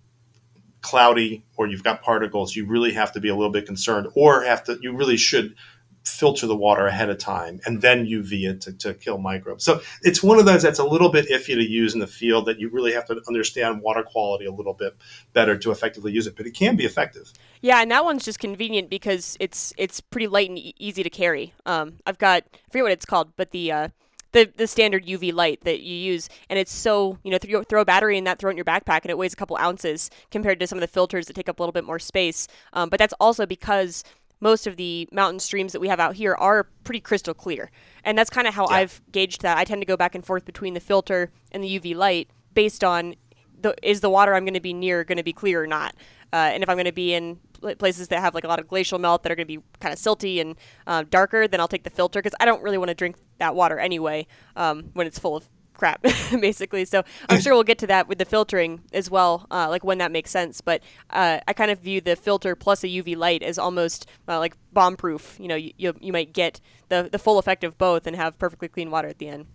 cloudy 0.81 1.43
or 1.57 1.67
you've 1.67 1.83
got 1.83 2.01
particles, 2.01 2.55
you 2.55 2.65
really 2.65 2.91
have 2.93 3.11
to 3.13 3.19
be 3.19 3.29
a 3.29 3.35
little 3.35 3.51
bit 3.51 3.65
concerned, 3.65 4.07
or 4.15 4.43
have 4.43 4.63
to 4.65 4.77
you 4.81 4.95
really 4.95 5.17
should 5.17 5.55
filter 6.03 6.47
the 6.47 6.55
water 6.55 6.87
ahead 6.87 7.09
of 7.09 7.17
time 7.19 7.59
and 7.65 7.81
then 7.81 8.05
UV 8.05 8.49
it 8.49 8.61
to, 8.61 8.73
to 8.73 8.93
kill 8.93 9.19
microbes. 9.19 9.63
So 9.63 9.81
it's 10.01 10.23
one 10.23 10.39
of 10.39 10.45
those 10.45 10.63
that's 10.63 10.79
a 10.79 10.83
little 10.83 11.09
bit 11.09 11.29
iffy 11.29 11.53
to 11.53 11.63
use 11.63 11.93
in 11.93 11.99
the 11.99 12.07
field 12.07 12.47
that 12.47 12.59
you 12.59 12.69
really 12.69 12.93
have 12.93 13.05
to 13.05 13.21
understand 13.27 13.81
water 13.81 14.01
quality 14.01 14.45
a 14.45 14.51
little 14.51 14.73
bit 14.73 14.95
better 15.33 15.57
to 15.57 15.71
effectively 15.71 16.11
use 16.11 16.25
it, 16.25 16.35
but 16.35 16.47
it 16.47 16.55
can 16.55 16.75
be 16.75 16.85
effective. 16.85 17.31
Yeah, 17.61 17.81
and 17.81 17.91
that 17.91 18.03
one's 18.03 18.25
just 18.25 18.39
convenient 18.39 18.89
because 18.89 19.37
it's 19.39 19.73
it's 19.77 20.01
pretty 20.01 20.27
light 20.27 20.49
and 20.49 20.57
e- 20.57 20.73
easy 20.79 21.03
to 21.03 21.09
carry. 21.09 21.53
Um, 21.65 21.97
I've 22.07 22.17
got 22.17 22.43
I 22.51 22.71
forget 22.71 22.83
what 22.83 22.91
it's 22.91 23.05
called, 23.05 23.33
but 23.35 23.51
the 23.51 23.71
uh, 23.71 23.87
the 24.31 24.51
the 24.55 24.67
standard 24.67 25.05
UV 25.05 25.33
light 25.33 25.61
that 25.63 25.81
you 25.81 25.95
use, 25.95 26.29
and 26.49 26.57
it's 26.57 26.71
so 26.71 27.17
you 27.23 27.31
know 27.31 27.37
th- 27.37 27.67
throw 27.67 27.81
a 27.81 27.85
battery 27.85 28.17
in 28.17 28.23
that, 28.23 28.39
throw 28.39 28.49
it 28.49 28.53
in 28.53 28.57
your 28.57 28.65
backpack, 28.65 29.01
and 29.01 29.09
it 29.09 29.17
weighs 29.17 29.33
a 29.33 29.35
couple 29.35 29.57
ounces 29.57 30.09
compared 30.29 30.59
to 30.59 30.67
some 30.67 30.77
of 30.77 30.81
the 30.81 30.87
filters 30.87 31.27
that 31.27 31.33
take 31.33 31.49
up 31.49 31.59
a 31.59 31.61
little 31.61 31.73
bit 31.73 31.83
more 31.83 31.99
space. 31.99 32.47
Um, 32.73 32.89
but 32.89 32.99
that's 32.99 33.13
also 33.19 33.45
because 33.45 34.03
most 34.39 34.65
of 34.65 34.75
the 34.77 35.07
mountain 35.11 35.39
streams 35.39 35.71
that 35.73 35.79
we 35.79 35.87
have 35.87 35.99
out 35.99 36.15
here 36.15 36.33
are 36.35 36.67
pretty 36.83 36.99
crystal 36.99 37.33
clear, 37.33 37.71
and 38.03 38.17
that's 38.17 38.29
kind 38.29 38.47
of 38.47 38.53
how 38.53 38.67
yeah. 38.69 38.77
I've 38.77 39.01
gauged 39.11 39.41
that. 39.41 39.57
I 39.57 39.63
tend 39.63 39.81
to 39.81 39.85
go 39.85 39.97
back 39.97 40.15
and 40.15 40.25
forth 40.25 40.45
between 40.45 40.73
the 40.73 40.79
filter 40.79 41.31
and 41.51 41.63
the 41.63 41.79
UV 41.79 41.95
light 41.95 42.29
based 42.53 42.83
on 42.83 43.15
the 43.61 43.75
is 43.83 44.01
the 44.01 44.09
water 44.09 44.33
I'm 44.33 44.43
going 44.43 44.53
to 44.53 44.59
be 44.59 44.73
near 44.73 45.03
going 45.03 45.17
to 45.17 45.23
be 45.23 45.33
clear 45.33 45.63
or 45.63 45.67
not. 45.67 45.95
Uh, 46.33 46.49
and 46.53 46.63
if 46.63 46.69
I'm 46.69 46.75
going 46.75 46.85
to 46.85 46.93
be 46.93 47.13
in 47.13 47.39
places 47.77 48.07
that 48.09 48.19
have 48.19 48.33
like 48.33 48.43
a 48.43 48.47
lot 48.47 48.59
of 48.59 48.67
glacial 48.67 48.99
melt 48.99 49.23
that 49.23 49.31
are 49.31 49.35
going 49.35 49.47
to 49.47 49.57
be 49.57 49.63
kind 49.79 49.93
of 49.93 49.99
silty 49.99 50.41
and 50.41 50.55
uh, 50.87 51.03
darker, 51.09 51.47
then 51.47 51.59
I'll 51.59 51.67
take 51.67 51.83
the 51.83 51.89
filter 51.89 52.19
because 52.19 52.35
I 52.39 52.45
don't 52.45 52.61
really 52.63 52.77
want 52.77 52.89
to 52.89 52.95
drink 52.95 53.15
that 53.39 53.55
water 53.55 53.79
anyway 53.79 54.27
um, 54.55 54.91
when 54.93 55.07
it's 55.07 55.19
full 55.19 55.35
of 55.35 55.49
crap, 55.81 56.01
basically. 56.39 56.85
So 56.85 57.03
I'm 57.27 57.41
sure 57.41 57.53
we'll 57.53 57.63
get 57.63 57.79
to 57.79 57.87
that 57.87 58.07
with 58.07 58.19
the 58.19 58.25
filtering 58.25 58.81
as 58.93 59.09
well, 59.09 59.47
uh, 59.49 59.67
like 59.67 59.83
when 59.83 59.97
that 59.97 60.11
makes 60.11 60.29
sense. 60.29 60.61
But 60.61 60.83
uh, 61.09 61.39
I 61.47 61.53
kind 61.53 61.71
of 61.71 61.79
view 61.79 62.01
the 62.01 62.15
filter 62.15 62.55
plus 62.55 62.83
a 62.83 62.87
UV 62.87 63.17
light 63.17 63.41
as 63.41 63.57
almost 63.57 64.07
uh, 64.27 64.37
like 64.37 64.55
bomb 64.71 64.95
proof. 64.95 65.37
You 65.39 65.47
know, 65.47 65.55
you, 65.55 65.73
you, 65.77 65.93
you 65.99 66.13
might 66.13 66.33
get 66.33 66.61
the 66.89 67.09
the 67.11 67.19
full 67.19 67.39
effect 67.39 67.63
of 67.63 67.77
both 67.77 68.05
and 68.05 68.15
have 68.15 68.37
perfectly 68.37 68.67
clean 68.67 68.91
water 68.91 69.07
at 69.07 69.17
the 69.17 69.27
end. 69.27 69.47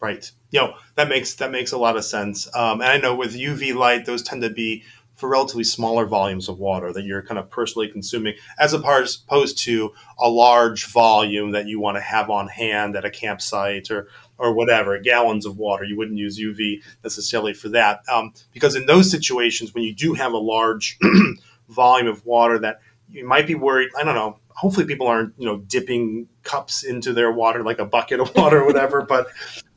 Right. 0.00 0.30
You 0.50 0.60
know 0.60 0.74
that 0.94 1.08
makes 1.08 1.34
that 1.34 1.50
makes 1.50 1.72
a 1.72 1.78
lot 1.78 1.96
of 1.96 2.04
sense. 2.04 2.48
Um, 2.54 2.80
and 2.80 2.90
I 2.90 2.98
know 2.98 3.14
with 3.14 3.34
UV 3.34 3.74
light, 3.74 4.06
those 4.06 4.22
tend 4.22 4.42
to 4.42 4.50
be 4.50 4.82
for 5.20 5.28
relatively 5.28 5.64
smaller 5.64 6.06
volumes 6.06 6.48
of 6.48 6.58
water 6.58 6.92
that 6.94 7.04
you're 7.04 7.22
kind 7.22 7.38
of 7.38 7.50
personally 7.50 7.88
consuming, 7.88 8.34
as 8.58 8.72
opposed 8.72 9.58
to 9.58 9.92
a 10.18 10.28
large 10.28 10.86
volume 10.86 11.50
that 11.50 11.66
you 11.66 11.78
want 11.78 11.98
to 11.98 12.00
have 12.00 12.30
on 12.30 12.48
hand 12.48 12.96
at 12.96 13.04
a 13.04 13.10
campsite 13.10 13.90
or 13.90 14.08
or 14.38 14.54
whatever, 14.54 14.98
gallons 14.98 15.44
of 15.44 15.58
water. 15.58 15.84
You 15.84 15.98
wouldn't 15.98 16.16
use 16.16 16.40
UV 16.40 16.82
necessarily 17.04 17.52
for 17.52 17.68
that, 17.68 18.00
um, 18.10 18.32
because 18.54 18.74
in 18.74 18.86
those 18.86 19.10
situations, 19.10 19.74
when 19.74 19.84
you 19.84 19.94
do 19.94 20.14
have 20.14 20.32
a 20.32 20.38
large 20.38 20.98
volume 21.68 22.08
of 22.08 22.24
water, 22.24 22.58
that 22.58 22.80
you 23.10 23.26
might 23.26 23.46
be 23.46 23.54
worried. 23.54 23.90
I 23.98 24.04
don't 24.04 24.14
know. 24.14 24.38
Hopefully, 24.48 24.86
people 24.86 25.06
aren't 25.06 25.34
you 25.36 25.44
know 25.44 25.58
dipping 25.58 26.28
cups 26.42 26.82
into 26.82 27.12
their 27.12 27.30
water 27.30 27.62
like 27.62 27.78
a 27.78 27.84
bucket 27.84 28.20
of 28.20 28.34
water 28.34 28.62
or 28.62 28.66
whatever. 28.66 29.02
but 29.08 29.26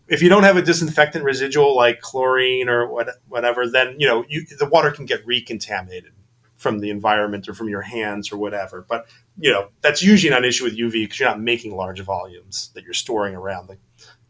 if 0.08 0.22
you 0.22 0.30
don't 0.30 0.44
have 0.44 0.58
a 0.58 0.62
disinfectant 0.62 1.24
residual 1.24 1.76
like 1.76 2.02
chlorine 2.02 2.70
or 2.70 2.88
what, 2.92 3.10
whatever, 3.28 3.68
then 3.68 3.96
you 4.00 4.08
know 4.08 4.26
you, 4.28 4.46
the 4.46 4.68
water 4.68 4.92
can 4.92 5.06
get 5.06 5.26
recontaminated 5.26 6.14
from 6.58 6.80
the 6.80 6.90
environment 6.90 7.50
or 7.50 7.54
from 7.54 7.68
your 7.68 7.82
hands 7.82 8.32
or 8.32 8.38
whatever. 8.38 8.86
But 8.88 9.08
you 9.38 9.52
know 9.52 9.70
that's 9.82 10.04
usually 10.04 10.30
not 10.32 10.44
an 10.44 10.50
issue 10.50 10.64
with 10.64 10.78
UV 10.78 10.92
because 10.92 11.20
you're 11.20 11.30
not 11.30 11.42
making 11.42 11.76
large 11.76 12.00
volumes 12.02 12.72
that 12.76 12.84
you're 12.84 12.94
storing 12.94 13.36
around 13.36 13.68
the, 13.68 13.78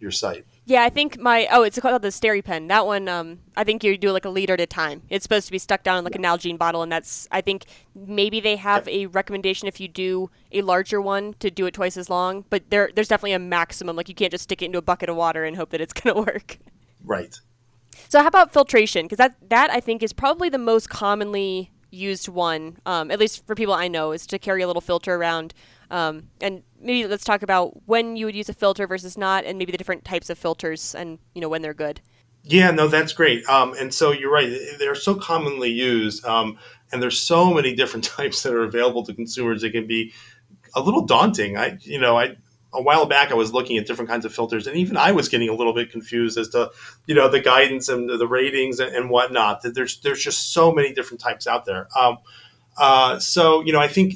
your 0.04 0.12
site. 0.12 0.46
Yeah, 0.66 0.84
I 0.84 0.90
think 0.90 1.18
my 1.18 1.48
oh, 1.52 1.64
it's 1.64 1.80
called 1.80 2.02
the 2.02 2.10
SteriPen. 2.10 2.68
That 2.68 2.86
one, 2.86 3.10
um, 3.10 3.40
I 3.58 3.64
think 3.64 3.84
you 3.84 3.98
do 3.98 4.12
like 4.12 4.26
a 4.26 4.30
liter 4.30 4.54
at 4.54 4.62
a 4.62 4.68
time. 4.68 5.02
It's 5.10 5.24
supposed 5.24 5.48
to 5.48 5.52
be 5.52 5.58
stuck 5.58 5.82
down 5.82 5.98
in 5.98 6.04
like 6.04 6.16
a 6.16 6.20
Nalgene 6.20 6.58
bottle, 6.58 6.84
and 6.84 6.92
that's 6.92 7.28
I 7.32 7.42
think 7.42 7.66
maybe 7.96 8.40
they 8.40 8.58
have 8.58 8.88
a 8.88 9.08
recommendation 9.08 9.68
if 9.68 9.80
you 9.80 9.88
do 9.88 10.30
a 10.52 10.62
larger 10.62 11.02
one 11.02 11.34
to 11.40 11.50
do 11.50 11.66
it 11.66 11.74
twice 11.74 11.98
as 11.98 12.10
long. 12.10 12.46
But 12.50 12.70
there, 12.70 12.92
there's 12.94 13.08
definitely 13.08 13.34
a 13.34 13.40
maximum. 13.40 13.96
Like 13.96 14.10
you 14.10 14.16
can't 14.16 14.32
just 14.32 14.44
stick 14.44 14.62
it 14.62 14.66
into 14.66 14.78
a 14.78 14.84
bucket 14.84 15.10
of 15.10 15.16
water 15.16 15.44
and 15.44 15.58
hope 15.58 15.72
that 15.72 15.82
it's 15.82 15.94
gonna 16.00 16.20
work. 16.20 16.60
Right. 17.04 17.36
So 18.10 18.22
how 18.22 18.28
about 18.28 18.54
filtration? 18.54 19.06
Because 19.06 19.18
that 19.18 19.36
that 19.50 19.72
I 19.72 19.80
think 19.80 20.04
is 20.04 20.14
probably 20.14 20.50
the 20.50 20.58
most 20.58 20.90
commonly 20.90 21.72
used 21.90 22.28
one, 22.28 22.78
um, 22.86 23.12
at 23.12 23.20
least 23.20 23.46
for 23.46 23.56
people 23.56 23.74
I 23.74 23.88
know, 23.88 24.12
is 24.12 24.28
to 24.28 24.40
carry 24.40 24.62
a 24.62 24.68
little 24.68 24.82
filter 24.82 25.16
around. 25.16 25.54
Um, 25.94 26.30
and 26.42 26.64
maybe 26.82 27.08
let's 27.08 27.24
talk 27.24 27.44
about 27.44 27.88
when 27.88 28.16
you 28.16 28.26
would 28.26 28.36
use 28.36 28.50
a 28.50 28.54
filter 28.54 28.88
versus 28.88 29.16
not, 29.16 29.46
and 29.46 29.60
maybe 29.60 29.72
the 29.72 29.78
different 29.78 30.04
types 30.04 30.32
of 30.32 30.40
filters, 30.40 30.96
and 30.96 31.20
you 31.36 31.42
know 31.42 31.48
when 31.48 31.62
they're 31.62 31.76
good. 31.76 32.02
Yeah, 32.42 32.72
no, 32.72 32.88
that's 32.88 33.14
great. 33.14 33.48
Um, 33.48 33.76
and 33.80 33.94
so 33.94 34.12
you're 34.12 34.32
right; 34.32 34.52
they're 34.80 34.96
so 34.96 35.14
commonly 35.14 35.70
used, 35.70 36.26
um, 36.26 36.58
and 36.92 37.00
there's 37.00 37.20
so 37.20 37.54
many 37.54 37.76
different 37.76 38.04
types 38.18 38.42
that 38.42 38.54
are 38.54 38.64
available 38.64 39.06
to 39.06 39.14
consumers. 39.14 39.64
It 39.64 39.70
can 39.70 39.86
be 39.86 40.14
a 40.76 40.82
little 40.82 41.06
daunting. 41.06 41.58
I, 41.58 41.78
you 41.82 42.00
know, 42.00 42.18
I 42.18 42.38
a 42.74 42.82
while 42.82 43.06
back 43.06 43.30
I 43.30 43.36
was 43.36 43.54
looking 43.54 43.78
at 43.78 43.86
different 43.86 44.10
kinds 44.10 44.26
of 44.26 44.34
filters, 44.34 44.66
and 44.66 44.76
even 44.76 44.98
I 44.98 45.12
was 45.12 45.30
getting 45.30 45.50
a 45.50 45.54
little 45.54 45.76
bit 45.76 45.92
confused 45.92 46.40
as 46.40 46.50
to, 46.50 46.72
you 47.06 47.14
know, 47.14 47.30
the 47.30 47.40
guidance 47.40 47.88
and 47.88 48.10
the 48.10 48.28
ratings 48.28 48.80
and, 48.80 48.96
and 48.96 49.12
whatnot. 49.12 49.62
That 49.62 49.76
there's 49.76 50.02
there's 50.02 50.24
just 50.24 50.54
so 50.54 50.72
many 50.72 50.92
different 50.92 51.22
types 51.22 51.46
out 51.46 51.66
there. 51.66 51.88
Um, 51.96 52.18
uh, 52.78 53.20
so 53.20 53.62
you 53.62 53.74
know, 53.74 53.80
I 53.80 53.88
think 53.88 54.16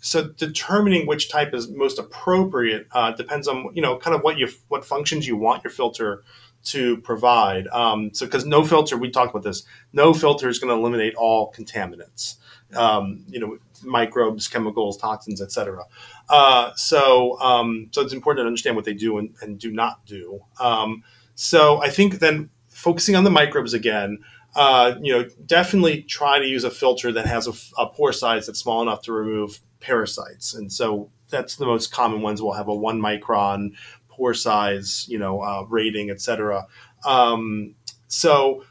so 0.00 0.28
determining 0.28 1.06
which 1.06 1.28
type 1.28 1.54
is 1.54 1.68
most 1.68 1.98
appropriate 1.98 2.86
uh, 2.92 3.12
depends 3.12 3.48
on 3.48 3.70
you 3.74 3.82
know 3.82 3.96
kind 3.98 4.14
of 4.14 4.22
what 4.22 4.38
you 4.38 4.48
what 4.68 4.84
functions 4.84 5.26
you 5.26 5.36
want 5.36 5.64
your 5.64 5.70
filter 5.70 6.22
to 6.64 6.98
provide. 6.98 7.66
Um, 7.68 8.12
so 8.12 8.26
because 8.26 8.44
no 8.44 8.64
filter, 8.64 8.96
we 8.96 9.10
talked 9.10 9.30
about 9.30 9.44
this. 9.44 9.62
No 9.92 10.12
filter 10.12 10.48
is 10.48 10.58
going 10.58 10.74
to 10.74 10.78
eliminate 10.78 11.14
all 11.14 11.52
contaminants. 11.52 12.36
Um, 12.74 13.24
you 13.28 13.40
know, 13.40 13.58
microbes, 13.82 14.48
chemicals, 14.48 14.96
toxins, 14.98 15.40
etc. 15.40 15.84
Uh, 16.28 16.72
so 16.74 17.40
um, 17.40 17.88
so 17.92 18.02
it's 18.02 18.12
important 18.12 18.44
to 18.44 18.46
understand 18.46 18.76
what 18.76 18.84
they 18.84 18.94
do 18.94 19.18
and, 19.18 19.34
and 19.40 19.58
do 19.58 19.70
not 19.70 20.04
do. 20.04 20.40
Um, 20.60 21.02
so 21.34 21.80
I 21.80 21.88
think 21.88 22.18
then 22.18 22.50
focusing 22.68 23.16
on 23.16 23.24
the 23.24 23.30
microbes 23.30 23.74
again. 23.74 24.18
Uh, 24.54 24.94
you 25.00 25.12
know, 25.12 25.28
definitely 25.46 26.02
try 26.02 26.38
to 26.38 26.46
use 26.46 26.64
a 26.64 26.70
filter 26.70 27.12
that 27.12 27.26
has 27.26 27.46
a, 27.46 27.80
a 27.80 27.86
pore 27.86 28.12
size 28.12 28.46
that's 28.46 28.58
small 28.58 28.82
enough 28.82 29.02
to 29.02 29.12
remove 29.12 29.60
parasites. 29.80 30.54
And 30.54 30.72
so 30.72 31.10
that's 31.28 31.56
the 31.56 31.66
most 31.66 31.92
common 31.92 32.22
ones. 32.22 32.42
We'll 32.42 32.54
have 32.54 32.68
a 32.68 32.74
one 32.74 33.00
micron 33.00 33.74
pore 34.08 34.34
size, 34.34 35.06
you 35.08 35.18
know, 35.18 35.40
uh, 35.42 35.64
rating, 35.68 36.10
etc. 36.10 36.66
Um, 37.06 37.74
so 38.08 38.64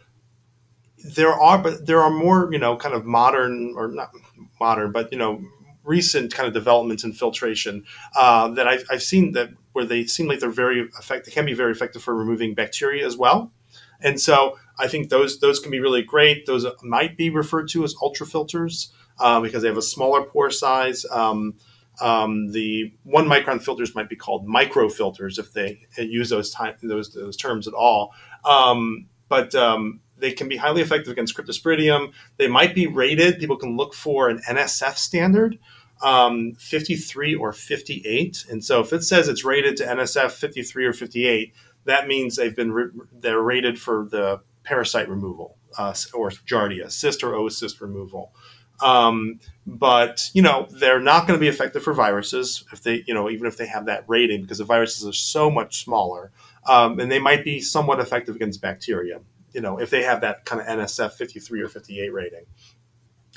there 1.15 1.34
are, 1.34 1.57
but 1.57 1.86
there 1.86 2.01
are 2.01 2.09
more, 2.09 2.49
you 2.51 2.59
know, 2.59 2.75
kind 2.75 2.95
of 2.95 3.05
modern 3.05 3.73
or 3.78 3.88
not 3.88 4.11
modern, 4.59 4.91
but 4.91 5.11
you 5.11 5.17
know, 5.17 5.41
recent 5.84 6.34
kind 6.34 6.47
of 6.47 6.53
developments 6.53 7.03
in 7.03 7.13
filtration 7.13 7.86
uh, 8.15 8.49
that 8.49 8.67
I've, 8.67 8.84
I've 8.91 9.03
seen 9.03 9.32
that 9.34 9.49
where 9.71 9.86
they 9.86 10.05
seem 10.05 10.28
like 10.28 10.39
they're 10.39 10.49
very 10.49 10.82
effective. 10.99 11.25
They 11.25 11.32
can 11.32 11.45
be 11.45 11.53
very 11.53 11.71
effective 11.71 12.03
for 12.03 12.15
removing 12.15 12.53
bacteria 12.53 13.05
as 13.05 13.15
well. 13.15 13.53
And 14.01 14.19
so 14.19 14.57
I 14.80 14.88
think 14.88 15.09
those 15.09 15.39
those 15.39 15.59
can 15.59 15.71
be 15.71 15.80
really 15.80 16.03
great. 16.03 16.45
Those 16.45 16.65
might 16.84 17.17
be 17.17 17.30
referred 17.30 17.69
to 17.69 17.84
as 17.84 17.95
ultrafilters 17.95 18.91
uh, 19.19 19.39
because 19.41 19.61
they 19.61 19.67
have 19.67 19.78
a 19.78 19.82
smaller 19.82 20.23
pore 20.23 20.51
size. 20.51 21.05
Um, 21.11 21.55
um, 21.99 22.51
the 22.51 22.93
one 23.03 23.25
micron 23.25 23.61
filters 23.61 23.95
might 23.95 24.09
be 24.09 24.15
called 24.15 24.45
micro 24.45 24.88
filters 24.88 25.39
if 25.39 25.53
they 25.53 25.88
use 25.97 26.30
those 26.30 26.51
time, 26.51 26.75
those 26.84 27.13
those 27.13 27.38
terms 27.38 27.67
at 27.67 27.73
all. 27.73 28.13
Um, 28.45 29.07
but 29.30 29.55
um, 29.55 30.01
they 30.17 30.32
can 30.32 30.47
be 30.47 30.57
highly 30.57 30.82
effective 30.82 31.11
against 31.11 31.36
cryptosporidium. 31.36 32.13
They 32.38 32.47
might 32.47 32.75
be 32.75 32.88
rated. 32.88 33.39
People 33.39 33.57
can 33.57 33.75
look 33.75 33.93
for 33.93 34.30
an 34.30 34.41
NSF 34.47 34.95
standard, 34.95 35.59
um, 36.01 36.53
53 36.59 37.36
or 37.36 37.51
58. 37.51 38.45
And 38.49 38.63
so 38.63 38.82
if 38.82 38.93
it 38.93 39.03
says 39.03 39.28
it's 39.28 39.43
rated 39.43 39.78
to 39.78 39.86
NSF 39.86 40.32
53 40.32 40.86
or 40.86 40.93
58, 40.93 41.53
that 41.86 42.07
means 42.07 42.36
they've 42.36 42.55
been 42.55 42.71
re- 42.71 42.91
they're 43.11 43.41
rated 43.41 43.80
for 43.80 44.07
the 44.09 44.41
parasite 44.68 45.07
removal 45.07 45.57
uh, 45.78 45.93
or 46.13 46.30
Giardia, 46.30 46.91
cyst 46.91 47.24
or 47.24 47.32
oocyst 47.32 47.80
removal. 47.82 48.34
Um, 48.82 49.39
but 49.65 50.30
you 50.34 50.41
know 50.43 50.68
they're 50.70 50.99
not 50.99 51.26
going 51.26 51.38
to 51.38 51.41
be 51.41 51.47
effective 51.47 51.82
for 51.82 51.93
viruses 51.93 52.63
if 52.72 52.84
they 52.84 53.03
you 53.07 53.13
know 53.13 53.28
even 53.28 53.47
if 53.47 53.57
they 53.57 53.65
have 53.65 53.88
that 53.88 54.03
rating 54.07 54.43
because 54.43 54.59
the 54.59 54.65
viruses 54.65 55.07
are 55.07 55.13
so 55.13 55.49
much 55.49 55.84
smaller 55.84 56.32
um, 56.68 56.99
and 56.99 57.11
they 57.11 57.18
might 57.18 57.43
be 57.43 57.59
somewhat 57.59 57.99
effective 57.99 58.36
against 58.36 58.61
bacteria 58.61 59.20
you 59.51 59.61
know 59.61 59.80
if 59.80 59.89
they 59.89 60.03
have 60.03 60.22
that 60.22 60.45
kind 60.45 60.61
of 60.61 60.68
nsf 60.68 61.13
53 61.13 61.61
or 61.61 61.68
58 61.68 62.13
rating 62.13 62.45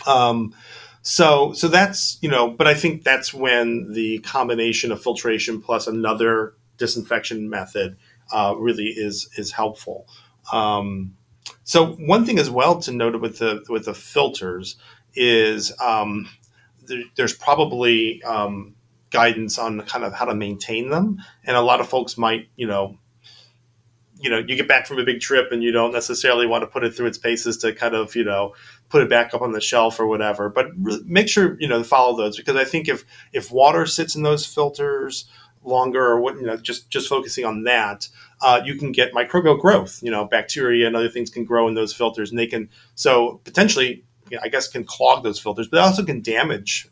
um, 0.07 0.55
so 1.01 1.55
so 1.55 1.69
that's 1.69 2.19
you 2.21 2.29
know 2.29 2.51
but 2.51 2.67
i 2.69 2.75
think 2.75 3.03
that's 3.03 3.33
when 3.33 3.91
the 3.93 4.19
combination 4.19 4.93
of 4.93 5.03
filtration 5.03 5.63
plus 5.63 5.87
another 5.87 6.53
disinfection 6.77 7.49
method 7.49 7.97
uh, 8.31 8.55
really 8.59 8.89
is 8.89 9.31
is 9.39 9.53
helpful 9.53 10.07
um, 10.53 11.17
so 11.65 11.93
one 11.95 12.25
thing 12.25 12.39
as 12.39 12.51
well 12.51 12.81
to 12.81 12.93
note 12.93 13.21
with 13.21 13.39
the 13.39 13.65
with 13.69 13.85
the 13.85 13.95
filters 13.95 14.77
is 15.15 15.73
um, 15.81 16.29
there, 16.87 17.03
there's 17.17 17.35
probably 17.35 18.23
um, 18.23 18.75
guidance 19.11 19.59
on 19.59 19.81
kind 19.83 20.05
of 20.05 20.13
how 20.13 20.25
to 20.25 20.35
maintain 20.35 20.91
them, 20.91 21.19
and 21.45 21.57
a 21.57 21.63
lot 21.63 21.81
of 21.81 21.89
folks 21.89 22.17
might, 22.17 22.49
you 22.57 22.67
know, 22.67 22.99
you 24.21 24.29
know, 24.29 24.39
you 24.39 24.55
get 24.55 24.69
back 24.69 24.87
from 24.87 24.99
a 24.99 25.05
big 25.05 25.21
trip 25.21 25.51
and 25.51 25.63
you 25.63 25.73
don't 25.73 25.93
necessarily 25.93 26.47
want 26.47 26.63
to 26.63 26.67
put 26.67 26.85
it 26.85 26.95
through 26.95 27.07
its 27.07 27.17
paces 27.17 27.57
to 27.59 27.75
kind 27.75 27.95
of, 27.95 28.15
you 28.15 28.25
know, 28.25 28.55
put 28.91 29.03
it 29.03 29.09
back 29.09 29.33
up 29.33 29.41
on 29.41 29.53
the 29.53 29.61
shelf 29.61 29.99
or 29.99 30.07
whatever. 30.07 30.51
But 30.51 30.77
make 31.07 31.29
sure 31.29 31.57
you 31.59 31.69
know 31.69 31.83
follow 31.83 32.17
those 32.17 32.37
because 32.37 32.57
I 32.57 32.65
think 32.65 32.89
if 32.89 33.05
if 33.33 33.51
water 33.51 33.87
sits 33.87 34.15
in 34.15 34.23
those 34.23 34.45
filters 34.45 35.25
longer 35.63 36.05
or 36.05 36.21
what 36.21 36.37
you 36.37 36.43
know 36.43 36.57
just 36.57 36.89
just 36.89 37.09
focusing 37.09 37.45
on 37.45 37.65
that 37.65 38.09
uh, 38.41 38.61
you 38.65 38.77
can 38.77 38.93
get 38.93 39.13
microbial 39.13 39.61
growth 39.61 40.03
you 40.03 40.11
know 40.11 40.25
bacteria 40.25 40.87
and 40.87 40.97
other 40.97 41.09
things 41.09 41.29
can 41.29 41.45
grow 41.45 41.69
in 41.69 41.75
those 41.75 41.93
filters 41.93 42.31
and 42.31 42.39
they 42.39 42.47
can 42.47 42.69
so 42.95 43.41
potentially 43.45 44.05
I 44.43 44.49
guess 44.49 44.69
can 44.69 44.85
clog 44.85 45.25
those 45.25 45.39
filters, 45.39 45.69
but 45.69 45.81
also 45.81 46.05
can 46.05 46.21
damage 46.21 46.89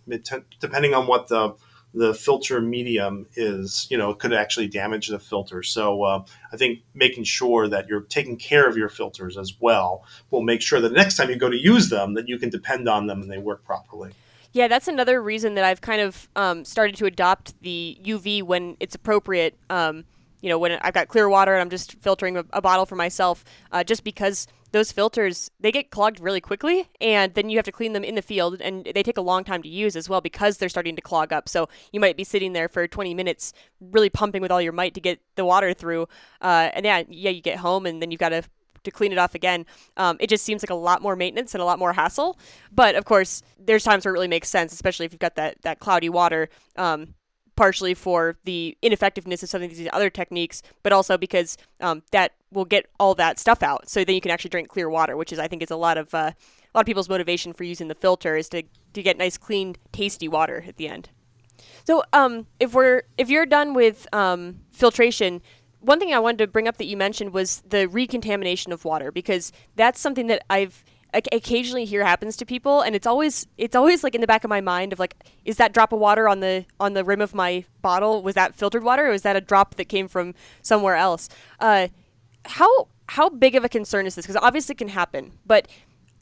depending 0.61 0.95
on 0.95 1.07
what 1.07 1.29
the 1.29 1.55
the 1.95 2.13
filter 2.13 2.61
medium 2.61 3.27
is. 3.35 3.87
You 3.91 3.97
know, 3.97 4.11
it 4.11 4.19
could 4.19 4.33
actually 4.33 4.69
damage 4.69 5.09
the 5.09 5.19
filter. 5.19 5.63
So 5.63 6.03
uh, 6.03 6.25
I 6.53 6.57
think 6.57 6.81
making 6.95 7.25
sure 7.25 7.69
that 7.69 7.89
you're 7.89 8.03
taking 8.03 8.37
care 8.37 8.69
of 8.69 8.77
your 8.77 8.89
filters 8.89 9.39
as 9.39 9.55
well 9.61 10.05
will 10.31 10.43
make 10.43 10.61
sure 10.61 10.81
that 10.81 10.89
the 10.89 10.95
next 10.95 11.17
time 11.17 11.31
you 11.31 11.37
go 11.37 11.49
to 11.49 11.57
use 11.57 11.89
them, 11.89 12.15
that 12.15 12.29
you 12.29 12.39
can 12.39 12.51
depend 12.51 12.89
on 12.89 13.07
them 13.07 13.23
and 13.23 13.31
they 13.31 13.39
work 13.39 13.65
properly. 13.65 14.13
Yeah, 14.53 14.69
that's 14.69 14.89
another 14.89 15.23
reason 15.23 15.55
that 15.55 15.65
I've 15.65 15.81
kind 15.81 16.01
of 16.01 16.29
um, 16.35 16.65
started 16.65 16.97
to 16.97 17.07
adopt 17.07 17.61
the 17.61 17.99
UV 18.03 18.43
when 18.43 18.77
it's 18.81 18.95
appropriate. 18.95 19.59
Um, 19.69 20.05
you 20.41 20.49
know, 20.49 20.59
when 20.59 20.73
I've 20.81 20.95
got 20.95 21.09
clear 21.09 21.29
water 21.29 21.53
and 21.53 21.61
I'm 21.61 21.71
just 21.71 22.01
filtering 22.01 22.37
a, 22.37 22.45
a 22.53 22.63
bottle 22.63 22.87
for 22.87 22.97
myself, 22.97 23.45
uh, 23.73 23.85
just 23.85 24.05
because 24.05 24.47
those 24.73 24.93
filters 24.93 25.51
they 25.59 25.73
get 25.73 25.91
clogged 25.91 26.21
really 26.21 26.41
quickly 26.41 26.89
and 27.01 27.35
then 27.35 27.49
you 27.49 27.57
have 27.57 27.65
to 27.65 27.73
clean 27.73 27.93
them 27.93 28.05
in 28.05 28.15
the 28.15 28.23
field 28.23 28.61
and 28.61 28.91
they 28.95 29.03
take 29.03 29.17
a 29.17 29.23
long 29.23 29.45
time 29.45 29.63
to 29.63 29.69
use 29.69 29.97
as 29.97 30.09
well 30.09 30.21
because 30.21 30.59
they're 30.59 30.69
starting 30.69 30.95
to 30.95 31.03
clog 31.03 31.33
up 31.33 31.49
so 31.49 31.69
you 31.93 31.99
might 31.99 32.17
be 32.17 32.25
sitting 32.25 32.53
there 32.53 32.69
for 32.69 32.87
20 32.87 33.15
minutes 33.15 33.53
really 33.81 34.11
pumping 34.11 34.43
with 34.43 34.51
all 34.51 34.61
your 34.61 34.73
might 34.73 34.95
to 34.95 35.01
get 35.01 35.21
the 35.37 35.45
water 35.45 35.73
through 35.73 36.07
uh, 36.43 36.71
and 36.75 36.85
yeah 36.85 37.03
yeah 37.09 37.31
you 37.31 37.41
get 37.41 37.59
home 37.59 37.87
and 37.87 38.03
then 38.03 38.11
you've 38.11 38.19
got 38.19 38.29
to 38.29 38.43
to 38.85 38.91
clean 38.91 39.13
it 39.13 39.19
off 39.19 39.35
again 39.35 39.65
um, 39.97 40.17
it 40.21 40.29
just 40.29 40.45
seems 40.45 40.63
like 40.63 40.71
a 40.71 40.75
lot 40.75 41.03
more 41.03 41.17
maintenance 41.17 41.55
and 41.55 41.63
a 41.63 41.65
lot 41.65 41.79
more 41.79 41.93
hassle 41.93 42.39
but 42.73 42.95
of 42.95 43.05
course 43.05 43.43
there's 43.59 43.85
times 43.85 44.05
where 44.05 44.13
it 44.13 44.15
really 44.15 44.29
makes 44.29 44.49
sense 44.49 44.73
especially 44.73 45.07
if 45.07 45.13
you've 45.13 45.21
got 45.21 45.35
that 45.35 45.61
that 45.63 45.79
cloudy 45.79 46.09
water 46.09 46.49
um, 46.77 47.15
partially 47.59 47.93
for 47.93 48.37
the 48.45 48.79
ineffectiveness 48.83 49.43
of 49.43 49.49
some 49.49 49.61
of 49.65 49.69
these 49.69 49.89
other 49.93 50.09
techniques, 50.09 50.63
but 50.85 50.93
also 50.93 51.19
because 51.19 51.57
um, 51.81 52.05
that 52.13 52.31
will 52.53 52.65
get 52.65 52.87
all 53.01 53.17
that 53.17 53.37
stuff 53.37 53.65
out. 53.65 53.89
So 53.91 54.05
then 54.05 54.15
you 54.15 54.21
can 54.21 54.31
actually 54.31 54.51
drink 54.51 54.69
clear 54.69 54.89
water, 54.89 55.17
which 55.17 55.33
is 55.33 55.41
I 55.41 55.49
think 55.49 55.61
is 55.61 55.73
a 55.73 55.77
lot 55.77 55.99
of 55.99 56.15
uh, 56.15 56.19
a 56.19 56.73
lot 56.73 56.83
of 56.83 56.87
people's 56.87 57.09
motivation 57.09 57.53
for 57.53 57.65
using 57.65 57.89
the 57.89 57.97
filter 57.97 58.37
is 58.37 58.49
to 58.51 58.63
to 58.93 59.03
get 59.03 59.19
nice, 59.19 59.37
clean, 59.37 59.75
tasty 59.91 60.29
water 60.29 60.65
at 60.69 60.77
the 60.77 60.87
end. 60.87 61.11
So, 61.85 62.05
um, 62.13 62.47
if 62.61 62.75
we're 62.75 63.03
if 63.17 63.29
you're 63.29 63.45
done 63.45 63.75
with 63.75 64.07
um, 64.13 64.61
filtration, 64.71 65.43
one 65.81 65.99
thing 65.99 66.13
I 66.13 66.19
wanted 66.19 66.39
to 66.39 66.47
bring 66.47 66.69
up 66.69 66.77
that 66.79 66.87
you 66.87 66.97
mentioned 66.97 67.33
was 67.33 67.63
the 67.69 67.87
recontamination 67.87 68.73
of 68.73 68.85
water 68.85 69.13
because 69.13 69.53
that's 69.77 70.01
something 70.01 70.27
that 70.27 70.43
I've 70.51 70.85
occasionally 71.15 71.87
hear 71.87 72.05
happens 72.05 72.37
to 72.37 72.45
people 72.45 72.83
and 72.83 72.95
it's 72.95 73.07
always 73.07 73.47
it's 73.57 73.75
always 73.75 74.05
like 74.05 74.15
in 74.15 74.21
the 74.21 74.27
back 74.27 74.45
of 74.45 74.51
my 74.51 74.61
mind 74.61 74.93
of 74.93 74.99
like 74.99 75.17
is 75.47 75.57
that 75.57 75.73
drop 75.73 75.91
of 75.91 75.99
water 75.99 76.29
on 76.29 76.41
the 76.41 76.67
on 76.79 76.93
the 76.93 77.03
rim 77.03 77.23
of 77.23 77.35
my 77.35 77.65
bottle 77.81 78.23
was 78.23 78.35
that 78.35 78.55
filtered 78.55 78.85
water 78.85 79.07
or 79.07 79.11
was 79.13 79.23
that 79.23 79.35
a 79.35 79.41
drop 79.41 79.77
that 79.77 79.87
came 79.87 80.07
from 80.07 80.35
somewhere 80.61 80.97
else? 80.97 81.31
Uh, 81.61 81.89
how 82.45 82.89
how 83.09 83.31
big 83.31 83.55
of 83.55 83.65
a 83.65 83.71
concern 83.71 84.07
is 84.07 84.17
this? 84.17 84.27
Because 84.27 84.41
obviously 84.43 84.75
it 84.75 84.79
can 84.79 84.89
happen 84.89 85.33
but 85.47 85.67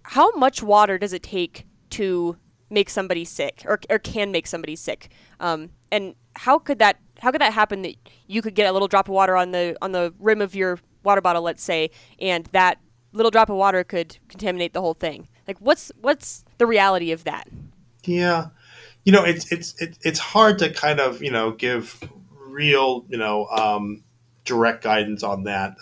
how 0.04 0.30
much 0.36 0.62
water 0.62 0.98
does 0.98 1.12
it 1.12 1.22
take 1.22 1.66
to 1.90 2.36
make 2.70 2.88
somebody 2.88 3.24
sick 3.24 3.62
or, 3.66 3.80
or 3.90 3.98
can 3.98 4.30
make 4.30 4.46
somebody 4.46 4.76
sick? 4.76 5.10
Um, 5.40 5.70
and 5.90 6.14
how 6.36 6.60
could 6.60 6.78
that 6.78 7.00
how 7.20 7.30
could 7.30 7.40
that 7.40 7.52
happen 7.52 7.82
that 7.82 7.94
you 8.26 8.42
could 8.42 8.54
get 8.54 8.68
a 8.68 8.72
little 8.72 8.88
drop 8.88 9.08
of 9.08 9.14
water 9.14 9.36
on 9.36 9.52
the 9.52 9.76
on 9.82 9.92
the 9.92 10.12
rim 10.18 10.40
of 10.40 10.54
your 10.54 10.78
water 11.02 11.20
bottle 11.20 11.42
let's 11.42 11.62
say 11.62 11.90
and 12.18 12.46
that 12.52 12.78
little 13.16 13.30
drop 13.30 13.48
of 13.48 13.56
water 13.56 13.82
could 13.82 14.18
contaminate 14.28 14.72
the 14.72 14.80
whole 14.80 14.94
thing? 14.94 15.28
Like 15.48 15.58
what's 15.58 15.90
what's 16.00 16.44
the 16.58 16.66
reality 16.66 17.12
of 17.12 17.24
that? 17.24 17.48
Yeah. 18.04 18.48
You 19.04 19.12
know 19.12 19.24
it's 19.24 19.50
it's 19.50 19.74
it's 19.80 20.18
hard 20.18 20.58
to 20.60 20.70
kind 20.70 21.00
of 21.00 21.22
you 21.22 21.30
know 21.30 21.52
give 21.52 22.00
real 22.30 23.04
you 23.08 23.18
know 23.18 23.46
um, 23.46 24.04
direct 24.44 24.82
guidance 24.82 25.22
on 25.22 25.44
that 25.44 25.74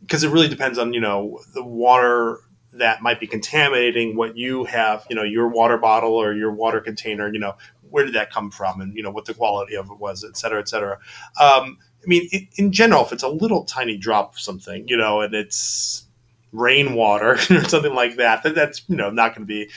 because 0.00 0.24
um, 0.24 0.30
it 0.30 0.32
really 0.32 0.48
depends 0.48 0.78
on 0.78 0.92
you 0.92 1.00
know 1.00 1.40
the 1.54 1.64
water 1.64 2.40
that 2.72 3.00
might 3.00 3.18
be 3.18 3.26
contaminating 3.26 4.16
what 4.16 4.36
you 4.36 4.64
have 4.64 5.06
you 5.10 5.16
know 5.16 5.22
your 5.22 5.48
water 5.48 5.78
bottle 5.78 6.14
or 6.14 6.34
your 6.34 6.52
water 6.52 6.80
container 6.80 7.32
you 7.32 7.38
know 7.38 7.54
where 7.96 8.04
did 8.04 8.14
that 8.14 8.30
come 8.30 8.50
from 8.50 8.82
and 8.82 8.94
you 8.94 9.02
know 9.02 9.10
what 9.10 9.24
the 9.24 9.32
quality 9.32 9.74
of 9.74 9.90
it 9.90 9.98
was 9.98 10.22
et 10.22 10.36
cetera 10.36 10.60
et 10.60 10.68
cetera 10.68 10.98
um, 11.40 11.78
i 12.02 12.06
mean 12.06 12.28
in, 12.30 12.46
in 12.56 12.72
general 12.72 13.02
if 13.02 13.10
it's 13.10 13.22
a 13.22 13.28
little 13.28 13.64
tiny 13.64 13.96
drop 13.96 14.34
of 14.34 14.38
something 14.38 14.86
you 14.86 14.98
know 14.98 15.22
and 15.22 15.34
it's 15.34 16.06
rainwater 16.52 17.32
or 17.50 17.64
something 17.64 17.94
like 17.94 18.16
that, 18.16 18.42
that 18.42 18.54
that's 18.54 18.82
you 18.88 18.96
know 18.96 19.10
not 19.10 19.34
going 19.34 19.46
to 19.46 19.52
be 19.52 19.70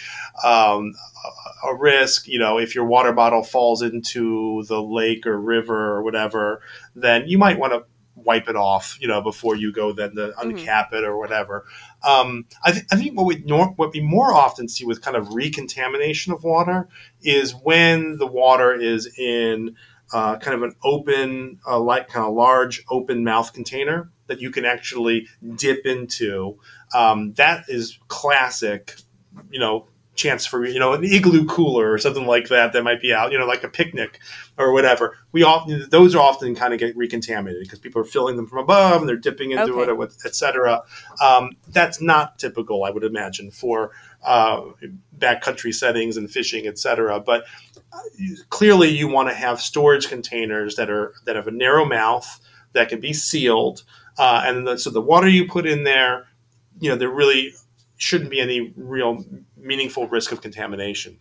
um, 0.43 0.93
a, 1.63 1.69
a, 1.69 1.75
risk. 1.75 2.27
You 2.27 2.39
know, 2.39 2.57
if 2.57 2.75
your 2.75 2.85
water 2.85 3.11
bottle 3.11 3.43
falls 3.43 3.81
into 3.81 4.63
the 4.67 4.81
lake 4.81 5.25
or 5.27 5.39
river 5.39 5.93
or 5.93 6.03
whatever, 6.03 6.61
then 6.95 7.27
you 7.27 7.37
might 7.37 7.59
want 7.59 7.73
to 7.73 7.83
wipe 8.15 8.49
it 8.49 8.55
off. 8.55 8.97
You 9.01 9.07
know, 9.07 9.21
before 9.21 9.55
you 9.55 9.71
go 9.71 9.91
then 9.91 10.15
to 10.15 10.33
mm-hmm. 10.37 10.49
uncap 10.49 10.93
it 10.93 11.03
or 11.03 11.17
whatever. 11.17 11.65
Um, 12.01 12.45
I, 12.63 12.71
th- 12.71 12.85
I, 12.91 12.95
think 12.95 13.17
what 13.17 13.25
we 13.25 13.43
nor- 13.45 13.73
what 13.75 13.91
we 13.93 13.99
more 13.99 14.33
often 14.33 14.69
see 14.69 14.85
with 14.85 15.01
kind 15.01 15.17
of 15.17 15.33
recontamination 15.33 16.31
of 16.31 16.43
water 16.43 16.87
is 17.21 17.53
when 17.53 18.17
the 18.17 18.27
water 18.27 18.73
is 18.73 19.05
in 19.17 19.75
uh, 20.13 20.37
kind 20.37 20.55
of 20.55 20.63
an 20.63 20.75
open, 20.83 21.59
uh, 21.67 21.79
like 21.79 22.07
kind 22.07 22.25
of 22.25 22.33
large 22.33 22.83
open 22.89 23.23
mouth 23.23 23.53
container 23.53 24.09
that 24.27 24.39
you 24.39 24.49
can 24.49 24.65
actually 24.65 25.27
dip 25.55 25.85
into. 25.85 26.57
Um, 26.93 27.33
that 27.33 27.65
is 27.67 27.99
classic, 28.07 28.95
you 29.51 29.59
know, 29.59 29.87
chance 30.19 30.45
for 30.45 30.65
you 30.65 30.79
know 30.79 30.93
an 30.93 31.03
igloo 31.03 31.45
cooler 31.45 31.91
or 31.91 31.97
something 31.97 32.25
like 32.25 32.49
that 32.49 32.73
that 32.73 32.83
might 32.83 33.01
be 33.01 33.13
out, 33.13 33.31
you 33.31 33.39
know, 33.39 33.45
like 33.45 33.63
a 33.63 33.69
picnic 33.69 34.19
or 34.57 34.73
whatever. 34.73 35.17
We 35.31 35.43
often 35.43 35.85
those 35.89 36.15
are 36.15 36.21
often 36.21 36.55
kind 36.55 36.73
of 36.73 36.79
get 36.79 36.95
recontaminated 36.95 37.63
because 37.63 37.79
people 37.79 38.01
are 38.01 38.05
filling 38.05 38.35
them 38.35 38.47
from 38.47 38.59
above 38.59 39.01
and 39.01 39.09
they're 39.09 39.17
dipping 39.17 39.51
into 39.51 39.73
okay. 39.73 40.03
it, 40.03 40.13
etc. 40.25 40.83
Um, 41.23 41.51
that's 41.67 42.01
not 42.01 42.37
typical, 42.37 42.83
I 42.83 42.91
would 42.91 43.03
imagine, 43.03 43.51
for 43.51 43.91
uh, 44.23 44.61
backcountry 45.17 45.73
settings 45.73 46.17
and 46.17 46.29
fishing, 46.29 46.67
etc. 46.67 47.19
But 47.19 47.45
uh, 47.93 47.99
clearly, 48.49 48.89
you 48.89 49.07
want 49.07 49.29
to 49.29 49.35
have 49.35 49.61
storage 49.61 50.09
containers 50.09 50.75
that 50.75 50.89
are 50.89 51.13
that 51.25 51.35
have 51.35 51.47
a 51.47 51.51
narrow 51.51 51.85
mouth 51.85 52.39
that 52.73 52.89
can 52.89 52.99
be 52.99 53.13
sealed 53.13 53.83
uh, 54.19 54.43
and 54.45 54.67
the, 54.67 54.77
so 54.77 54.89
the 54.89 55.01
water 55.01 55.29
you 55.29 55.47
put 55.47 55.65
in 55.65 55.85
there, 55.85 56.27
you 56.79 56.89
know, 56.89 56.97
there 56.97 57.09
really 57.09 57.53
shouldn't 57.95 58.29
be 58.29 58.41
any 58.41 58.73
real 58.75 59.23
meaningful 59.61 60.07
risk 60.07 60.31
of 60.31 60.41
contamination. 60.41 61.19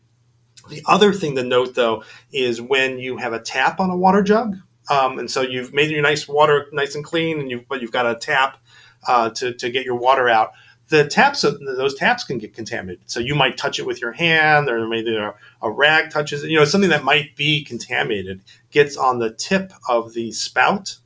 The 0.68 0.82
other 0.86 1.12
thing 1.12 1.36
to 1.36 1.42
note, 1.42 1.74
though, 1.74 2.04
is 2.32 2.60
when 2.60 2.98
you 2.98 3.16
have 3.16 3.32
a 3.32 3.40
tap 3.40 3.80
on 3.80 3.90
a 3.90 3.96
water 3.96 4.22
jug, 4.22 4.56
um, 4.90 5.18
and 5.18 5.30
so 5.30 5.42
you've 5.42 5.72
made 5.72 5.90
your 5.90 6.02
nice 6.02 6.28
water 6.28 6.66
nice 6.72 6.94
and 6.94 7.04
clean, 7.04 7.40
and 7.40 7.50
you 7.50 7.64
but 7.68 7.80
you've 7.80 7.92
got 7.92 8.06
a 8.06 8.14
tap 8.14 8.58
uh, 9.06 9.30
to 9.30 9.54
to 9.54 9.70
get 9.70 9.84
your 9.84 9.96
water 9.96 10.28
out. 10.28 10.52
The 10.88 11.06
taps, 11.06 11.42
those 11.42 11.94
taps 11.94 12.24
can 12.24 12.38
get 12.38 12.54
contaminated. 12.54 13.10
So 13.10 13.20
you 13.20 13.34
might 13.34 13.58
touch 13.58 13.78
it 13.78 13.84
with 13.84 14.00
your 14.00 14.12
hand, 14.12 14.70
or 14.70 14.88
maybe 14.88 15.14
a, 15.14 15.34
a 15.60 15.70
rag 15.70 16.10
touches 16.10 16.44
it. 16.44 16.50
You 16.50 16.58
know, 16.58 16.64
something 16.64 16.88
that 16.90 17.04
might 17.04 17.36
be 17.36 17.62
contaminated 17.62 18.40
gets 18.70 18.96
on 18.96 19.18
the 19.18 19.30
tip 19.30 19.72
of 19.86 20.14
the 20.14 20.32
spout 20.32 20.96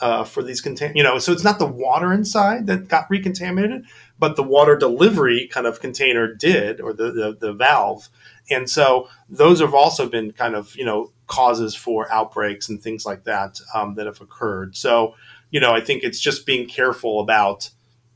uh, 0.00 0.24
for 0.24 0.42
these 0.42 0.60
contain 0.60 0.92
you 0.94 1.02
know 1.02 1.18
so 1.18 1.32
it's 1.32 1.44
not 1.44 1.58
the 1.58 1.66
water 1.66 2.12
inside 2.12 2.66
that 2.66 2.88
got 2.88 3.08
recontaminated 3.10 3.84
but 4.18 4.36
the 4.36 4.42
water 4.42 4.76
delivery 4.76 5.48
kind 5.48 5.66
of 5.66 5.80
container 5.80 6.32
did 6.32 6.80
or 6.80 6.92
the, 6.92 7.10
the, 7.12 7.36
the 7.38 7.52
valve 7.52 8.08
and 8.50 8.68
so 8.68 9.08
those 9.28 9.60
have 9.60 9.74
also 9.74 10.08
been 10.08 10.32
kind 10.32 10.54
of 10.54 10.74
you 10.76 10.84
know 10.84 11.10
causes 11.26 11.74
for 11.74 12.10
outbreaks 12.12 12.68
and 12.68 12.82
things 12.82 13.04
like 13.04 13.24
that 13.24 13.58
um, 13.74 13.94
that 13.94 14.06
have 14.06 14.20
occurred 14.20 14.76
so 14.76 15.14
you 15.50 15.60
know 15.60 15.72
i 15.72 15.80
think 15.80 16.02
it's 16.02 16.20
just 16.20 16.46
being 16.46 16.68
careful 16.68 17.20
about 17.20 17.70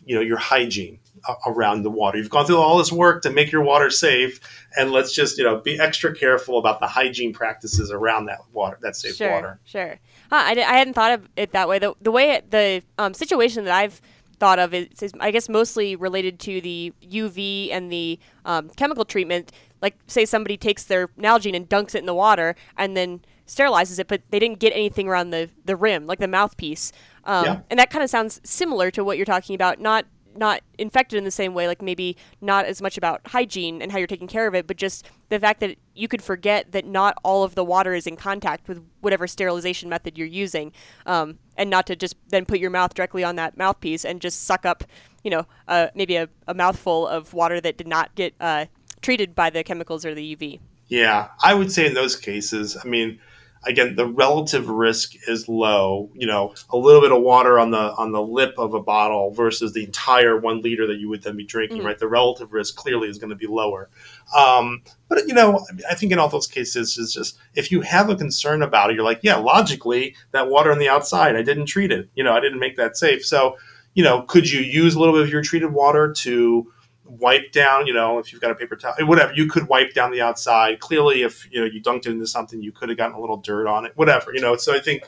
you 0.05 0.15
know 0.15 0.21
your 0.21 0.39
hygiene 0.39 0.99
around 1.47 1.83
the 1.83 1.91
water. 1.91 2.19
You've 2.19 2.31
gone 2.31 2.47
through 2.47 2.59
all 2.59 2.79
this 2.79 2.93
work 2.93 3.23
to 3.23 3.31
make 3.31 3.53
your 3.53 3.63
water 3.63 3.91
safe, 3.91 4.41
and 4.77 4.93
let's 4.93 5.13
just 5.13 5.39
you 5.39 5.45
know 5.45 5.59
be 5.59 5.79
extra 5.79 6.15
careful 6.15 6.59
about 6.59 6.81
the 6.81 6.87
hygiene 6.87 7.33
practices 7.33 7.91
around 7.91 8.27
that 8.27 8.41
water, 8.53 8.79
that 8.83 8.97
safe 8.97 9.17
sure, 9.17 9.31
water. 9.31 9.61
Sure. 9.65 9.99
Huh, 10.31 10.43
I, 10.47 10.53
I 10.53 10.77
hadn't 10.79 10.95
thought 10.95 11.13
of 11.13 11.29
it 11.37 11.53
that 11.53 11.69
way. 11.69 11.79
The 11.79 11.95
the 12.01 12.11
way 12.11 12.31
it, 12.31 12.51
the 12.51 12.83
um, 12.99 13.15
situation 13.15 13.65
that 13.65 13.75
I've 13.75 14.01
thought 14.39 14.59
of 14.59 14.73
is, 14.73 15.03
is, 15.03 15.13
I 15.21 15.31
guess 15.31 15.49
mostly 15.49 15.95
related 15.95 16.39
to 16.41 16.61
the 16.61 16.93
UV 17.03 17.71
and 17.73 17.93
the 17.93 18.19
um, 18.45 18.71
chemical 18.71 19.05
treatment. 19.05 19.53
Like 19.83 19.97
say 20.07 20.25
somebody 20.25 20.57
takes 20.57 20.85
their 20.85 21.09
Nalgene 21.09 21.57
and 21.57 21.69
dunks 21.69 21.95
it 21.95 21.99
in 21.99 22.07
the 22.07 22.15
water 22.15 22.55
and 22.77 22.97
then 22.97 23.23
sterilizes 23.47 23.99
it, 23.99 24.09
but 24.09 24.23
they 24.31 24.39
didn't 24.39 24.59
get 24.59 24.73
anything 24.73 25.09
around 25.09 25.31
the 25.31 25.51
the 25.65 25.77
rim, 25.77 26.07
like 26.07 26.19
the 26.19 26.29
mouthpiece. 26.29 26.93
Um, 27.25 27.45
yeah. 27.45 27.61
And 27.71 27.79
that 27.79 27.91
kind 27.91 28.03
of 28.03 28.11
sounds 28.11 28.41
similar 28.45 28.91
to 28.93 29.05
what 29.05 29.17
you're 29.17 29.27
talking 29.27 29.55
about. 29.55 29.81
Not 29.81 30.07
not 30.37 30.63
infected 30.79 31.19
in 31.19 31.25
the 31.25 31.31
same 31.31 31.55
way, 31.55 31.67
like 31.67 31.83
maybe 31.83 32.17
not 32.41 32.65
as 32.65 32.81
much 32.81 32.97
about 32.97 33.21
hygiene 33.27 33.83
and 33.83 33.91
how 33.91 33.99
you're 33.99 34.07
taking 34.07 34.29
care 34.29 34.47
of 34.47 34.55
it, 34.55 34.67
but 34.67 34.77
just 34.77 35.09
the 35.29 35.41
fact 35.41 35.61
that 35.61 35.77
you 36.01 36.09
could 36.09 36.23
forget 36.23 36.73
that 36.73 36.87
not 36.87 37.15
all 37.23 37.45
of 37.45 37.55
the 37.55 37.65
water 37.65 37.93
is 37.93 38.07
in 38.07 38.17
contact 38.17 38.67
with 38.67 38.83
whatever 39.01 39.27
sterilization 39.27 39.89
method 39.91 40.17
you're 40.17 40.27
using, 40.27 40.73
um, 41.05 41.39
and 41.57 41.69
not 41.69 41.87
to 41.87 41.95
just 41.95 42.17
then 42.29 42.47
put 42.47 42.59
your 42.59 42.71
mouth 42.71 42.95
directly 42.95 43.23
on 43.23 43.37
that 43.37 43.59
mouthpiece 43.59 44.05
and 44.05 44.21
just 44.21 44.45
suck 44.45 44.65
up, 44.65 44.83
you 45.23 45.31
know, 45.31 45.47
uh, 45.69 45.89
maybe 45.95 46.17
a, 46.17 46.29
a, 46.49 46.55
mouthful 46.55 47.07
of 47.07 47.35
water 47.35 47.61
that 47.61 47.77
did 47.77 47.87
not 47.87 48.15
get 48.15 48.35
uh, 48.41 48.65
treated 49.03 49.35
by 49.35 49.51
the 49.51 49.63
chemicals 49.63 50.07
or 50.07 50.15
the 50.15 50.35
UV. 50.35 50.59
Yeah, 50.89 51.29
I 51.43 51.53
would 51.53 51.71
say 51.71 51.87
in 51.87 51.95
those 51.95 52.17
cases, 52.17 52.79
I 52.83 52.89
mean, 52.89 53.21
again 53.65 53.95
the 53.95 54.07
relative 54.07 54.69
risk 54.69 55.15
is 55.29 55.49
low 55.49 56.11
you 56.15 56.27
know 56.27 56.55
a 56.71 56.77
little 56.77 57.01
bit 57.01 57.13
of 57.13 57.21
water 57.21 57.59
on 57.59 57.71
the 57.71 57.93
on 57.95 58.13
the 58.13 58.23
lip 58.23 58.55
of 58.59 58.73
a 58.75 58.81
bottle 58.81 59.31
versus 59.33 59.73
the 59.73 59.85
entire 59.85 60.39
one 60.39 60.63
liter 60.63 60.87
that 60.87 60.99
you 60.99 61.09
would 61.09 61.23
then 61.23 61.37
be 61.37 61.45
drinking 61.45 61.79
mm-hmm. 61.79 61.87
right? 61.87 61.99
The 61.99 62.09
relative 62.09 62.53
risk 62.53 62.77
clearly 62.77 63.09
is 63.09 63.19
going 63.19 63.31
to 63.31 63.37
be 63.37 63.47
lower. 63.47 63.91
Um, 64.37 64.83
but 65.09 65.27
you 65.27 65.35
know 65.35 65.67
i 65.91 65.95
think 65.95 66.13
in 66.13 66.19
all 66.19 66.29
those 66.29 66.47
cases 66.47 66.97
is 66.97 67.13
just 67.13 67.37
if 67.55 67.71
you 67.71 67.81
have 67.81 68.09
a 68.09 68.17
concern 68.17 68.63
about 68.63 68.91
it 68.91 68.95
you're 68.95 69.05
like 69.05 69.21
yeah 69.23 69.37
logically 69.37 70.15
that 70.31 70.49
water 70.49 70.71
on 70.71 70.79
the 70.79 70.89
outside 70.89 71.37
i 71.37 71.43
didn't 71.43 71.67
treat 71.67 71.91
it. 71.93 72.09
You 72.15 72.25
know 72.25 72.33
i 72.33 72.41
didn't 72.41 72.61
make 72.61 72.77
that 72.77 72.97
safe. 72.97 73.27
So 73.27 73.57
you 73.95 74.05
know 74.05 74.23
could 74.23 74.51
you 74.51 74.61
use 74.61 74.95
a 74.95 74.99
little 75.01 75.15
bit 75.15 75.23
of 75.23 75.31
your 75.31 75.43
treated 75.43 75.73
water 75.73 76.13
to 76.13 76.73
wipe 77.19 77.53
down, 77.53 77.87
you 77.87 77.93
know, 77.95 78.19
if 78.19 78.33
you've 78.33 78.41
got 78.41 78.51
a 78.51 78.55
paper 78.55 78.77
towel, 78.77 78.95
whatever, 79.01 79.33
you 79.33 79.47
could 79.47 79.69
wipe 79.69 79.93
down 79.95 80.11
the 80.11 80.21
outside. 80.21 80.81
Clearly, 80.81 81.23
if 81.23 81.51
you 81.51 81.61
know 81.61 81.67
you 81.67 81.83
dunked 81.83 82.07
it 82.07 82.13
into 82.13 82.27
something, 82.27 82.63
you 82.63 82.73
could 82.73 82.89
have 82.89 82.99
gotten 82.99 83.17
a 83.17 83.21
little 83.21 83.39
dirt 83.39 83.67
on 83.67 83.87
it, 83.87 83.93
whatever, 83.97 84.33
you 84.33 84.41
know. 84.41 84.57
So 84.57 84.75
I 84.75 84.81
think, 84.81 85.05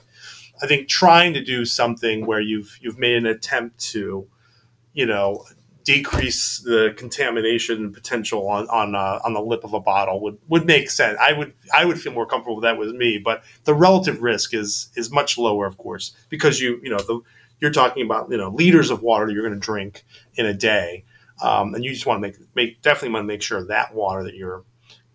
I 0.63 0.67
think 0.67 0.89
trying 0.89 1.35
to 1.35 1.43
do 1.43 1.65
something 1.65 2.27
where 2.27 2.41
you've 2.41 2.79
you've 2.81 2.99
made 2.99 3.17
an 3.17 3.27
attempt 3.27 3.79
to, 3.91 4.27
you 4.93 5.07
know, 5.07 5.45
decrease 5.85 6.59
the 6.59 6.95
contamination 6.97 7.93
potential 7.93 8.49
on 8.49 8.67
on 8.69 8.95
uh, 8.95 9.21
on 9.25 9.33
the 9.33 9.43
lip 9.43 9.65
of 9.65 9.73
a 9.73 9.81
bottle 9.81 10.21
would 10.21 10.39
would 10.49 10.67
make 10.67 10.91
sense. 10.91 11.17
I 11.21 11.33
would 11.33 11.53
I 11.73 11.85
would 11.85 12.01
feel 12.01 12.13
more 12.13 12.27
comfortable 12.27 12.57
with 12.57 12.65
that 12.65 12.79
with 12.79 12.95
me, 12.95 13.19
but 13.19 13.45
the 13.65 13.75
relative 13.75 14.23
risk 14.23 14.55
is 14.55 14.91
is 14.97 15.11
much 15.11 15.39
lower, 15.39 15.67
of 15.67 15.79
course, 15.79 16.17
because 16.29 16.61
you 16.61 16.81
you 16.83 16.91
know 16.91 16.99
the 16.99 17.21
you're 17.61 17.71
talking 17.71 18.05
about 18.05 18.31
you 18.31 18.37
know 18.37 18.51
liters 18.51 18.91
of 18.91 19.03
water 19.03 19.31
you're 19.31 19.47
going 19.47 19.55
to 19.55 19.61
drink 19.61 20.05
in 20.35 20.47
a 20.47 20.55
day 20.55 21.05
um, 21.43 21.75
and 21.75 21.85
you 21.85 21.93
just 21.93 22.07
want 22.07 22.23
to 22.23 22.29
make 22.29 22.37
make 22.55 22.83
definitely 22.83 23.11
want 23.11 23.25
to 23.25 23.29
make 23.29 23.43
sure 23.43 23.65
that 23.67 23.95
water 23.95 24.23
that 24.25 24.35
you're 24.35 24.65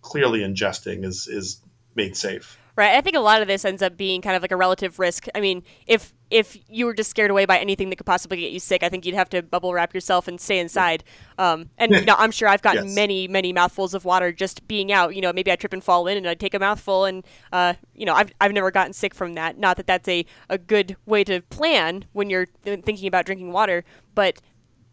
clearly 0.02 0.40
ingesting 0.42 1.04
is 1.04 1.28
is 1.28 1.62
made 1.96 2.16
safe. 2.16 2.58
Right. 2.76 2.96
I 2.96 3.02
think 3.02 3.16
a 3.16 3.22
lot 3.22 3.42
of 3.42 3.48
this 3.48 3.66
ends 3.66 3.82
up 3.82 3.98
being 3.98 4.22
kind 4.22 4.36
of 4.36 4.44
like 4.44 4.52
a 4.52 4.56
relative 4.56 5.00
risk. 5.00 5.26
I 5.34 5.40
mean, 5.42 5.64
if 5.88 6.14
if 6.30 6.56
you 6.70 6.86
were 6.86 6.94
just 6.94 7.10
scared 7.10 7.32
away 7.32 7.46
by 7.46 7.58
anything 7.58 7.90
that 7.90 7.96
could 7.96 8.06
possibly 8.06 8.38
get 8.38 8.52
you 8.52 8.60
sick, 8.60 8.84
I 8.84 8.90
think 8.90 9.04
you'd 9.04 9.16
have 9.16 9.30
to 9.30 9.42
bubble 9.42 9.74
wrap 9.74 9.96
yourself 9.96 10.28
and 10.28 10.40
stay 10.40 10.60
inside. 10.60 11.04
Um, 11.40 11.72
and 11.80 11.92
you 11.92 12.06
know, 12.06 12.14
I'm 12.20 12.30
sure 12.30 12.48
I've 12.48 12.62
gotten 12.62 12.86
Yes. 12.86 12.96
many 12.96 13.28
many 13.28 13.52
mouthfuls 13.52 13.96
of 13.96 14.06
water 14.06 14.32
just 14.32 14.68
being 14.68 14.92
out. 14.92 15.16
You 15.16 15.22
know, 15.22 15.34
maybe 15.34 15.52
I 15.52 15.56
trip 15.56 15.74
and 15.74 15.84
fall 15.84 16.06
in, 16.06 16.18
and 16.18 16.30
I 16.30 16.36
take 16.36 16.54
a 16.54 16.60
mouthful, 16.60 17.06
and 17.06 17.26
uh, 17.52 17.74
you 17.96 18.06
know, 18.06 18.14
I've 18.14 18.32
I've 18.40 18.54
never 18.54 18.70
gotten 18.70 18.94
sick 18.94 19.16
from 19.16 19.34
that. 19.34 19.58
Not 19.58 19.78
that 19.78 19.88
that's 19.88 20.08
a 20.08 20.24
a 20.48 20.60
good 20.60 20.98
way 21.08 21.24
to 21.24 21.42
plan 21.42 22.06
when 22.14 22.30
you're 22.30 22.46
thinking 22.64 23.08
about 23.08 23.26
drinking 23.26 23.54
water, 23.54 23.86
but 24.14 24.40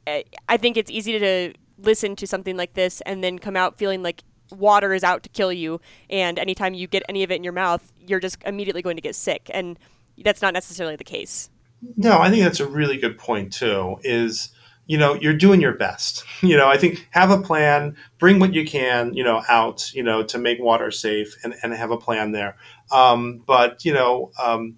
I 0.07 0.57
think 0.57 0.77
it's 0.77 0.91
easy 0.91 1.19
to 1.19 1.53
listen 1.79 2.17
to 2.17 2.27
something 2.27 2.57
like 2.57 2.75
this 2.75 3.01
and 3.03 3.25
then 3.25 3.39
come 3.39 3.57
out 3.57 3.77
feeling 3.77 4.03
like 4.03 4.23
water 4.51 4.93
is 4.95 5.03
out 5.03 5.23
to 5.23 5.29
kill 5.31 5.53
you 5.53 5.81
and 6.09 6.39
anytime 6.39 6.75
you 6.75 6.87
get 6.87 7.03
any 7.09 7.25
of 7.25 7.31
it 7.31 7.37
in 7.37 7.43
your 7.43 7.53
mouth 7.53 7.93
you're 7.99 8.21
just 8.21 8.37
immediately 8.45 8.83
going 8.83 8.95
to 8.95 9.03
get 9.03 9.15
sick 9.15 9.51
and 9.53 9.79
that's 10.23 10.41
not 10.41 10.55
necessarily 10.55 10.95
the 10.95 11.03
case 11.03 11.51
No, 11.97 12.19
I 12.19 12.31
think 12.31 12.43
that's 12.43 12.61
a 12.61 12.67
really 12.67 12.97
good 12.97 13.19
point 13.19 13.53
too. 13.53 13.97
Is 14.03 14.51
you 14.87 14.99
know 14.99 15.15
you're 15.15 15.37
doing 15.37 15.61
your 15.61 15.75
best. 15.75 16.25
You 16.43 16.59
know, 16.59 16.69
I 16.69 16.77
think 16.77 17.09
have 17.11 17.31
a 17.31 17.41
plan, 17.41 17.97
bring 18.19 18.39
what 18.39 18.53
you 18.53 18.67
can, 18.67 19.15
you 19.15 19.25
know, 19.25 19.43
out, 19.49 19.91
you 19.95 20.03
know, 20.03 20.23
to 20.25 20.37
make 20.37 20.61
water 20.61 20.91
safe, 20.91 21.37
and, 21.43 21.55
and 21.63 21.73
have 21.73 21.91
a 21.91 21.97
plan 21.97 22.33
there. 22.33 22.57
Um, 22.93 23.43
but 23.47 23.85
you 23.85 23.95
know, 23.95 24.31
um, 24.43 24.77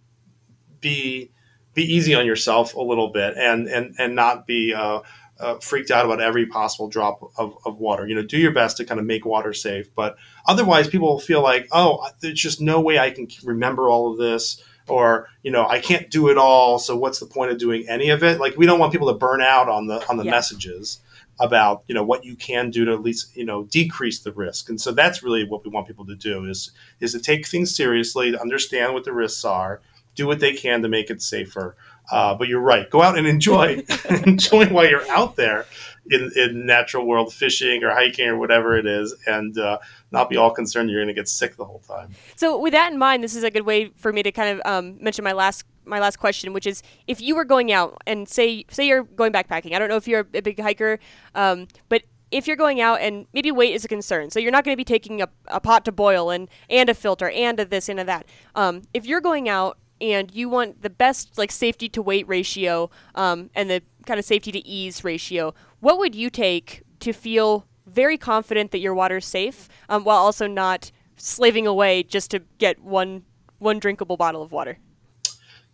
be 0.81 1.33
be 1.77 1.83
easy 1.85 2.15
on 2.15 2.27
yourself 2.27 2.75
a 2.75 2.81
little 2.81 3.09
bit, 3.09 3.37
and 3.37 3.69
and 3.69 3.95
and 3.99 4.17
not 4.17 4.47
be 4.47 4.75
uh, 4.75 5.01
uh, 5.39 5.59
freaked 5.59 5.93
out 5.93 6.05
about 6.07 6.21
every 6.21 6.47
possible 6.47 6.89
drop 6.89 7.21
of, 7.39 7.57
of 7.65 7.79
water. 7.79 8.09
You 8.09 8.17
know, 8.17 8.23
do 8.23 8.39
your 8.39 8.53
best 8.53 8.79
to 8.79 8.85
kind 8.85 8.99
of 8.99 9.07
make 9.07 9.25
water 9.25 9.53
safe. 9.53 9.95
But 9.95 10.17
otherwise, 10.47 10.89
people 10.89 11.09
will 11.09 11.21
feel 11.21 11.43
like, 11.43 11.69
oh, 11.71 12.09
there's 12.21 12.41
just 12.41 12.61
no 12.61 12.81
way 12.81 12.99
I 12.99 13.11
can 13.11 13.29
remember 13.45 13.89
all 13.89 14.11
of 14.11 14.19
this 14.19 14.61
or 14.89 15.29
you 15.43 15.51
know 15.51 15.67
i 15.67 15.81
can't 15.81 16.11
do 16.11 16.29
it 16.29 16.39
all 16.39 16.79
so 16.79 16.95
what's 16.97 17.19
the 17.19 17.27
point 17.27 17.51
of 17.51 17.59
doing 17.59 17.85
any 17.89 18.09
of 18.09 18.23
it 18.23 18.39
like 18.39 18.57
we 18.57 18.67
don't 18.67 18.79
want 18.79 18.93
people 18.93 19.09
to 19.09 19.19
burn 19.19 19.43
out 19.43 19.69
on 19.69 19.89
the 19.89 20.09
on 20.09 20.17
the 20.17 20.23
Yeah. 20.25 20.31
messages 20.31 21.01
about 21.41 21.83
you 21.89 21.95
know 21.97 22.05
what 22.05 22.25
you 22.25 22.37
can 22.37 22.71
do 22.71 22.85
to 22.85 22.93
at 22.93 23.03
least 23.03 23.37
you 23.37 23.45
know 23.45 23.65
decrease 23.65 24.21
the 24.21 24.31
risk 24.33 24.69
and 24.69 24.81
so 24.81 24.93
that's 24.93 25.25
really 25.25 25.45
what 25.45 25.65
we 25.65 25.71
want 25.71 25.89
people 25.89 26.07
to 26.07 26.15
do 26.15 26.45
is 26.45 26.71
is 27.01 27.11
to 27.13 27.19
take 27.19 27.49
things 27.49 27.75
seriously 27.75 28.31
to 28.31 28.41
understand 28.41 28.95
what 28.95 29.03
the 29.03 29.13
risks 29.13 29.45
are 29.45 29.81
do 30.17 30.27
what 30.27 30.41
they 30.41 30.53
can 30.53 30.83
to 30.83 30.89
make 30.89 31.11
it 31.11 31.23
safer 31.23 31.77
uh, 32.11 32.35
but 32.35 32.49
you're 32.49 32.61
right 32.61 32.91
go 32.91 33.03
out 33.03 33.17
and 33.17 33.27
enjoy 33.27 33.83
enjoy 34.27 34.67
while 34.67 34.89
you're 34.89 35.09
out 35.11 35.37
there 35.37 35.67
in, 36.11 36.31
in 36.37 36.67
natural 36.67 37.07
world 37.07 37.33
fishing 37.33 37.85
or 37.85 37.91
hiking 37.91 38.27
or 38.27 38.39
whatever 38.39 38.77
it 38.77 38.87
is 38.87 39.15
and 39.27 39.57
uh, 39.59 39.79
not 40.11 40.29
be 40.29 40.37
all 40.37 40.51
concerned 40.51 40.91
you're 40.91 41.01
going 41.01 41.15
to 41.15 41.15
get 41.15 41.29
sick 41.29 41.57
the 41.57 41.65
whole 41.65 41.83
time 41.87 42.11
so 42.35 42.59
with 42.59 42.73
that 42.73 42.93
in 42.93 42.99
mind 42.99 43.23
this 43.23 43.37
is 43.37 43.45
a 43.45 43.51
good 43.51 43.67
way 43.67 43.91
for 43.97 44.13
me 44.13 44.23
to 44.23 44.33
kind 44.33 44.59
of 44.59 44.67
um, 44.71 44.99
mention 45.01 45.23
my 45.23 45.33
last 45.33 45.65
my 45.85 46.01
last 46.01 46.17
question 46.17 46.53
which 46.53 46.67
is 46.67 46.83
if 47.07 47.21
you 47.21 47.37
were 47.37 47.45
going 47.45 47.71
out 47.71 48.01
and 48.07 48.29
say 48.29 48.65
say 48.71 48.87
you're 48.87 49.05
going 49.05 49.33
backpacking 49.33 49.73
i 49.73 49.79
don't 49.79 49.89
know 49.89 49.97
if 49.97 50.09
you're 50.09 50.27
a 50.35 50.43
big 50.43 50.61
hiker 50.61 50.99
um, 51.35 51.69
but 51.89 52.03
if 52.31 52.47
you're 52.47 52.57
going 52.57 52.81
out 52.81 53.01
and 53.01 53.27
maybe 53.33 53.51
weight 53.51 53.75
is 53.75 53.85
a 53.85 53.89
concern, 53.89 54.31
so 54.31 54.41
you're 54.41 54.53
not 54.53 54.65
going 54.65 54.73
to 54.73 54.77
be 54.77 54.85
taking 54.85 55.23
a, 55.23 55.29
a 55.47 55.61
pot 55.61 55.85
to 55.85 55.93
boil 55.93 56.31
and 56.31 56.49
and 56.69 56.89
a 56.89 56.95
filter 56.95 57.31
and 57.31 57.61
a 57.61 57.65
this 57.65 57.89
and 57.89 58.01
a 58.01 58.05
that. 58.05 58.27
Um, 58.55 58.83
if 58.93 59.07
you're 59.07 59.21
going 59.21 59.49
out 59.49 59.79
and 60.01 60.35
you 60.35 60.49
want 60.49 60.83
the 60.83 60.91
best 60.91 61.39
like 61.39 61.51
safety 61.51 61.89
to 61.91 62.03
weight 62.03 62.29
ratio 62.29 62.91
um, 63.15 63.51
and 63.55 63.71
the 63.71 63.83
kind 64.05 64.19
of 64.19 64.25
safety 64.25 64.53
to 64.53 64.67
ease 64.67 65.05
ratio, 65.05 65.55
what 65.81 65.99
would 65.99 66.15
you 66.15 66.31
take 66.31 66.83
to 67.01 67.13
feel 67.13 67.67
very 67.87 68.19
confident 68.19 68.73
that 68.73 68.79
your 68.79 68.95
water's 68.95 69.27
safe 69.27 69.69
um, 69.89 70.05
while 70.05 70.19
also 70.19 70.47
not 70.47 70.91
slaving 71.17 71.67
away 71.67 72.03
just 72.03 72.31
to 72.31 72.43
get 72.59 72.81
one 72.83 73.25
one 73.59 73.79
drinkable 73.79 74.17
bottle 74.17 74.43
of 74.43 74.53
water? 74.53 74.79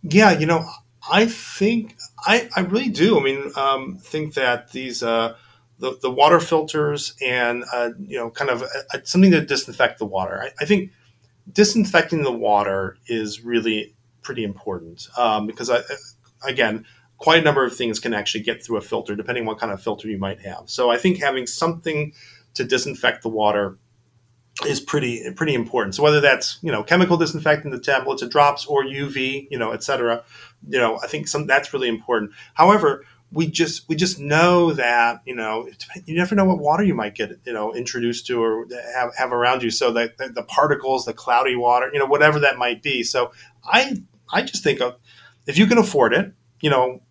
Yeah, 0.02 0.38
you 0.38 0.46
know, 0.46 0.68
I 1.10 1.26
think 1.26 1.96
I, 2.26 2.48
I 2.56 2.60
really 2.60 2.90
do. 2.90 3.18
I 3.18 3.22
mean, 3.22 3.52
um, 3.56 3.98
think 3.98 4.34
that 4.34 4.72
these 4.72 5.02
uh, 5.02 5.36
the 5.78 5.98
the 6.00 6.10
water 6.10 6.40
filters 6.40 7.14
and 7.24 7.64
uh, 7.72 7.90
you 7.98 8.18
know, 8.18 8.30
kind 8.30 8.50
of 8.50 8.62
uh, 8.62 8.98
something 9.04 9.30
to 9.32 9.44
disinfect 9.44 9.98
the 9.98 10.06
water. 10.06 10.42
I, 10.42 10.50
I 10.60 10.64
think 10.64 10.92
disinfecting 11.50 12.22
the 12.22 12.32
water 12.32 12.96
is 13.06 13.42
really 13.44 13.94
pretty 14.22 14.44
important 14.44 15.08
um, 15.16 15.46
because 15.46 15.70
I, 15.70 15.80
again, 16.46 16.86
quite 17.18 17.40
a 17.40 17.42
number 17.42 17.64
of 17.64 17.74
things 17.74 18.00
can 18.00 18.14
actually 18.14 18.42
get 18.42 18.64
through 18.64 18.76
a 18.76 18.80
filter 18.80 19.14
depending 19.14 19.42
on 19.42 19.46
what 19.46 19.58
kind 19.58 19.72
of 19.72 19.82
filter 19.82 20.08
you 20.08 20.18
might 20.18 20.40
have. 20.40 20.64
So 20.66 20.90
I 20.90 20.96
think 20.96 21.18
having 21.20 21.46
something 21.46 22.12
to 22.54 22.64
disinfect 22.64 23.22
the 23.22 23.28
water 23.28 23.78
is 24.66 24.80
pretty 24.80 25.32
pretty 25.34 25.54
important. 25.54 25.94
So 25.94 26.02
whether 26.02 26.20
that's 26.20 26.58
you 26.62 26.70
know 26.70 26.82
chemical 26.82 27.16
disinfectant, 27.16 27.72
the 27.72 27.80
tablets, 27.80 28.22
the 28.22 28.28
drops, 28.28 28.66
or 28.66 28.84
UV, 28.84 29.48
you 29.50 29.58
know, 29.58 29.72
et 29.72 29.82
cetera, 29.82 30.24
you 30.68 30.78
know, 30.78 30.98
I 31.02 31.06
think 31.06 31.28
some 31.28 31.46
that's 31.46 31.72
really 31.72 31.88
important. 31.88 32.32
However, 32.54 33.04
we 33.32 33.46
just 33.46 33.88
we 33.88 33.96
just 33.96 34.18
know 34.18 34.72
that 34.72 35.22
you 35.24 35.34
know 35.34 35.68
you 36.04 36.16
never 36.16 36.34
know 36.34 36.44
what 36.44 36.58
water 36.58 36.82
you 36.82 36.94
might 36.94 37.14
get 37.14 37.38
you 37.44 37.52
know 37.52 37.74
introduced 37.74 38.26
to 38.26 38.42
or 38.42 38.66
have, 38.94 39.14
have 39.16 39.32
around 39.32 39.62
you. 39.62 39.70
So 39.70 39.92
that 39.92 40.18
the, 40.18 40.28
the 40.28 40.42
particles, 40.42 41.06
the 41.06 41.14
cloudy 41.14 41.56
water, 41.56 41.88
you 41.92 41.98
know, 41.98 42.06
whatever 42.06 42.38
that 42.40 42.58
might 42.58 42.82
be. 42.82 43.02
So 43.02 43.32
I 43.64 44.02
I 44.32 44.42
just 44.42 44.62
think 44.62 44.80
of 44.80 44.96
if 45.46 45.58
you 45.58 45.66
can 45.66 45.78
afford 45.78 46.14
it, 46.14 46.32
you 46.60 46.70
know, 46.70 47.02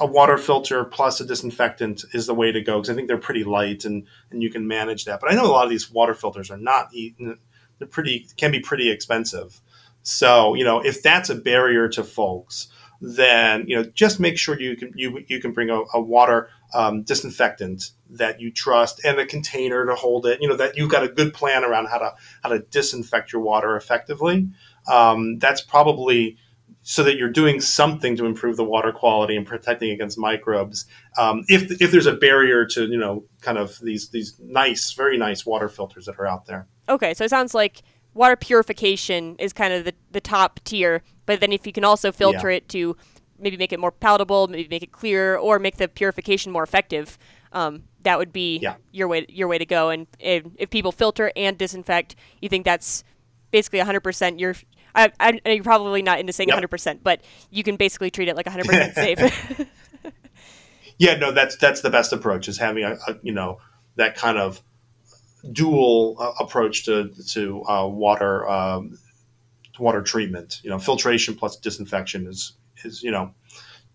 a 0.00 0.06
water 0.06 0.36
filter 0.36 0.84
plus 0.84 1.20
a 1.20 1.24
disinfectant 1.24 2.04
is 2.12 2.26
the 2.26 2.34
way 2.34 2.52
to 2.52 2.60
go 2.60 2.76
because 2.76 2.90
I 2.90 2.94
think 2.94 3.08
they're 3.08 3.16
pretty 3.16 3.44
light 3.44 3.84
and 3.84 4.06
and 4.30 4.42
you 4.42 4.50
can 4.50 4.66
manage 4.66 5.04
that. 5.06 5.20
But 5.20 5.32
I 5.32 5.34
know 5.34 5.46
a 5.46 5.52
lot 5.52 5.64
of 5.64 5.70
these 5.70 5.90
water 5.90 6.14
filters 6.14 6.50
are 6.50 6.58
not 6.58 6.90
they're 6.92 7.88
pretty 7.88 8.26
can 8.36 8.50
be 8.50 8.60
pretty 8.60 8.90
expensive. 8.90 9.60
So 10.02 10.54
you 10.54 10.64
know 10.64 10.80
if 10.80 11.02
that's 11.02 11.30
a 11.30 11.34
barrier 11.34 11.88
to 11.90 12.04
folks, 12.04 12.68
then 13.00 13.64
you 13.68 13.76
know 13.76 13.84
just 13.94 14.20
make 14.20 14.36
sure 14.36 14.60
you 14.60 14.76
can 14.76 14.92
you 14.94 15.24
you 15.28 15.40
can 15.40 15.52
bring 15.52 15.70
a, 15.70 15.82
a 15.94 16.00
water 16.00 16.50
um, 16.74 17.02
disinfectant 17.02 17.92
that 18.10 18.40
you 18.40 18.50
trust 18.50 19.04
and 19.04 19.18
a 19.18 19.26
container 19.26 19.86
to 19.86 19.94
hold 19.94 20.26
it. 20.26 20.42
You 20.42 20.48
know 20.48 20.56
that 20.56 20.76
you've 20.76 20.90
got 20.90 21.04
a 21.04 21.08
good 21.08 21.32
plan 21.32 21.64
around 21.64 21.86
how 21.86 21.98
to 21.98 22.14
how 22.42 22.50
to 22.50 22.58
disinfect 22.58 23.32
your 23.32 23.42
water 23.42 23.76
effectively. 23.76 24.48
Um, 24.90 25.38
that's 25.38 25.60
probably 25.60 26.36
so 26.90 27.02
that 27.02 27.18
you're 27.18 27.28
doing 27.28 27.60
something 27.60 28.16
to 28.16 28.24
improve 28.24 28.56
the 28.56 28.64
water 28.64 28.90
quality 28.92 29.36
and 29.36 29.46
protecting 29.46 29.90
against 29.90 30.16
microbes. 30.16 30.86
Um, 31.18 31.44
if 31.46 31.82
if 31.82 31.90
there's 31.90 32.06
a 32.06 32.14
barrier 32.14 32.64
to 32.64 32.86
you 32.86 32.96
know 32.96 33.24
kind 33.42 33.58
of 33.58 33.78
these 33.80 34.08
these 34.08 34.40
nice, 34.40 34.92
very 34.94 35.18
nice 35.18 35.44
water 35.44 35.68
filters 35.68 36.06
that 36.06 36.18
are 36.18 36.26
out 36.26 36.46
there. 36.46 36.66
Okay, 36.88 37.12
so 37.12 37.24
it 37.26 37.28
sounds 37.28 37.52
like 37.52 37.82
water 38.14 38.36
purification 38.36 39.36
is 39.38 39.52
kind 39.52 39.74
of 39.74 39.84
the, 39.84 39.92
the 40.12 40.20
top 40.20 40.60
tier, 40.64 41.02
but 41.26 41.40
then 41.40 41.52
if 41.52 41.66
you 41.66 41.74
can 41.74 41.84
also 41.84 42.10
filter 42.10 42.50
Yeah. 42.50 42.56
it 42.56 42.68
to 42.70 42.96
maybe 43.38 43.58
make 43.58 43.70
it 43.70 43.78
more 43.78 43.92
palatable, 43.92 44.48
maybe 44.48 44.66
make 44.70 44.82
it 44.82 44.90
clearer, 44.90 45.38
or 45.38 45.58
make 45.58 45.76
the 45.76 45.88
purification 45.88 46.50
more 46.50 46.62
effective, 46.62 47.18
um, 47.52 47.82
that 48.00 48.16
would 48.18 48.32
be 48.32 48.60
Yeah. 48.60 48.76
your 48.92 49.08
way 49.08 49.26
your 49.28 49.46
way 49.46 49.58
to 49.58 49.66
go. 49.66 49.90
And 49.90 50.06
if, 50.18 50.42
if 50.56 50.70
people 50.70 50.90
filter 50.90 51.30
and 51.36 51.58
disinfect, 51.58 52.16
you 52.40 52.48
think 52.48 52.64
that's 52.64 53.04
basically 53.50 53.78
100%. 53.80 54.40
You're 54.40 54.56
I, 55.04 55.12
I, 55.46 55.50
you're 55.52 55.62
probably 55.64 56.02
not 56.02 56.18
into 56.18 56.32
saying 56.32 56.48
Yep. 56.48 56.62
100%, 56.70 57.00
but 57.02 57.20
you 57.50 57.62
can 57.62 57.76
basically 57.76 58.10
treat 58.10 58.28
it 58.28 58.36
like 58.36 58.46
100% 58.46 58.94
safe. 58.94 59.68
Yeah, 61.00 61.14
no, 61.14 61.30
that's 61.30 61.54
that's 61.56 61.80
the 61.80 61.90
best 61.90 62.12
approach 62.12 62.48
is 62.48 62.58
having 62.58 62.82
a, 62.82 62.94
a 63.06 63.16
you 63.22 63.32
know 63.32 63.58
that 63.94 64.16
kind 64.16 64.36
of 64.36 64.60
dual 65.52 66.16
uh, 66.18 66.32
approach 66.40 66.84
to 66.86 67.10
to 67.30 67.62
uh, 67.66 67.86
water 67.86 68.48
um, 68.48 68.98
to 69.74 69.82
water 69.82 70.02
treatment. 70.02 70.60
You 70.64 70.70
know, 70.70 70.78
filtration 70.80 71.36
plus 71.36 71.56
disinfection 71.56 72.26
is 72.26 72.54
is 72.84 73.02
you 73.04 73.12
know 73.12 73.32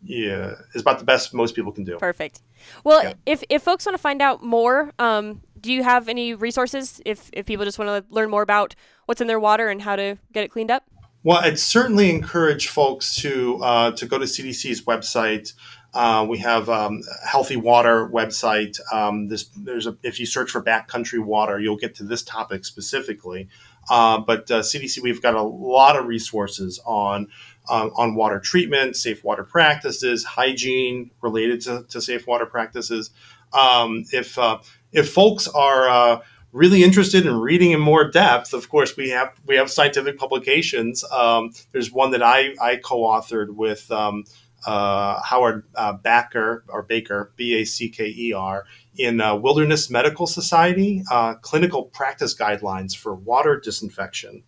yeah 0.01 0.54
is 0.74 0.82
about 0.82 0.99
the 0.99 1.04
best 1.06 1.34
most 1.34 1.56
people 1.56 1.74
can 1.74 1.84
do. 1.84 1.97
Perfect. 1.97 2.41
Well, 2.86 3.04
Yeah. 3.04 3.14
if, 3.26 3.43
if 3.49 3.62
folks 3.64 3.86
want 3.86 3.95
to 3.97 4.01
find 4.01 4.22
out 4.22 4.41
more, 4.41 4.91
um, 4.97 5.41
do 5.60 5.74
you 5.74 5.84
have 5.84 6.08
any 6.08 6.34
resources 6.34 7.01
if, 7.06 7.30
if 7.34 7.45
people 7.45 7.66
just 7.66 7.78
want 7.78 7.89
to 7.89 8.14
learn 8.14 8.30
more 8.30 8.41
about 8.41 8.76
what's 9.06 9.20
in 9.20 9.28
their 9.28 9.39
water 9.41 9.68
and 9.68 9.82
how 9.82 9.97
to 9.97 10.18
get 10.32 10.45
it 10.45 10.51
cleaned 10.51 10.72
up? 10.72 10.86
Well, 11.26 11.38
I'd 11.38 11.57
certainly 11.57 12.09
encourage 12.09 12.67
folks 12.67 13.15
to 13.21 13.57
uh, 13.63 13.91
to 13.91 14.05
go 14.05 14.17
to 14.17 14.26
CDC's 14.26 14.82
website. 14.82 15.53
Uh, 15.93 16.26
we 16.28 16.39
have 16.39 16.69
um, 16.69 17.01
a 17.24 17.28
healthy 17.28 17.55
water 17.55 18.09
website. 18.09 18.78
Um, 18.91 19.30
this 19.30 19.49
there's 19.55 19.88
a 19.88 19.95
if 20.03 20.19
you 20.19 20.26
search 20.26 20.51
for 20.51 20.61
backcountry 20.61 21.24
water, 21.24 21.59
you'll 21.61 21.78
get 21.78 21.95
to 21.95 22.03
this 22.03 22.24
topic 22.24 22.65
specifically. 22.65 23.47
Uh, 23.89 24.19
but 24.19 24.51
uh, 24.51 24.59
CDC, 24.59 25.01
we've 25.01 25.21
got 25.21 25.34
a 25.34 25.41
lot 25.41 25.97
of 25.97 26.07
resources 26.07 26.82
on 26.86 27.30
um, 27.69 27.91
on 27.95 28.15
water 28.15 28.39
treatment, 28.41 28.97
safe 28.97 29.24
water 29.24 29.45
practices, 29.45 30.26
hygiene 30.26 31.11
related 31.21 31.61
to, 31.61 31.86
to 31.88 32.01
safe 32.01 32.28
water 32.28 32.45
practices. 32.45 33.11
Um, 33.53 34.03
if 34.11 34.38
uh, 34.38 34.59
if 34.91 35.13
folks 35.13 35.47
are 35.47 35.88
uh, 35.88 36.21
really 36.54 36.84
interested 36.84 37.26
in 37.26 37.36
reading 37.36 37.72
in 37.72 37.82
more 37.82 38.10
depth, 38.10 38.54
of 38.54 38.70
course, 38.70 38.95
we 38.95 39.10
have 39.10 39.34
we 39.45 39.56
have 39.58 39.70
scientific 39.70 40.18
publications. 40.18 41.04
Um, 41.12 41.51
there's 41.74 41.91
one 41.91 42.12
that 42.12 42.24
I 42.24 42.56
I 42.62 42.78
co-authored 42.78 43.49
with 43.49 43.91
um, 43.91 44.24
uh, 44.66 45.22
Howard 45.22 45.66
uh, 45.76 45.93
Backer 45.93 46.64
or 46.70 46.84
Baker 46.84 47.34
B 47.36 47.56
A 47.56 47.66
C 47.66 47.89
K 47.89 48.06
E 48.06 48.34
R 48.34 48.66
in 48.95 49.20
uh, 49.20 49.36
Wilderness 49.36 49.89
Medical 49.89 50.28
Society 50.28 51.04
uh, 51.12 51.34
clinical 51.36 51.84
practice 51.86 52.36
guidelines 52.36 52.95
for 52.95 53.14
water 53.16 53.60
disinfection. 53.60 54.43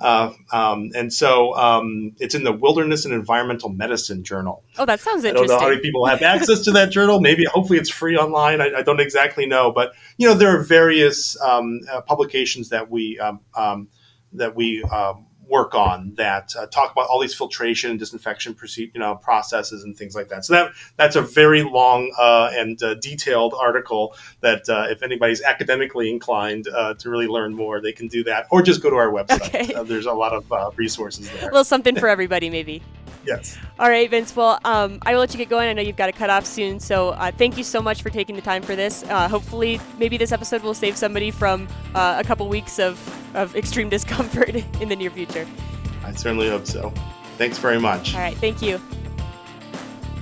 Uh, 0.00 0.32
um, 0.50 0.90
and 0.94 1.12
so 1.12 1.54
um, 1.56 2.12
it's 2.18 2.34
in 2.34 2.44
the 2.44 2.52
Wilderness 2.52 3.04
and 3.04 3.12
Environmental 3.12 3.68
Medicine 3.68 4.24
Journal. 4.24 4.64
Oh, 4.78 4.86
that 4.86 5.00
sounds 5.00 5.24
I 5.24 5.28
don't 5.28 5.42
interesting. 5.42 5.56
know 5.56 5.62
how 5.62 5.68
many 5.68 5.80
people 5.82 6.06
have 6.06 6.22
access 6.22 6.60
to 6.62 6.72
that 6.72 6.90
journal. 6.90 7.20
Maybe, 7.20 7.44
hopefully, 7.44 7.78
it's 7.78 7.90
free 7.90 8.16
online. 8.16 8.60
I, 8.60 8.78
I 8.78 8.82
don't 8.82 9.00
exactly 9.00 9.46
know, 9.46 9.72
but 9.72 9.92
you 10.16 10.26
know, 10.26 10.34
there 10.34 10.58
are 10.58 10.62
various 10.62 11.40
um, 11.42 11.80
uh, 11.90 12.00
publications 12.00 12.70
that 12.70 12.90
we 12.90 13.18
um, 13.18 13.40
um, 13.54 13.88
that 14.32 14.56
we 14.56 14.82
um, 14.84 15.26
work 15.50 15.74
on 15.74 16.14
that 16.16 16.54
uh, 16.56 16.66
talk 16.66 16.92
about 16.92 17.08
all 17.08 17.20
these 17.20 17.34
filtration 17.34 17.90
and 17.90 17.98
disinfection 17.98 18.54
proce- 18.54 18.90
you 18.94 19.00
know 19.00 19.16
processes 19.16 19.84
and 19.84 19.96
things 19.96 20.14
like 20.14 20.28
that. 20.28 20.44
So 20.44 20.52
that 20.54 20.72
that's 20.96 21.16
a 21.16 21.22
very 21.22 21.62
long 21.62 22.12
uh, 22.18 22.50
and 22.54 22.82
uh, 22.82 22.94
detailed 22.94 23.54
article 23.58 24.14
that 24.40 24.68
uh, 24.68 24.86
if 24.88 25.02
anybody's 25.02 25.42
academically 25.42 26.10
inclined 26.10 26.68
uh, 26.68 26.94
to 26.94 27.10
really 27.10 27.26
learn 27.26 27.54
more, 27.54 27.80
they 27.80 27.92
can 27.92 28.08
do 28.08 28.24
that, 28.24 28.46
or 28.50 28.62
just 28.62 28.82
go 28.82 28.90
to 28.90 28.96
our 28.96 29.10
website. 29.10 29.40
Okay. 29.50 29.74
Uh, 29.74 29.82
there's 29.82 30.06
a 30.06 30.12
lot 30.12 30.32
of 30.32 30.50
uh, 30.52 30.70
resources 30.76 31.30
there. 31.30 31.42
a 31.42 31.44
little 31.46 31.64
something 31.64 31.96
for 31.96 32.08
everybody, 32.08 32.50
maybe. 32.50 32.82
yes. 33.26 33.58
All 33.78 33.88
right, 33.88 34.08
Vince. 34.08 34.34
Well, 34.34 34.58
um, 34.64 34.98
I 35.02 35.12
will 35.12 35.20
let 35.20 35.32
you 35.32 35.38
get 35.38 35.48
going. 35.48 35.68
I 35.68 35.72
know 35.72 35.82
you've 35.82 35.96
got 35.96 36.06
to 36.06 36.12
cut 36.12 36.30
off 36.30 36.46
soon. 36.46 36.80
So 36.80 37.10
uh, 37.10 37.30
thank 37.32 37.56
you 37.56 37.64
so 37.64 37.80
much 37.82 38.02
for 38.02 38.10
taking 38.10 38.36
the 38.36 38.42
time 38.42 38.62
for 38.62 38.76
this. 38.76 39.02
Uh, 39.04 39.28
hopefully, 39.28 39.80
maybe 39.98 40.16
this 40.16 40.32
episode 40.32 40.62
will 40.62 40.74
save 40.74 40.96
somebody 40.96 41.30
from 41.30 41.68
uh, 41.94 42.16
a 42.18 42.24
couple 42.24 42.48
weeks 42.48 42.78
of, 42.78 42.98
of 43.34 43.56
extreme 43.56 43.88
discomfort 43.88 44.54
in 44.80 44.88
the 44.88 44.96
near 44.96 45.10
future. 45.10 45.46
I 46.04 46.12
certainly 46.12 46.48
hope 46.48 46.66
so. 46.66 46.92
Thanks 47.36 47.58
very 47.58 47.78
much. 47.78 48.14
All 48.14 48.20
right, 48.20 48.36
thank 48.36 48.62
you. 48.62 48.80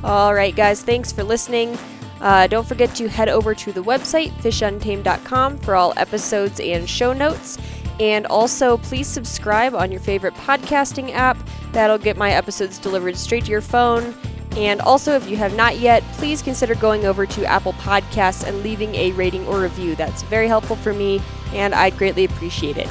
All 0.04 0.34
right, 0.34 0.54
guys, 0.54 0.82
thanks 0.82 1.10
for 1.10 1.24
listening. 1.24 1.76
Uh, 2.20 2.46
don't 2.46 2.66
forget 2.66 2.94
to 2.96 3.08
head 3.08 3.28
over 3.28 3.54
to 3.54 3.72
the 3.72 3.82
website, 3.82 4.30
fishuntamed.com, 4.42 5.58
for 5.58 5.74
all 5.74 5.92
episodes 5.96 6.60
and 6.60 6.88
show 6.88 7.12
notes. 7.12 7.58
And 8.00 8.26
also, 8.26 8.76
please 8.78 9.06
subscribe 9.06 9.74
on 9.74 9.90
your 9.90 10.00
favorite 10.00 10.34
podcasting 10.34 11.12
app. 11.12 11.36
That'll 11.72 11.98
get 11.98 12.16
my 12.16 12.30
episodes 12.30 12.78
delivered 12.78 13.16
straight 13.16 13.44
to 13.46 13.50
your 13.50 13.60
phone. 13.60 14.14
And 14.56 14.80
also, 14.80 15.14
if 15.14 15.28
you 15.28 15.36
have 15.36 15.54
not 15.54 15.78
yet, 15.78 16.02
please 16.14 16.42
consider 16.42 16.74
going 16.74 17.04
over 17.04 17.26
to 17.26 17.44
Apple 17.44 17.74
Podcasts 17.74 18.46
and 18.46 18.62
leaving 18.62 18.94
a 18.94 19.12
rating 19.12 19.46
or 19.46 19.60
review. 19.60 19.94
That's 19.94 20.22
very 20.22 20.48
helpful 20.48 20.76
for 20.76 20.92
me, 20.92 21.20
and 21.52 21.74
I'd 21.74 21.96
greatly 21.96 22.24
appreciate 22.24 22.76
it. 22.76 22.88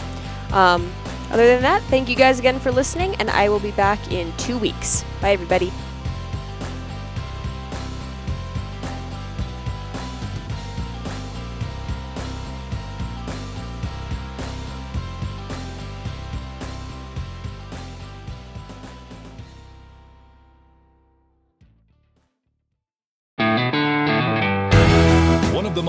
Um, 0.52 0.92
other 1.32 1.46
than 1.46 1.62
that, 1.62 1.82
thank 1.84 2.10
you 2.10 2.16
guys 2.16 2.40
again 2.40 2.60
for 2.60 2.72
listening, 2.72 3.16
and 3.16 3.30
I 3.30 3.50
will 3.50 3.60
be 3.60 3.72
back 3.72 4.12
in 4.12 4.32
two 4.38 4.58
weeks. 4.58 5.04
Bye, 5.22 5.34
everybody. 5.34 5.72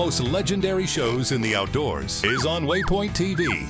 Most 0.09 0.21
legendary 0.21 0.87
shows 0.87 1.31
in 1.31 1.39
the 1.39 1.55
outdoors 1.55 2.23
is 2.23 2.43
on 2.43 2.65
Waypoint 2.65 3.11
TV. 3.11 3.67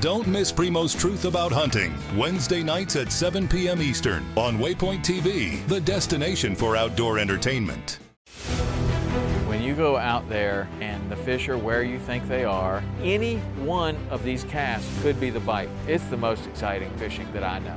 Don't 0.00 0.26
miss 0.26 0.50
Primo's 0.50 0.94
Truth 0.94 1.26
About 1.26 1.52
Hunting, 1.52 1.92
Wednesday 2.16 2.62
nights 2.62 2.96
at 2.96 3.12
7 3.12 3.46
p.m. 3.46 3.82
Eastern 3.82 4.24
on 4.34 4.56
Waypoint 4.56 5.04
TV, 5.04 5.62
the 5.68 5.82
destination 5.82 6.54
for 6.54 6.74
outdoor 6.74 7.18
entertainment. 7.18 7.98
When 9.46 9.60
you 9.60 9.74
go 9.74 9.98
out 9.98 10.26
there 10.30 10.70
and 10.80 11.10
the 11.10 11.16
fish 11.16 11.50
are 11.50 11.58
where 11.58 11.82
you 11.82 11.98
think 11.98 12.26
they 12.28 12.46
are, 12.46 12.82
any 13.02 13.36
one 13.60 13.98
of 14.08 14.24
these 14.24 14.44
casts 14.44 14.88
could 15.02 15.20
be 15.20 15.28
the 15.28 15.40
bite. 15.40 15.68
It's 15.86 16.04
the 16.04 16.16
most 16.16 16.46
exciting 16.46 16.96
fishing 16.96 17.30
that 17.34 17.44
I 17.44 17.58
know, 17.58 17.76